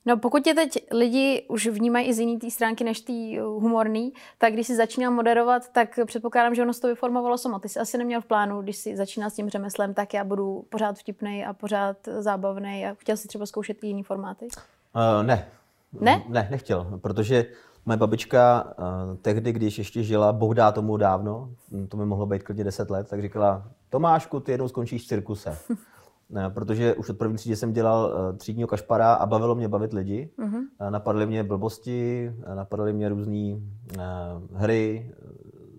No 0.05 0.17
pokud 0.17 0.43
tě 0.43 0.53
teď 0.53 0.87
lidi 0.91 1.45
už 1.49 1.67
vnímají 1.67 2.07
i 2.07 2.13
z 2.13 2.19
jiný 2.19 2.39
té 2.39 2.51
stránky 2.51 2.83
než 2.83 3.01
tý 3.01 3.39
humorný, 3.39 4.13
tak 4.37 4.53
když 4.53 4.67
jsi 4.67 4.75
začínal 4.75 5.11
moderovat, 5.11 5.69
tak 5.71 5.99
předpokládám, 6.05 6.55
že 6.55 6.61
ono 6.61 6.73
se 6.73 6.81
to 6.81 6.87
vyformovalo 6.87 7.37
samo. 7.37 7.59
Ty 7.59 7.69
jsi 7.69 7.79
asi 7.79 7.97
neměl 7.97 8.21
v 8.21 8.25
plánu, 8.25 8.61
když 8.61 8.77
jsi 8.77 8.97
začínal 8.97 9.29
s 9.29 9.35
tím 9.35 9.49
řemeslem, 9.49 9.93
tak 9.93 10.13
já 10.13 10.23
budu 10.23 10.65
pořád 10.69 10.97
vtipný 10.97 11.45
a 11.45 11.53
pořád 11.53 11.97
zábavný 12.19 12.85
a 12.85 12.93
chtěl 12.93 13.17
si 13.17 13.27
třeba 13.27 13.45
zkoušet 13.45 13.83
i 13.83 13.87
jiný 13.87 14.03
formáty? 14.03 14.47
Uh, 14.95 15.23
ne. 15.25 15.47
Ne? 16.01 16.23
Ne, 16.29 16.47
nechtěl, 16.51 16.99
protože 17.01 17.45
Moje 17.85 17.97
babička 17.97 18.73
uh, 18.77 19.17
tehdy, 19.21 19.53
když 19.53 19.77
ještě 19.77 20.03
žila, 20.03 20.33
boh 20.33 20.55
dá 20.55 20.71
tomu 20.71 20.97
dávno, 20.97 21.49
hm, 21.71 21.87
to 21.87 21.97
mi 21.97 22.05
mohlo 22.05 22.25
být 22.25 22.43
klidně 22.43 22.63
10 22.63 22.89
let, 22.89 23.09
tak 23.09 23.21
říkala, 23.21 23.71
Tomášku, 23.89 24.39
ty 24.39 24.51
jednou 24.51 24.67
skončíš 24.67 25.03
v 25.03 25.07
cirkuse. 25.07 25.57
ne, 26.29 26.49
protože 26.53 26.93
už 26.93 27.09
od 27.09 27.17
první 27.17 27.37
třídě 27.37 27.55
jsem 27.55 27.73
dělal 27.73 28.05
uh, 28.05 28.37
třídního 28.37 28.67
kašpara 28.67 29.13
a 29.13 29.25
bavilo 29.25 29.55
mě 29.55 29.67
bavit 29.67 29.93
lidi. 29.93 30.29
Uh-huh. 30.39 30.57
Uh, 30.81 30.89
napadly 30.89 31.25
mě 31.25 31.43
blbosti, 31.43 32.31
uh, 32.47 32.55
napadly 32.55 32.93
mě 32.93 33.09
různé 33.09 33.53
uh, 33.53 34.01
hry, 34.53 35.11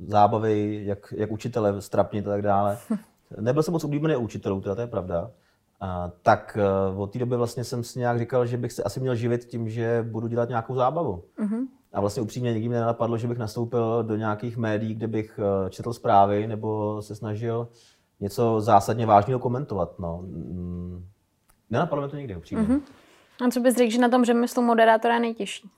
zábavy, 0.06 0.80
jak, 0.84 1.14
jak 1.16 1.30
učitele 1.30 1.82
strapnit 1.82 2.26
a 2.28 2.30
tak 2.30 2.42
dále. 2.42 2.78
Nebyl 3.40 3.62
jsem 3.62 3.72
moc 3.72 3.84
oblíbený 3.84 4.16
učitelů, 4.16 4.60
teda 4.60 4.74
to 4.74 4.80
je 4.80 4.86
pravda. 4.86 5.30
A, 5.80 6.10
tak 6.22 6.58
od 6.96 7.12
té 7.12 7.18
doby 7.18 7.36
vlastně 7.36 7.64
jsem 7.64 7.84
si 7.84 7.98
nějak 7.98 8.18
říkal, 8.18 8.46
že 8.46 8.56
bych 8.56 8.72
se 8.72 8.82
asi 8.82 9.00
měl 9.00 9.14
živit 9.14 9.44
tím, 9.44 9.68
že 9.68 10.06
budu 10.10 10.26
dělat 10.26 10.48
nějakou 10.48 10.74
zábavu. 10.74 11.24
Uh-huh. 11.44 11.66
A 11.96 12.00
vlastně 12.00 12.22
upřímně 12.22 12.52
nikdy 12.52 12.68
mě 12.68 12.78
nenapadlo, 12.78 13.18
že 13.18 13.28
bych 13.28 13.38
nastoupil 13.38 14.02
do 14.02 14.16
nějakých 14.16 14.56
médií, 14.56 14.94
kde 14.94 15.06
bych 15.06 15.40
eh, 15.42 15.70
četl 15.70 15.92
zprávy 15.92 16.46
nebo 16.46 17.02
se 17.02 17.14
snažil 17.14 17.68
něco 18.20 18.60
zásadně 18.60 19.06
vážného 19.06 19.40
komentovat. 19.40 19.98
No. 19.98 20.20
Mm, 20.22 21.06
Nenapadlo 21.70 22.02
mě 22.02 22.10
to 22.10 22.16
nikdy, 22.16 22.36
upřímně. 22.36 22.64
Mm-hmm. 22.64 22.80
A 23.46 23.50
co 23.50 23.60
bys 23.60 23.76
řekl, 23.76 23.90
že 23.90 24.00
na 24.00 24.08
tom 24.08 24.24
řemeslu 24.24 24.62
moderátora 24.62 25.14
je 25.14 25.20
nejtěžší? 25.20 25.70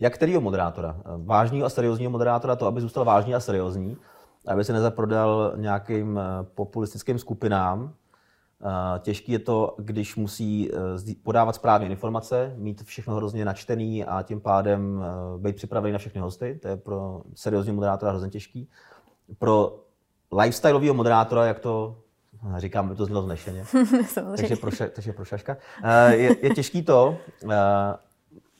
Jak 0.00 0.14
kterýho 0.14 0.40
moderátora? 0.40 0.96
Vážního 1.16 1.66
a 1.66 1.70
seriózního 1.70 2.10
moderátora, 2.10 2.56
to, 2.56 2.66
aby 2.66 2.80
zůstal 2.80 3.04
vážný 3.04 3.34
a 3.34 3.40
seriózní, 3.40 3.96
aby 4.46 4.64
se 4.64 4.72
nezaprodal 4.72 5.52
nějakým 5.56 6.18
eh, 6.18 6.22
populistickým 6.54 7.18
skupinám. 7.18 7.94
Eh, 8.64 8.98
těžký 8.98 9.32
je 9.32 9.38
to, 9.38 9.74
když 9.78 10.16
musí 10.16 10.70
eh, 10.72 11.14
podávat 11.22 11.54
správné 11.54 11.86
informace, 11.86 12.54
mít 12.56 12.82
všechno 12.82 13.14
hrozně 13.14 13.44
načtený 13.44 14.04
a 14.04 14.22
tím 14.22 14.40
pádem 14.40 15.04
být 15.38 15.56
připravený 15.56 15.92
na 15.92 15.98
všechny 15.98 16.20
hosty. 16.20 16.58
To 16.62 16.68
je 16.68 16.76
pro 16.76 17.22
seriózního 17.34 17.74
moderátora 17.74 18.10
hrozně 18.10 18.30
těžký. 18.30 18.68
Pro 19.38 19.78
lifestyleového 20.32 20.94
moderátora, 20.94 21.46
jak 21.46 21.58
to 21.58 21.98
říkám, 22.56 22.88
by 22.88 22.94
to 22.94 23.04
znělo 23.04 23.22
znešeně, 23.22 23.64
takže 24.36 24.56
pro, 24.56 24.70
takže 24.94 25.12
pro 25.12 25.24
šaška, 25.24 25.56
je, 26.10 26.36
je 26.42 26.50
těžký 26.50 26.82
to, 26.82 27.16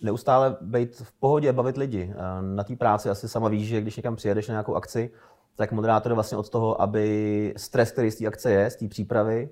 neustále 0.03 0.57
být 0.61 0.97
v 0.97 1.13
pohodě, 1.13 1.53
bavit 1.53 1.77
lidi. 1.77 2.15
Na 2.41 2.65
té 2.65 2.77
práci 2.77 3.11
asi 3.11 3.29
sama 3.29 3.49
víš, 3.49 3.69
že 3.69 3.81
když 3.81 3.97
někam 3.97 4.17
přijedeš 4.17 4.49
na 4.49 4.53
nějakou 4.53 4.75
akci, 4.75 5.11
tak 5.57 5.73
moderátor 5.73 6.13
je 6.13 6.15
vlastně 6.15 6.39
od 6.39 6.49
toho, 6.49 6.83
aby 6.83 7.55
stres, 7.57 7.93
který 7.93 8.11
z 8.11 8.17
té 8.17 8.27
akce 8.27 8.51
je, 8.51 8.71
z 8.71 8.77
té 8.77 8.89
přípravy, 8.89 9.49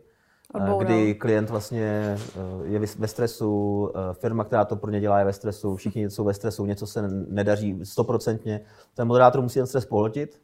Odboural. 0.55 0.78
kdy 0.78 1.14
klient 1.14 1.51
vlastně 1.51 2.16
eh, 2.18 2.66
je 2.66 2.78
ve 2.98 3.09
stresu, 3.09 3.90
eh, 3.94 4.14
firma, 4.14 4.44
která 4.44 4.64
to 4.64 4.76
pro 4.76 4.90
ně 4.90 5.01
dělá, 5.01 5.18
je 5.18 5.24
ve 5.24 5.32
stresu, 5.32 5.76
všichni 5.76 6.11
jsou 6.11 6.24
ve 6.24 6.34
stresu, 6.34 6.66
něco 6.66 6.86
se 6.86 7.09
nedaří 7.28 7.80
stoprocentně. 7.82 8.61
Ten 8.94 9.09
moderátor 9.09 9.42
musí 9.42 9.59
ten 9.59 9.66
stres 9.66 9.84
pohltit, 9.84 10.40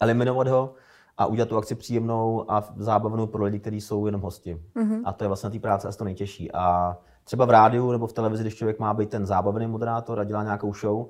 eliminovat 0.00 0.48
ho 0.48 0.74
a 1.18 1.26
udělat 1.26 1.48
tu 1.48 1.56
akci 1.56 1.74
příjemnou 1.74 2.50
a 2.50 2.74
zábavnou 2.76 3.26
pro 3.26 3.44
lidi, 3.44 3.58
kteří 3.58 3.80
jsou 3.80 4.06
jenom 4.06 4.20
hosti. 4.20 4.60
Mm-hmm. 4.76 5.02
A 5.04 5.12
to 5.12 5.24
je 5.24 5.28
vlastně 5.28 5.50
té 5.50 5.58
práce 5.58 5.88
asi 5.88 5.98
to 5.98 6.04
nejtěžší. 6.04 6.52
A 6.52 6.96
třeba 7.24 7.44
v 7.44 7.50
rádiu 7.50 7.92
nebo 7.92 8.06
v 8.06 8.12
televizi, 8.12 8.42
když 8.42 8.54
člověk 8.54 8.78
má 8.78 8.94
být 8.94 9.10
ten 9.10 9.26
zábavný 9.26 9.66
moderátor 9.66 10.20
a 10.20 10.24
dělá 10.24 10.42
nějakou 10.42 10.74
show, 10.74 11.06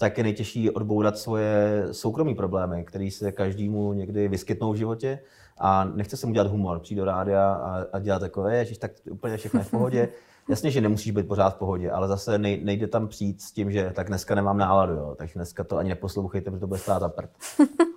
tak 0.00 0.18
je 0.18 0.24
nejtěžší 0.24 0.70
odbourat 0.70 1.18
svoje 1.18 1.84
soukromí 1.92 2.34
problémy, 2.34 2.84
které 2.84 3.10
se 3.10 3.32
každému 3.32 3.92
někdy 3.92 4.28
vyskytnou 4.28 4.72
v 4.72 4.76
životě 4.76 5.18
a 5.58 5.84
nechce 5.84 6.16
se 6.16 6.26
mu 6.26 6.32
dělat 6.32 6.46
humor, 6.46 6.80
přijít 6.80 6.96
do 6.96 7.04
rádia 7.04 7.52
a, 7.52 7.84
a 7.92 7.98
dělat 7.98 8.18
takové, 8.18 8.56
ježiš, 8.56 8.78
tak 8.78 8.90
úplně 9.10 9.36
všechno 9.36 9.60
je 9.60 9.64
v 9.64 9.70
pohodě. 9.70 10.08
Jasně, 10.48 10.70
že 10.70 10.80
nemusíš 10.80 11.12
být 11.12 11.28
pořád 11.28 11.50
v 11.50 11.58
pohodě, 11.58 11.90
ale 11.90 12.08
zase 12.08 12.38
nej, 12.38 12.60
nejde 12.64 12.86
tam 12.86 13.08
přijít 13.08 13.42
s 13.42 13.52
tím, 13.52 13.72
že 13.72 13.92
tak 13.94 14.08
dneska 14.08 14.34
nemám 14.34 14.58
náladu, 14.58 14.92
jo, 14.92 15.14
takže 15.18 15.34
dneska 15.34 15.64
to 15.64 15.76
ani 15.76 15.88
neposlouchejte, 15.88 16.50
protože 16.50 16.60
to 16.60 16.66
bude 16.66 16.80
stát 16.80 17.00
za 17.00 17.08
prd. 17.08 17.30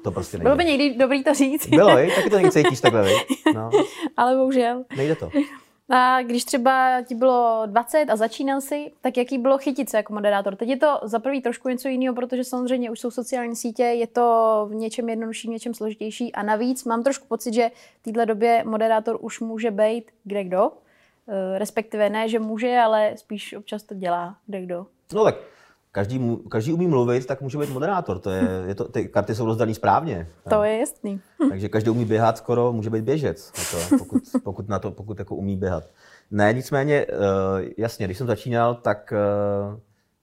To 0.03 0.11
prostě 0.11 0.37
nejde. 0.37 0.43
Bylo 0.43 0.55
by 0.55 0.65
někdy 0.65 0.97
dobrý 0.97 1.23
to 1.23 1.33
říct. 1.33 1.69
Bylo, 1.69 1.99
i? 1.99 2.11
taky 2.15 2.29
to 2.29 2.35
někdy 2.35 2.51
cítíš 2.51 2.81
takhle, 2.81 3.09
No. 3.55 3.69
Ale 4.17 4.35
bohužel. 4.35 4.83
Nejde 4.97 5.15
to. 5.15 5.29
A 5.89 6.21
když 6.21 6.45
třeba 6.45 7.01
ti 7.01 7.15
bylo 7.15 7.63
20 7.65 8.09
a 8.09 8.15
začínal 8.15 8.61
si, 8.61 8.91
tak 9.01 9.17
jaký 9.17 9.37
bylo 9.37 9.57
chytit 9.57 9.89
se 9.89 9.97
jako 9.97 10.13
moderátor? 10.13 10.55
Teď 10.55 10.69
je 10.69 10.77
to 10.77 10.99
za 11.03 11.19
prvý 11.19 11.41
trošku 11.41 11.69
něco 11.69 11.87
jiného, 11.87 12.15
protože 12.15 12.43
samozřejmě 12.43 12.91
už 12.91 12.99
jsou 12.99 13.11
sociální 13.11 13.55
sítě, 13.55 13.83
je 13.83 14.07
to 14.07 14.67
v 14.69 14.75
něčem 14.75 15.09
jednodušší, 15.09 15.47
v 15.47 15.51
něčem 15.51 15.73
složitější 15.73 16.33
a 16.33 16.43
navíc 16.43 16.83
mám 16.83 17.03
trošku 17.03 17.27
pocit, 17.27 17.53
že 17.53 17.71
v 18.01 18.03
této 18.03 18.25
době 18.25 18.63
moderátor 18.65 19.17
už 19.21 19.39
může 19.39 19.71
být 19.71 20.11
kde 20.23 20.43
kdo, 20.43 20.71
eh, 21.27 21.59
respektive 21.59 22.09
ne, 22.09 22.29
že 22.29 22.39
může, 22.39 22.77
ale 22.77 23.13
spíš 23.15 23.53
občas 23.53 23.83
to 23.83 23.95
dělá 23.95 24.35
kde 24.45 24.61
kdo. 24.61 24.85
No 25.13 25.23
tak 25.23 25.35
každý, 25.93 26.37
každý 26.49 26.73
umí 26.73 26.87
mluvit, 26.87 27.25
tak 27.25 27.41
může 27.41 27.57
být 27.57 27.69
moderátor. 27.69 28.19
To 28.19 28.29
je, 28.29 28.63
je 28.67 28.75
to, 28.75 28.87
ty 28.87 29.07
karty 29.07 29.35
jsou 29.35 29.45
rozdané 29.45 29.73
správně. 29.73 30.27
To 30.49 30.63
je 30.63 30.79
jasný. 30.79 31.21
Takže 31.49 31.69
každý 31.69 31.89
umí 31.89 32.05
běhat, 32.05 32.37
skoro 32.37 32.73
může 32.73 32.89
být 32.89 33.03
běžec, 33.03 33.51
to, 33.71 33.97
pokud, 33.97 34.23
pokud, 34.43 34.69
na 34.69 34.79
to, 34.79 34.91
pokud 34.91 35.19
jako 35.19 35.35
umí 35.35 35.57
běhat. 35.57 35.83
Ne, 36.31 36.53
nicméně, 36.53 37.05
uh, 37.05 37.13
jasně, 37.77 38.05
když 38.05 38.17
jsem 38.17 38.27
začínal, 38.27 38.75
tak 38.75 39.13
uh, 39.71 39.79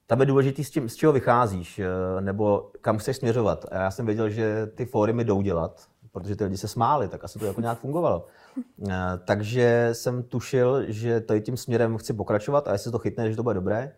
tam 0.07 0.19
je 0.19 0.25
důležité, 0.25 0.63
s, 0.63 0.77
s 0.77 0.95
čeho 0.95 1.13
vycházíš, 1.13 1.79
uh, 1.79 2.21
nebo 2.21 2.71
kam 2.81 2.97
chceš 2.97 3.17
směřovat. 3.17 3.65
A 3.71 3.75
já 3.75 3.91
jsem 3.91 4.05
věděl, 4.05 4.29
že 4.29 4.67
ty 4.75 4.85
fóry 4.85 5.13
mi 5.13 5.23
jdou 5.23 5.41
dělat, 5.41 5.81
protože 6.11 6.35
ty 6.35 6.43
lidi 6.43 6.57
se 6.57 6.67
smáli, 6.67 7.07
tak 7.07 7.23
asi 7.23 7.39
to 7.39 7.45
jako 7.45 7.61
nějak 7.61 7.79
fungovalo. 7.79 8.27
Takže 9.25 9.89
jsem 9.91 10.23
tušil, 10.23 10.83
že 10.87 11.21
tady 11.21 11.41
tím 11.41 11.57
směrem 11.57 11.97
chci 11.97 12.13
pokračovat 12.13 12.67
a 12.67 12.71
jestli 12.71 12.91
to 12.91 12.99
chytne, 12.99 13.29
že 13.29 13.35
to 13.35 13.43
bude 13.43 13.55
dobré, 13.55 13.91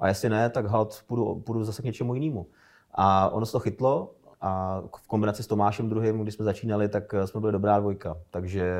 a 0.00 0.08
jestli 0.08 0.28
ne, 0.28 0.50
tak 0.50 0.66
halt 0.66 1.04
půjdu, 1.06 1.34
půjdu 1.34 1.64
zase 1.64 1.82
k 1.82 1.84
něčemu 1.84 2.14
jinému. 2.14 2.46
A 2.94 3.28
ono 3.28 3.46
se 3.46 3.52
to 3.52 3.60
chytlo 3.60 4.10
a 4.40 4.80
v 4.96 5.08
kombinaci 5.08 5.42
s 5.42 5.46
Tomášem 5.46 5.88
druhým, 5.88 6.22
když 6.22 6.34
jsme 6.34 6.44
začínali, 6.44 6.88
tak 6.88 7.14
jsme 7.24 7.40
byli 7.40 7.52
dobrá 7.52 7.80
dvojka. 7.80 8.16
Takže 8.30 8.72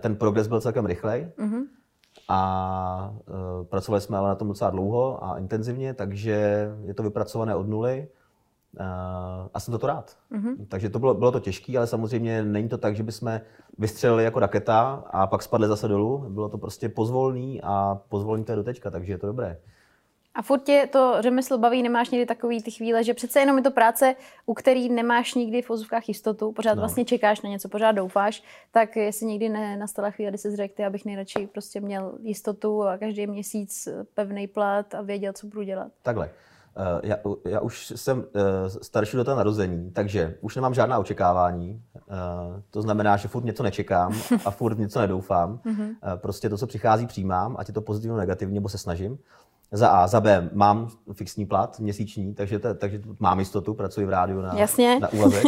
ten 0.00 0.16
progres 0.16 0.46
byl 0.46 0.60
celkem 0.60 0.86
rychlej. 0.86 1.32
Mm-hmm. 1.38 1.62
A 2.28 3.14
uh, 3.28 3.66
pracovali 3.66 4.00
jsme 4.00 4.18
ale 4.18 4.28
na 4.28 4.34
tom 4.34 4.48
docela 4.48 4.70
dlouho 4.70 5.24
a 5.24 5.38
intenzivně, 5.38 5.94
takže 5.94 6.68
je 6.84 6.94
to 6.94 7.02
vypracované 7.02 7.54
od 7.54 7.68
nuly. 7.68 8.08
Uh, 8.80 8.86
a 9.54 9.60
jsem 9.60 9.78
to 9.78 9.86
rád. 9.86 10.16
Mm-hmm. 10.32 10.66
Takže 10.68 10.90
to 10.90 10.98
bylo, 10.98 11.14
bylo 11.14 11.32
to 11.32 11.40
těžké, 11.40 11.76
ale 11.78 11.86
samozřejmě 11.86 12.42
není 12.42 12.68
to 12.68 12.78
tak, 12.78 12.96
že 12.96 13.02
bychom 13.02 13.40
vystřelili 13.78 14.24
jako 14.24 14.40
raketa 14.40 15.04
a 15.10 15.26
pak 15.26 15.42
spadli 15.42 15.68
zase 15.68 15.88
dolů. 15.88 16.24
Bylo 16.28 16.48
to 16.48 16.58
prostě 16.58 16.88
pozvolný 16.88 17.60
a 17.62 18.00
pozvolný 18.08 18.44
to 18.44 18.52
je 18.52 18.56
do 18.56 18.64
teďka, 18.64 18.90
takže 18.90 19.12
je 19.12 19.18
to 19.18 19.26
dobré. 19.26 19.58
A 20.36 20.42
furt 20.42 20.62
tě 20.62 20.88
to 20.92 21.16
řemeslo 21.20 21.58
baví, 21.58 21.82
nemáš 21.82 22.10
někdy 22.10 22.26
takový 22.26 22.62
ty 22.62 22.70
chvíle, 22.70 23.04
že 23.04 23.14
přece 23.14 23.40
jenom 23.40 23.56
je 23.56 23.62
to 23.62 23.70
práce, 23.70 24.14
u 24.46 24.54
který 24.54 24.88
nemáš 24.88 25.34
nikdy 25.34 25.62
v 25.62 25.70
ozvukách 25.70 26.08
jistotu, 26.08 26.52
pořád 26.52 26.74
no. 26.74 26.80
vlastně 26.80 27.04
čekáš 27.04 27.42
na 27.42 27.50
něco, 27.50 27.68
pořád 27.68 27.92
doufáš, 27.92 28.42
tak 28.72 28.96
jestli 28.96 29.26
někdy 29.26 29.48
ne, 29.48 29.76
nastala 29.76 30.10
chvíle, 30.10 30.30
kdy 30.30 30.38
jsi 30.38 30.56
řekl, 30.56 30.84
abych 30.84 31.04
nejradši 31.04 31.48
prostě 31.52 31.80
měl 31.80 32.12
jistotu 32.22 32.82
a 32.82 32.98
každý 32.98 33.26
měsíc 33.26 33.88
pevný 34.14 34.46
plat 34.46 34.94
a 34.94 35.02
věděl, 35.02 35.32
co 35.32 35.46
budu 35.46 35.62
dělat. 35.62 35.88
Takhle. 36.02 36.30
Uh, 36.76 37.00
já, 37.02 37.16
já 37.44 37.60
už 37.60 37.92
jsem 37.96 38.18
uh, 38.18 38.24
starší 38.82 39.16
do 39.16 39.24
toho 39.24 39.36
narození, 39.36 39.90
takže 39.90 40.34
už 40.40 40.56
nemám 40.56 40.74
žádná 40.74 40.98
očekávání. 40.98 41.82
To 42.70 42.82
znamená, 42.82 43.16
že 43.16 43.28
furt 43.28 43.44
něco 43.44 43.62
nečekám 43.62 44.12
a 44.44 44.50
furt 44.50 44.78
něco 44.78 45.00
nedoufám. 45.00 45.60
uh, 45.66 45.80
prostě 46.16 46.48
to, 46.48 46.58
co 46.58 46.66
přichází, 46.66 47.06
přijímám, 47.06 47.56
ať 47.58 47.68
je 47.68 47.74
to 47.74 47.80
pozitivně, 47.80 48.16
negativně, 48.16 48.54
nebo 48.54 48.68
se 48.68 48.78
snažím. 48.78 49.18
Za 49.72 49.88
A. 49.88 50.06
Za 50.06 50.20
B. 50.20 50.50
Mám 50.52 50.88
fixní 51.12 51.46
plat 51.46 51.80
měsíční, 51.80 52.34
takže, 52.34 52.58
to, 52.58 52.74
takže 52.74 53.00
mám 53.20 53.38
jistotu, 53.38 53.74
pracuji 53.74 54.06
v 54.06 54.10
rádiu 54.10 54.40
na, 54.40 54.54
Jasně. 54.54 55.00
na 55.00 55.12
úvazek. 55.12 55.44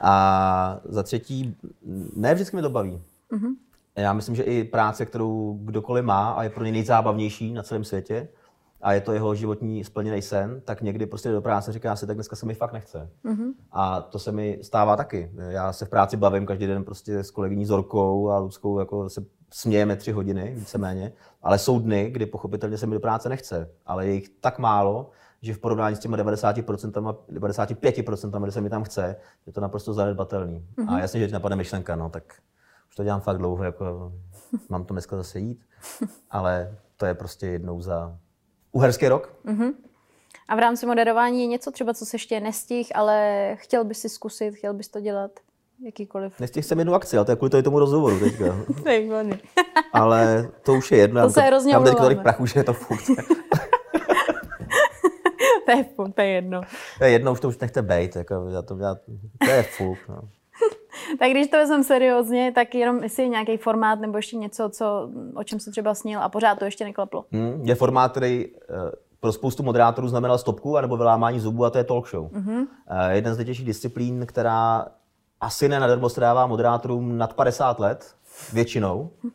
A 0.00 0.80
za 0.84 1.02
třetí, 1.02 1.56
ne 2.16 2.34
vždycky 2.34 2.56
mi 2.56 2.62
to 2.62 2.70
baví. 2.70 3.02
Mm-hmm. 3.32 3.54
Já 3.96 4.12
myslím, 4.12 4.36
že 4.36 4.42
i 4.42 4.64
práce, 4.64 5.06
kterou 5.06 5.58
kdokoliv 5.64 6.04
má 6.04 6.32
a 6.32 6.42
je 6.42 6.50
pro 6.50 6.64
ně 6.64 6.72
nejzábavnější 6.72 7.52
na 7.52 7.62
celém 7.62 7.84
světě, 7.84 8.28
a 8.84 8.92
je 8.92 9.00
to 9.00 9.12
jeho 9.12 9.34
životní 9.34 9.84
splněný 9.84 10.22
sen, 10.22 10.60
tak 10.64 10.82
někdy 10.82 11.06
prostě 11.06 11.32
do 11.32 11.42
práce 11.42 11.72
říká 11.72 11.96
si, 11.96 12.06
tak 12.06 12.16
dneska 12.16 12.36
se 12.36 12.46
mi 12.46 12.54
fakt 12.54 12.72
nechce. 12.72 13.10
Mm-hmm. 13.24 13.52
A 13.72 14.00
to 14.00 14.18
se 14.18 14.32
mi 14.32 14.58
stává 14.62 14.96
taky. 14.96 15.30
Já 15.48 15.72
se 15.72 15.84
v 15.84 15.88
práci 15.88 16.16
bavím 16.16 16.46
každý 16.46 16.66
den 16.66 16.84
prostě 16.84 17.24
s 17.24 17.30
kolegyní 17.30 17.66
Zorkou 17.66 18.30
a 18.30 18.38
Ludskou, 18.38 18.78
jako 18.78 19.08
se 19.08 19.24
smějeme 19.52 19.96
tři 19.96 20.12
hodiny, 20.12 20.54
víceméně, 20.56 21.12
ale 21.42 21.58
jsou 21.58 21.80
dny, 21.80 22.10
kdy 22.10 22.26
pochopitelně 22.26 22.78
se 22.78 22.86
mi 22.86 22.94
do 22.94 23.00
práce 23.00 23.28
nechce, 23.28 23.70
ale 23.86 24.06
je 24.06 24.12
jich 24.12 24.28
tak 24.28 24.58
málo, 24.58 25.10
že 25.42 25.54
v 25.54 25.58
porovnání 25.58 25.96
s 25.96 25.98
těmi 25.98 26.16
90%, 26.16 27.16
95%, 27.32 28.42
kde 28.42 28.52
se 28.52 28.60
mi 28.60 28.70
tam 28.70 28.84
chce, 28.84 29.16
je 29.46 29.52
to 29.52 29.60
naprosto 29.60 29.92
zanedbatelný. 29.92 30.58
Mm-hmm. 30.58 30.88
A 30.88 30.92
mhm. 30.92 31.00
jasně, 31.00 31.28
že 31.28 31.34
napadne 31.34 31.56
myšlenka, 31.56 31.96
no 31.96 32.08
tak 32.08 32.34
už 32.88 32.96
to 32.96 33.04
dělám 33.04 33.20
fakt 33.20 33.38
dlouho, 33.38 33.64
jako 33.64 34.12
mám 34.68 34.84
to 34.84 34.94
dneska 34.94 35.16
zase 35.16 35.38
jít, 35.38 35.60
ale 36.30 36.76
to 36.96 37.06
je 37.06 37.14
prostě 37.14 37.46
jednou 37.46 37.80
za 37.80 38.18
uherský 38.74 39.08
rok. 39.08 39.32
Mm-hmm. 39.46 39.74
A 40.48 40.56
v 40.56 40.58
rámci 40.58 40.86
moderování 40.86 41.40
je 41.40 41.46
něco 41.46 41.70
třeba, 41.70 41.94
co 41.94 42.06
se 42.06 42.14
ještě 42.14 42.40
nestih, 42.40 42.96
ale 42.96 43.48
chtěl 43.60 43.84
bys 43.84 44.00
si 44.00 44.08
zkusit, 44.08 44.54
chtěl 44.54 44.74
bys 44.74 44.88
to 44.88 45.00
dělat? 45.00 45.30
Jakýkoliv. 45.84 46.40
Nestihl 46.40 46.66
jsem 46.66 46.78
jednu 46.78 46.94
akci, 46.94 47.16
ale 47.16 47.24
to 47.24 47.32
je 47.32 47.36
kvůli 47.36 47.62
tomu 47.62 47.78
rozhovoru 47.78 48.20
teďka. 48.20 48.44
ale 49.92 50.48
to 50.62 50.74
už 50.74 50.92
je 50.92 50.98
jedno. 50.98 51.22
To 51.22 51.30
se 51.30 51.40
hrozně 51.40 51.72
Mám 51.72 51.84
teď 51.84 51.94
tolik 51.94 52.22
prachu, 52.22 52.46
že 52.46 52.60
je 52.60 52.64
to 52.64 52.72
furt. 52.72 53.00
to 55.66 55.70
je 55.70 55.84
fuk, 55.84 56.14
to 56.14 56.20
je 56.20 56.28
jedno. 56.28 56.60
To 56.98 57.04
je 57.04 57.10
jedno, 57.10 57.32
už 57.32 57.40
to 57.40 57.48
už 57.48 57.58
nechte 57.58 57.82
bejt, 57.82 58.16
jako, 58.16 58.48
já 58.48 58.62
to, 58.62 58.78
já, 58.78 58.94
to 59.44 59.50
je 59.50 59.62
fuk. 59.62 59.98
No. 60.08 60.20
tak 61.18 61.30
když 61.30 61.50
to 61.50 61.56
vezmeme 61.56 61.84
seriózně, 61.84 62.52
tak 62.54 62.74
jenom 62.74 63.02
jestli 63.02 63.28
nějaký 63.28 63.56
formát 63.56 64.00
nebo 64.00 64.18
ještě 64.18 64.36
něco, 64.36 64.68
co, 64.68 65.10
o 65.34 65.44
čem 65.44 65.60
se 65.60 65.70
třeba 65.70 65.94
snil 65.94 66.20
a 66.22 66.28
pořád 66.28 66.58
to 66.58 66.64
ještě 66.64 66.84
neklaplo. 66.84 67.24
Hmm, 67.32 67.62
je 67.64 67.74
formát, 67.74 68.10
který 68.10 68.46
uh, 68.46 68.76
pro 69.20 69.32
spoustu 69.32 69.62
moderátorů 69.62 70.08
znamenal 70.08 70.38
stopku 70.38 70.76
anebo 70.76 70.96
vylámání 70.96 71.40
zubů 71.40 71.64
a 71.64 71.70
to 71.70 71.78
je 71.78 71.84
talk 71.84 72.08
show. 72.08 72.26
Mm-hmm. 72.26 72.58
Uh, 72.58 72.66
jeden 73.10 73.34
z 73.34 73.36
nejtěžších 73.36 73.66
disciplín, 73.66 74.26
která 74.26 74.86
asi 75.40 75.68
ne 75.68 75.80
nadarmo 75.80 76.08
se 76.08 76.20
dává 76.20 76.46
moderátorům 76.46 77.18
nad 77.18 77.34
50 77.34 77.78
let, 77.78 78.14
většinou. 78.52 79.10
Uh, 79.22 79.30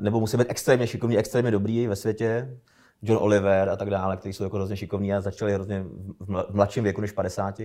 nebo 0.00 0.20
musí 0.20 0.36
být 0.36 0.50
extrémně 0.50 0.86
šikovný, 0.86 1.18
extrémně 1.18 1.50
dobrý 1.50 1.86
ve 1.86 1.96
světě. 1.96 2.58
John 3.02 3.18
Oliver 3.22 3.68
a 3.68 3.76
tak 3.76 3.90
dále, 3.90 4.16
kteří 4.16 4.32
jsou 4.32 4.44
jako 4.44 4.56
hrozně 4.56 4.76
šikovní 4.76 5.14
a 5.14 5.20
začali 5.20 5.52
hrozně 5.52 5.84
v 6.20 6.54
mladším 6.54 6.84
věku 6.84 7.00
než 7.00 7.12
50. 7.12 7.60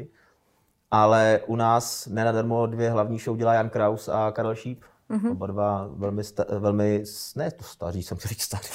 Ale 0.96 1.40
u 1.48 1.56
nás 1.56 2.08
nenadarmo 2.08 2.66
dvě 2.66 2.90
hlavní 2.90 3.20
show 3.20 3.38
dělá 3.38 3.54
Jan 3.54 3.70
Kraus 3.70 4.10
a 4.10 4.32
Karel 4.32 4.56
Šíp. 4.56 4.84
Mm-hmm. 5.12 5.32
Oba 5.32 5.48
dva 5.48 5.90
velmi, 5.96 6.24
sta, 6.24 6.46
velmi, 6.60 7.04
ne 7.36 7.52
to 7.52 7.64
staří, 7.64 8.04
jsem 8.04 8.18
chtěl 8.18 8.30
říct 8.30 8.42
starý, 8.42 8.68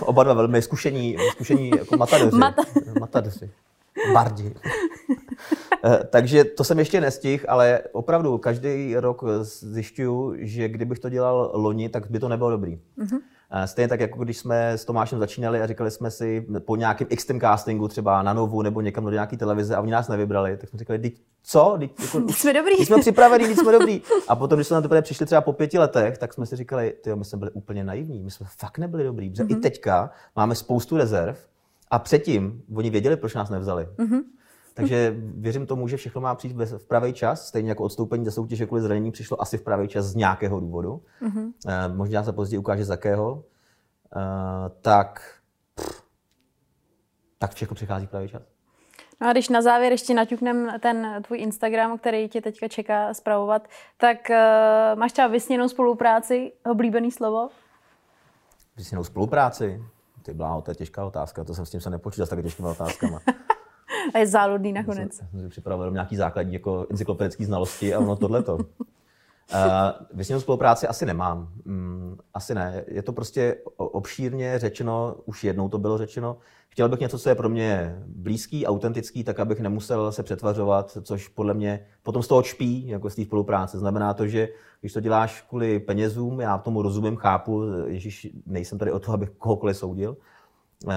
oba 0.00 0.22
dva 0.22 0.34
velmi 0.34 0.62
zkušení, 0.62 1.16
zkušení 1.32 1.70
jako 1.70 1.96
matadoři. 1.96 2.36
Mata. 2.36 2.62
matadoři. 3.00 3.50
Bardi. 4.12 4.54
Eh, 5.86 6.04
takže 6.10 6.44
to 6.44 6.64
jsem 6.64 6.78
ještě 6.78 7.00
nestihl, 7.00 7.44
ale 7.48 7.80
opravdu 7.92 8.38
každý 8.38 8.96
rok 8.96 9.24
zjišťuju, 9.40 10.34
že 10.38 10.68
kdybych 10.68 10.98
to 10.98 11.08
dělal 11.08 11.50
loni, 11.54 11.88
tak 11.88 12.10
by 12.10 12.18
to 12.18 12.28
nebylo 12.28 12.50
dobrý. 12.50 12.78
Mm-hmm. 12.98 13.20
Stejně 13.64 13.88
tak, 13.88 14.00
jako 14.00 14.24
když 14.24 14.38
jsme 14.38 14.72
s 14.72 14.84
Tomášem 14.84 15.18
začínali 15.18 15.60
a 15.60 15.66
říkali 15.66 15.90
jsme 15.90 16.10
si 16.10 16.46
po 16.58 16.76
nějakém 16.76 17.08
XTM 17.16 17.40
castingu 17.40 17.88
třeba 17.88 18.22
na 18.22 18.32
Novu 18.32 18.62
nebo 18.62 18.80
někam 18.80 19.04
do 19.04 19.10
nějaké 19.10 19.36
televize 19.36 19.76
a 19.76 19.80
oni 19.80 19.90
nás 19.90 20.08
nevybrali, 20.08 20.56
tak 20.56 20.68
jsme 20.68 20.78
říkali, 20.78 21.12
co? 21.42 21.76
Teď, 21.78 21.90
jako, 22.02 22.32
jsme 22.32 22.52
dobrý. 22.52 22.76
Teď 22.76 22.86
jsme 22.86 23.00
připraveni, 23.00 23.46
teď 23.46 23.58
jsme 23.58 23.72
dobrý. 23.72 24.02
A 24.28 24.36
potom, 24.36 24.58
když 24.58 24.66
jsme 24.66 24.74
na 24.74 24.88
to 24.88 25.02
přišli 25.02 25.26
třeba 25.26 25.40
po 25.40 25.52
pěti 25.52 25.78
letech, 25.78 26.18
tak 26.18 26.32
jsme 26.32 26.46
si 26.46 26.56
říkali, 26.56 26.94
ty 27.00 27.14
my 27.14 27.24
jsme 27.24 27.38
byli 27.38 27.50
úplně 27.50 27.84
naivní, 27.84 28.22
my 28.22 28.30
jsme 28.30 28.46
fakt 28.58 28.78
nebyli 28.78 29.04
dobrý. 29.04 29.30
Mm-hmm. 29.30 29.52
I 29.52 29.54
teďka 29.54 30.10
máme 30.36 30.54
spoustu 30.54 30.96
rezerv 30.96 31.36
a 31.90 31.98
předtím 31.98 32.62
oni 32.76 32.90
věděli, 32.90 33.16
proč 33.16 33.34
nás 33.34 33.50
nevzali. 33.50 33.88
Mm-hmm. 33.96 34.20
Takže 34.74 35.14
věřím 35.18 35.66
tomu, 35.66 35.88
že 35.88 35.96
všechno 35.96 36.20
má 36.20 36.34
přijít 36.34 36.56
v 36.56 36.86
pravý 36.86 37.12
čas, 37.12 37.46
stejně 37.46 37.68
jako 37.68 37.84
odstoupení 37.84 38.24
ze 38.24 38.30
soutěže 38.30 38.66
kvůli 38.66 38.82
zranění 38.82 39.10
přišlo 39.10 39.42
asi 39.42 39.58
v 39.58 39.62
pravý 39.62 39.88
čas 39.88 40.06
z 40.06 40.14
nějakého 40.14 40.60
důvodu. 40.60 41.02
Mm-hmm. 41.22 41.96
možná 41.96 42.24
se 42.24 42.32
později 42.32 42.58
ukáže 42.58 42.84
z 42.84 42.88
jakého. 42.88 43.44
Eh, 44.16 44.70
tak, 44.80 45.40
pff, 45.74 46.02
tak 47.38 47.54
všechno 47.54 47.74
přichází 47.74 48.06
v 48.06 48.10
pravý 48.10 48.28
čas. 48.28 48.42
No 49.20 49.28
a 49.28 49.32
když 49.32 49.48
na 49.48 49.62
závěr 49.62 49.92
ještě 49.92 50.14
naťuknem 50.14 50.72
ten 50.80 51.22
tvůj 51.26 51.38
Instagram, 51.38 51.98
který 51.98 52.28
tě 52.28 52.40
teďka 52.40 52.68
čeká 52.68 53.14
zpravovat, 53.14 53.68
tak 53.96 54.16
uh, 54.30 54.98
máš 54.98 55.12
třeba 55.12 55.28
vysněnou 55.28 55.68
spolupráci, 55.68 56.52
oblíbený 56.64 57.10
slovo? 57.10 57.48
Vysněnou 58.76 59.04
spolupráci? 59.04 59.84
Ty 60.24 60.34
bláho, 60.34 60.62
to 60.62 60.70
je 60.70 60.74
těžká 60.74 61.04
otázka, 61.04 61.44
to 61.44 61.54
jsem 61.54 61.66
s 61.66 61.70
tím 61.70 61.80
se 61.80 61.90
nepočítal 61.90 62.26
s 62.26 62.28
tak 62.28 62.42
těžkými 62.42 62.68
otázkami. 62.68 63.16
A 64.14 64.18
je 64.18 64.26
záludný 64.26 64.72
nakonec. 64.72 65.14
Jsem, 65.14 65.28
jsem 65.40 65.48
připravil 65.48 65.90
nějaký 65.90 66.16
základní 66.16 66.54
jako 66.54 66.86
encyklopedické 66.90 67.44
znalosti 67.44 67.94
a 67.94 67.98
ono 67.98 68.16
tohleto. 68.16 68.58
Uh, 69.52 70.06
Vysněnou 70.16 70.40
spolupráci 70.40 70.86
asi 70.86 71.06
nemám. 71.06 71.52
Um, 71.66 72.18
asi 72.34 72.54
ne. 72.54 72.84
Je 72.88 73.02
to 73.02 73.12
prostě 73.12 73.56
obšírně 73.76 74.58
řečeno, 74.58 75.16
už 75.24 75.44
jednou 75.44 75.68
to 75.68 75.78
bylo 75.78 75.98
řečeno. 75.98 76.36
Chtěl 76.68 76.88
bych 76.88 77.00
něco, 77.00 77.18
co 77.18 77.28
je 77.28 77.34
pro 77.34 77.48
mě 77.48 78.02
blízký, 78.06 78.66
autentický, 78.66 79.24
tak 79.24 79.40
abych 79.40 79.60
nemusel 79.60 80.12
se 80.12 80.22
přetvařovat, 80.22 80.98
což 81.02 81.28
podle 81.28 81.54
mě 81.54 81.86
potom 82.02 82.22
z 82.22 82.28
toho 82.28 82.42
čpí, 82.42 82.88
jako 82.88 83.10
z 83.10 83.14
té 83.14 83.24
spolupráce. 83.24 83.78
Znamená 83.78 84.14
to, 84.14 84.26
že 84.26 84.48
když 84.80 84.92
to 84.92 85.00
děláš 85.00 85.40
kvůli 85.48 85.80
penězům, 85.80 86.40
já 86.40 86.58
tomu 86.58 86.82
rozumím, 86.82 87.16
chápu, 87.16 87.62
Ježíš, 87.86 88.28
nejsem 88.46 88.78
tady 88.78 88.92
o 88.92 88.98
to, 88.98 89.12
abych 89.12 89.30
kohokoliv 89.30 89.76
soudil, 89.76 90.16
uh, 90.84 90.92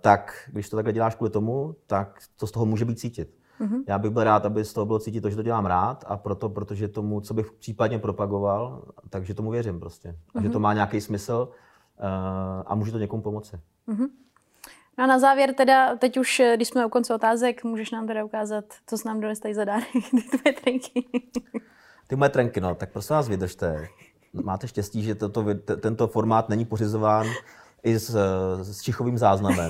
tak 0.00 0.50
když 0.52 0.68
to 0.68 0.76
takhle 0.76 0.92
děláš 0.92 1.14
kvůli 1.14 1.30
tomu, 1.30 1.74
tak 1.86 2.18
to 2.36 2.46
z 2.46 2.50
toho 2.50 2.66
může 2.66 2.84
být 2.84 2.98
cítit. 2.98 3.41
Mm-hmm. 3.62 3.84
Já 3.86 3.98
bych 3.98 4.10
byl 4.10 4.24
rád, 4.24 4.46
aby 4.46 4.64
z 4.64 4.72
toho 4.72 4.86
bylo 4.86 4.98
cítit 4.98 5.20
to, 5.20 5.30
že 5.30 5.36
to 5.36 5.42
dělám 5.42 5.66
rád 5.66 6.04
a 6.08 6.16
proto, 6.16 6.48
protože 6.48 6.88
tomu, 6.88 7.20
co 7.20 7.34
bych 7.34 7.52
případně 7.52 7.98
propagoval, 7.98 8.82
takže 9.10 9.34
tomu 9.34 9.50
věřím 9.50 9.80
prostě. 9.80 10.08
Mm-hmm. 10.08 10.38
A 10.38 10.42
že 10.42 10.48
to 10.48 10.58
mhm. 10.58 10.62
má 10.62 10.74
nějaký 10.74 11.00
smysl 11.00 11.48
uh, 11.48 12.06
a 12.66 12.74
může 12.74 12.92
to 12.92 12.98
někomu 12.98 13.22
pomoci. 13.22 13.60
Mm-hmm. 13.88 14.08
No 14.98 15.04
a 15.04 15.06
na 15.06 15.18
závěr 15.18 15.54
teda, 15.54 15.96
teď 15.96 16.16
už, 16.16 16.42
když 16.54 16.68
jsme 16.68 16.86
u 16.86 16.88
konce 16.88 17.14
otázek, 17.14 17.64
můžeš 17.64 17.90
nám 17.90 18.06
teda 18.06 18.24
ukázat, 18.24 18.64
co 18.86 18.98
jsi 18.98 19.08
nám 19.08 19.20
dones 19.20 19.40
tady 19.40 19.54
za 19.54 19.64
dárek, 19.64 19.86
ty 20.10 20.38
tvoje 20.38 20.52
trenky. 20.64 21.04
ty 22.06 22.16
moje 22.16 22.28
trenky, 22.28 22.60
no, 22.60 22.74
tak 22.74 22.92
prosím 22.92 23.16
vás 23.16 23.28
vydržte. 23.28 23.88
Máte 24.32 24.68
štěstí, 24.68 25.02
že 25.02 25.14
toto, 25.14 25.44
tento 25.80 26.08
formát 26.08 26.48
není 26.48 26.64
pořizován 26.64 27.26
i 27.82 27.98
s, 27.98 28.16
s 28.62 28.80
čichovým 28.82 29.18
záznamem. 29.18 29.68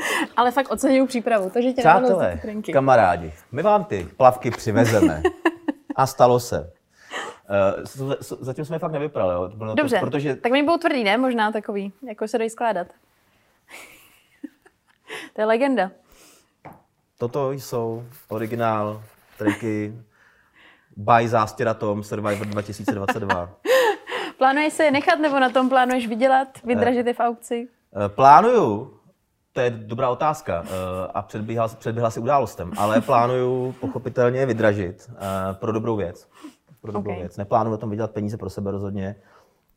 Ale 0.36 0.50
fakt 0.50 0.70
oceňuju 0.70 1.06
přípravu, 1.06 1.50
takže 1.50 1.72
tě 1.72 1.80
Přátelé, 1.80 2.40
kamarádi, 2.72 3.32
my 3.52 3.62
vám 3.62 3.84
ty 3.84 4.08
plavky 4.16 4.50
přivezeme. 4.50 5.22
A 5.96 6.06
stalo 6.06 6.40
se. 6.40 6.72
Uh, 8.00 8.14
zatím 8.20 8.64
jsme 8.64 8.76
je 8.76 8.80
fakt 8.80 8.92
nevyprali, 8.92 9.34
jo. 9.34 9.50
Dobře, 9.74 9.98
to, 10.00 10.06
protože... 10.06 10.36
tak 10.36 10.52
mi 10.52 10.62
budou 10.62 10.78
tvrdý, 10.78 11.04
ne? 11.04 11.18
Možná 11.18 11.52
takový, 11.52 11.92
jako 12.08 12.28
se 12.28 12.38
dají 12.38 12.50
skládat. 12.50 12.86
to 15.32 15.40
je 15.40 15.44
legenda. 15.44 15.90
Toto 17.18 17.52
jsou 17.52 18.04
originál 18.28 19.02
triky 19.38 19.94
by 20.96 21.28
Zástěratom 21.28 22.02
Survivor 22.02 22.46
2022. 22.46 23.50
Plánuješ 24.38 24.72
se 24.72 24.84
je 24.84 24.90
nechat 24.90 25.18
nebo 25.18 25.40
na 25.40 25.50
tom 25.50 25.68
plánuješ 25.68 26.06
vydělat, 26.06 26.48
vydražit 26.64 27.06
je 27.06 27.14
v 27.14 27.20
aukci? 27.20 27.68
Uh, 27.96 28.08
plánuju, 28.08 28.95
to 29.56 29.60
je 29.60 29.70
dobrá 29.70 30.10
otázka 30.10 30.60
uh, 30.60 30.66
a 31.14 31.22
předbíhal, 31.22 31.68
předběhla 31.68 32.10
si 32.10 32.20
událostem, 32.20 32.72
ale 32.76 33.00
plánuju 33.00 33.74
pochopitelně 33.80 34.46
vydražit 34.46 35.10
uh, 35.10 35.16
pro 35.52 35.72
dobrou 35.72 35.96
věc. 35.96 36.28
Pro 36.80 36.92
dobrou 36.92 37.10
okay. 37.10 37.20
věc. 37.20 37.36
Neplánuju 37.36 37.70
na 37.72 37.76
tom 37.76 37.90
vydělat 37.90 38.10
peníze 38.10 38.36
pro 38.36 38.50
sebe 38.50 38.70
rozhodně. 38.70 39.16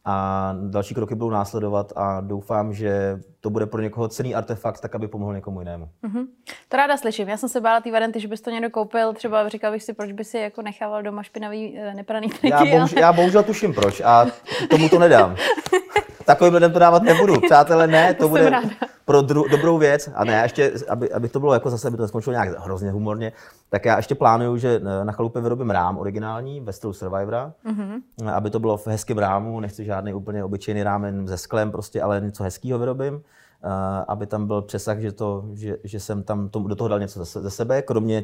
A 0.05 0.55
další 0.69 0.95
kroky 0.95 1.15
budou 1.15 1.29
následovat 1.29 1.93
a 1.95 2.21
doufám, 2.21 2.73
že 2.73 3.19
to 3.41 3.49
bude 3.49 3.65
pro 3.65 3.81
někoho 3.81 4.07
cený 4.07 4.35
artefakt, 4.35 4.81
tak 4.81 4.95
aby 4.95 5.07
pomohl 5.07 5.33
někomu 5.33 5.59
jinému. 5.59 5.89
Mm-hmm. 6.03 6.27
To 6.69 6.77
ráda 6.77 6.97
slyším. 6.97 7.29
Já 7.29 7.37
jsem 7.37 7.49
se 7.49 7.61
bála 7.61 7.81
té 7.81 7.91
varianty, 7.91 8.19
že 8.19 8.27
bys 8.27 8.41
to 8.41 8.49
někdo 8.49 8.69
koupil. 8.69 9.13
Třeba 9.13 9.49
říkal 9.49 9.71
bych 9.71 9.83
si, 9.83 9.93
proč 9.93 10.11
by 10.11 10.23
si 10.23 10.37
jako 10.37 10.61
nechával 10.61 11.03
doma 11.03 11.23
špinavý 11.23 11.77
eh, 11.77 11.93
nepraný 11.93 12.29
triky. 12.29 12.49
Já, 12.49 12.59
bohužel, 12.59 12.97
ale... 12.97 13.01
já 13.01 13.13
bohužel 13.13 13.43
tuším 13.43 13.73
proč 13.73 14.01
a 14.01 14.25
tomu 14.69 14.89
to 14.89 14.99
nedám. 14.99 15.35
Takovým 16.29 16.53
lidem 16.53 16.71
to 16.71 16.79
dávat 16.79 17.03
nebudu. 17.03 17.41
Přátelé, 17.45 17.87
ne, 17.87 18.13
to, 18.13 18.23
to 18.23 18.29
bude 18.29 18.49
ráda. 18.49 18.69
pro 19.05 19.19
dru- 19.19 19.49
dobrou 19.49 19.77
věc. 19.77 20.09
A 20.15 20.23
ne, 20.23 20.41
ještě, 20.43 20.73
aby, 20.89 21.11
aby 21.11 21.29
to 21.29 21.39
bylo 21.39 21.53
jako 21.53 21.69
zase, 21.69 21.87
aby 21.87 21.97
to 21.97 22.03
neskončilo 22.03 22.31
nějak 22.31 22.59
hrozně 22.59 22.91
humorně, 22.91 23.31
tak 23.69 23.85
já 23.85 23.97
ještě 23.97 24.15
plánuju, 24.15 24.57
že 24.57 24.81
na 25.03 25.11
chalupě 25.11 25.41
vyrobím 25.41 25.69
rám 25.69 25.97
originální 25.97 26.61
ve 26.61 26.73
stylu 26.73 26.93
Survivora, 26.93 27.53
mm-hmm. 27.65 28.01
aby 28.33 28.49
to 28.49 28.59
bylo 28.59 28.77
v 28.77 28.87
hezkém 28.87 29.17
rámu, 29.17 29.59
nechci 29.59 29.85
žádný 29.85 30.13
úplně 30.13 30.43
obyčejný 30.43 30.83
rámen 30.83 31.27
ze 31.27 31.37
sklem, 31.37 31.71
prostě, 31.71 32.01
ale 32.01 32.21
něco 32.21 32.43
hezkého 32.43 32.79
vyrobím. 32.79 33.13
Uh, 33.13 33.71
aby 34.07 34.27
tam 34.27 34.47
byl 34.47 34.61
přesah, 34.61 34.99
že, 34.99 35.11
to, 35.11 35.45
že, 35.53 35.77
že 35.83 35.99
jsem 35.99 36.23
tam 36.23 36.49
to, 36.49 36.59
do 36.59 36.75
toho 36.75 36.87
dal 36.87 36.99
něco 36.99 37.25
ze, 37.25 37.41
ze 37.41 37.49
sebe, 37.49 37.81
kromě 37.81 38.23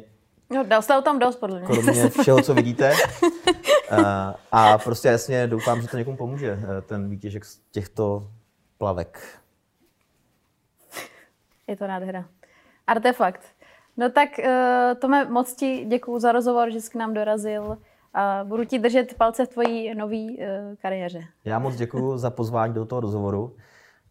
No, 0.49 0.63
dal 0.63 0.81
jste 0.81 1.01
tam 1.01 1.19
dost, 1.19 1.35
podle 1.35 1.59
mě. 1.59 1.67
Kromě 1.67 2.09
všeho, 2.21 2.41
co 2.41 2.53
vidíte. 2.53 2.93
uh, 3.91 3.97
a 4.51 4.77
prostě 4.77 5.07
jasně 5.07 5.47
doufám, 5.47 5.81
že 5.81 5.87
to 5.87 5.97
někomu 5.97 6.17
pomůže, 6.17 6.59
ten 6.85 7.09
výtěžek 7.09 7.45
z 7.45 7.59
těchto 7.71 8.27
plavek. 8.77 9.39
Je 11.67 11.75
to 11.77 11.87
nádhera. 11.87 12.25
Artefakt. 12.87 13.41
No 13.97 14.09
tak, 14.09 14.29
uh, 14.39 14.45
Tome, 14.99 15.25
moc 15.25 15.53
ti 15.53 15.85
děkuju 15.85 16.19
za 16.19 16.31
rozhovor, 16.31 16.71
že 16.71 16.81
jsi 16.81 16.91
k 16.91 16.95
nám 16.95 17.13
dorazil 17.13 17.77
a 18.13 18.43
budu 18.43 18.63
ti 18.65 18.79
držet 18.79 19.13
palce 19.13 19.45
v 19.45 19.49
tvojí 19.49 19.95
nové 19.95 20.25
kariéře. 20.81 21.23
Já 21.45 21.59
moc 21.59 21.75
děkuju 21.75 22.17
za 22.17 22.29
pozvání 22.29 22.73
do 22.73 22.85
toho 22.85 23.01
rozhovoru 23.01 23.55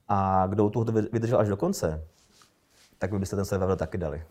a 0.08 0.46
kdo 0.46 0.70
tu 0.70 0.84
vydržel 1.12 1.40
až 1.40 1.48
do 1.48 1.56
konce, 1.56 2.06
tak 3.04 3.12
by 3.12 3.18
byste 3.18 3.36
ten 3.36 3.44
server 3.44 3.76
taky 3.76 3.98
dali. 3.98 4.22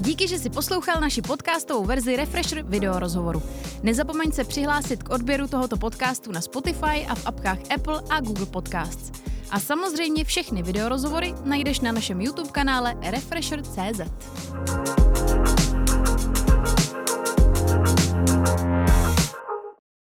Díky, 0.00 0.28
že 0.28 0.38
jsi 0.38 0.50
poslouchal 0.50 1.00
naši 1.00 1.22
podcastovou 1.22 1.84
verzi 1.84 2.16
Refresher 2.16 2.62
video 2.62 2.98
rozhovoru. 2.98 3.42
Nezapomeň 3.82 4.32
se 4.32 4.44
přihlásit 4.44 5.02
k 5.02 5.10
odběru 5.10 5.48
tohoto 5.48 5.76
podcastu 5.76 6.32
na 6.32 6.40
Spotify 6.40 7.06
a 7.08 7.14
v 7.14 7.26
apkách 7.26 7.58
Apple 7.74 8.02
a 8.10 8.20
Google 8.20 8.46
Podcasts. 8.46 9.12
A 9.50 9.60
samozřejmě 9.60 10.24
všechny 10.24 10.62
videorozhovory 10.62 11.34
najdeš 11.44 11.80
na 11.80 11.92
našem 11.92 12.20
YouTube 12.20 12.50
kanále 12.50 12.94
Refresher.cz. 13.10 14.00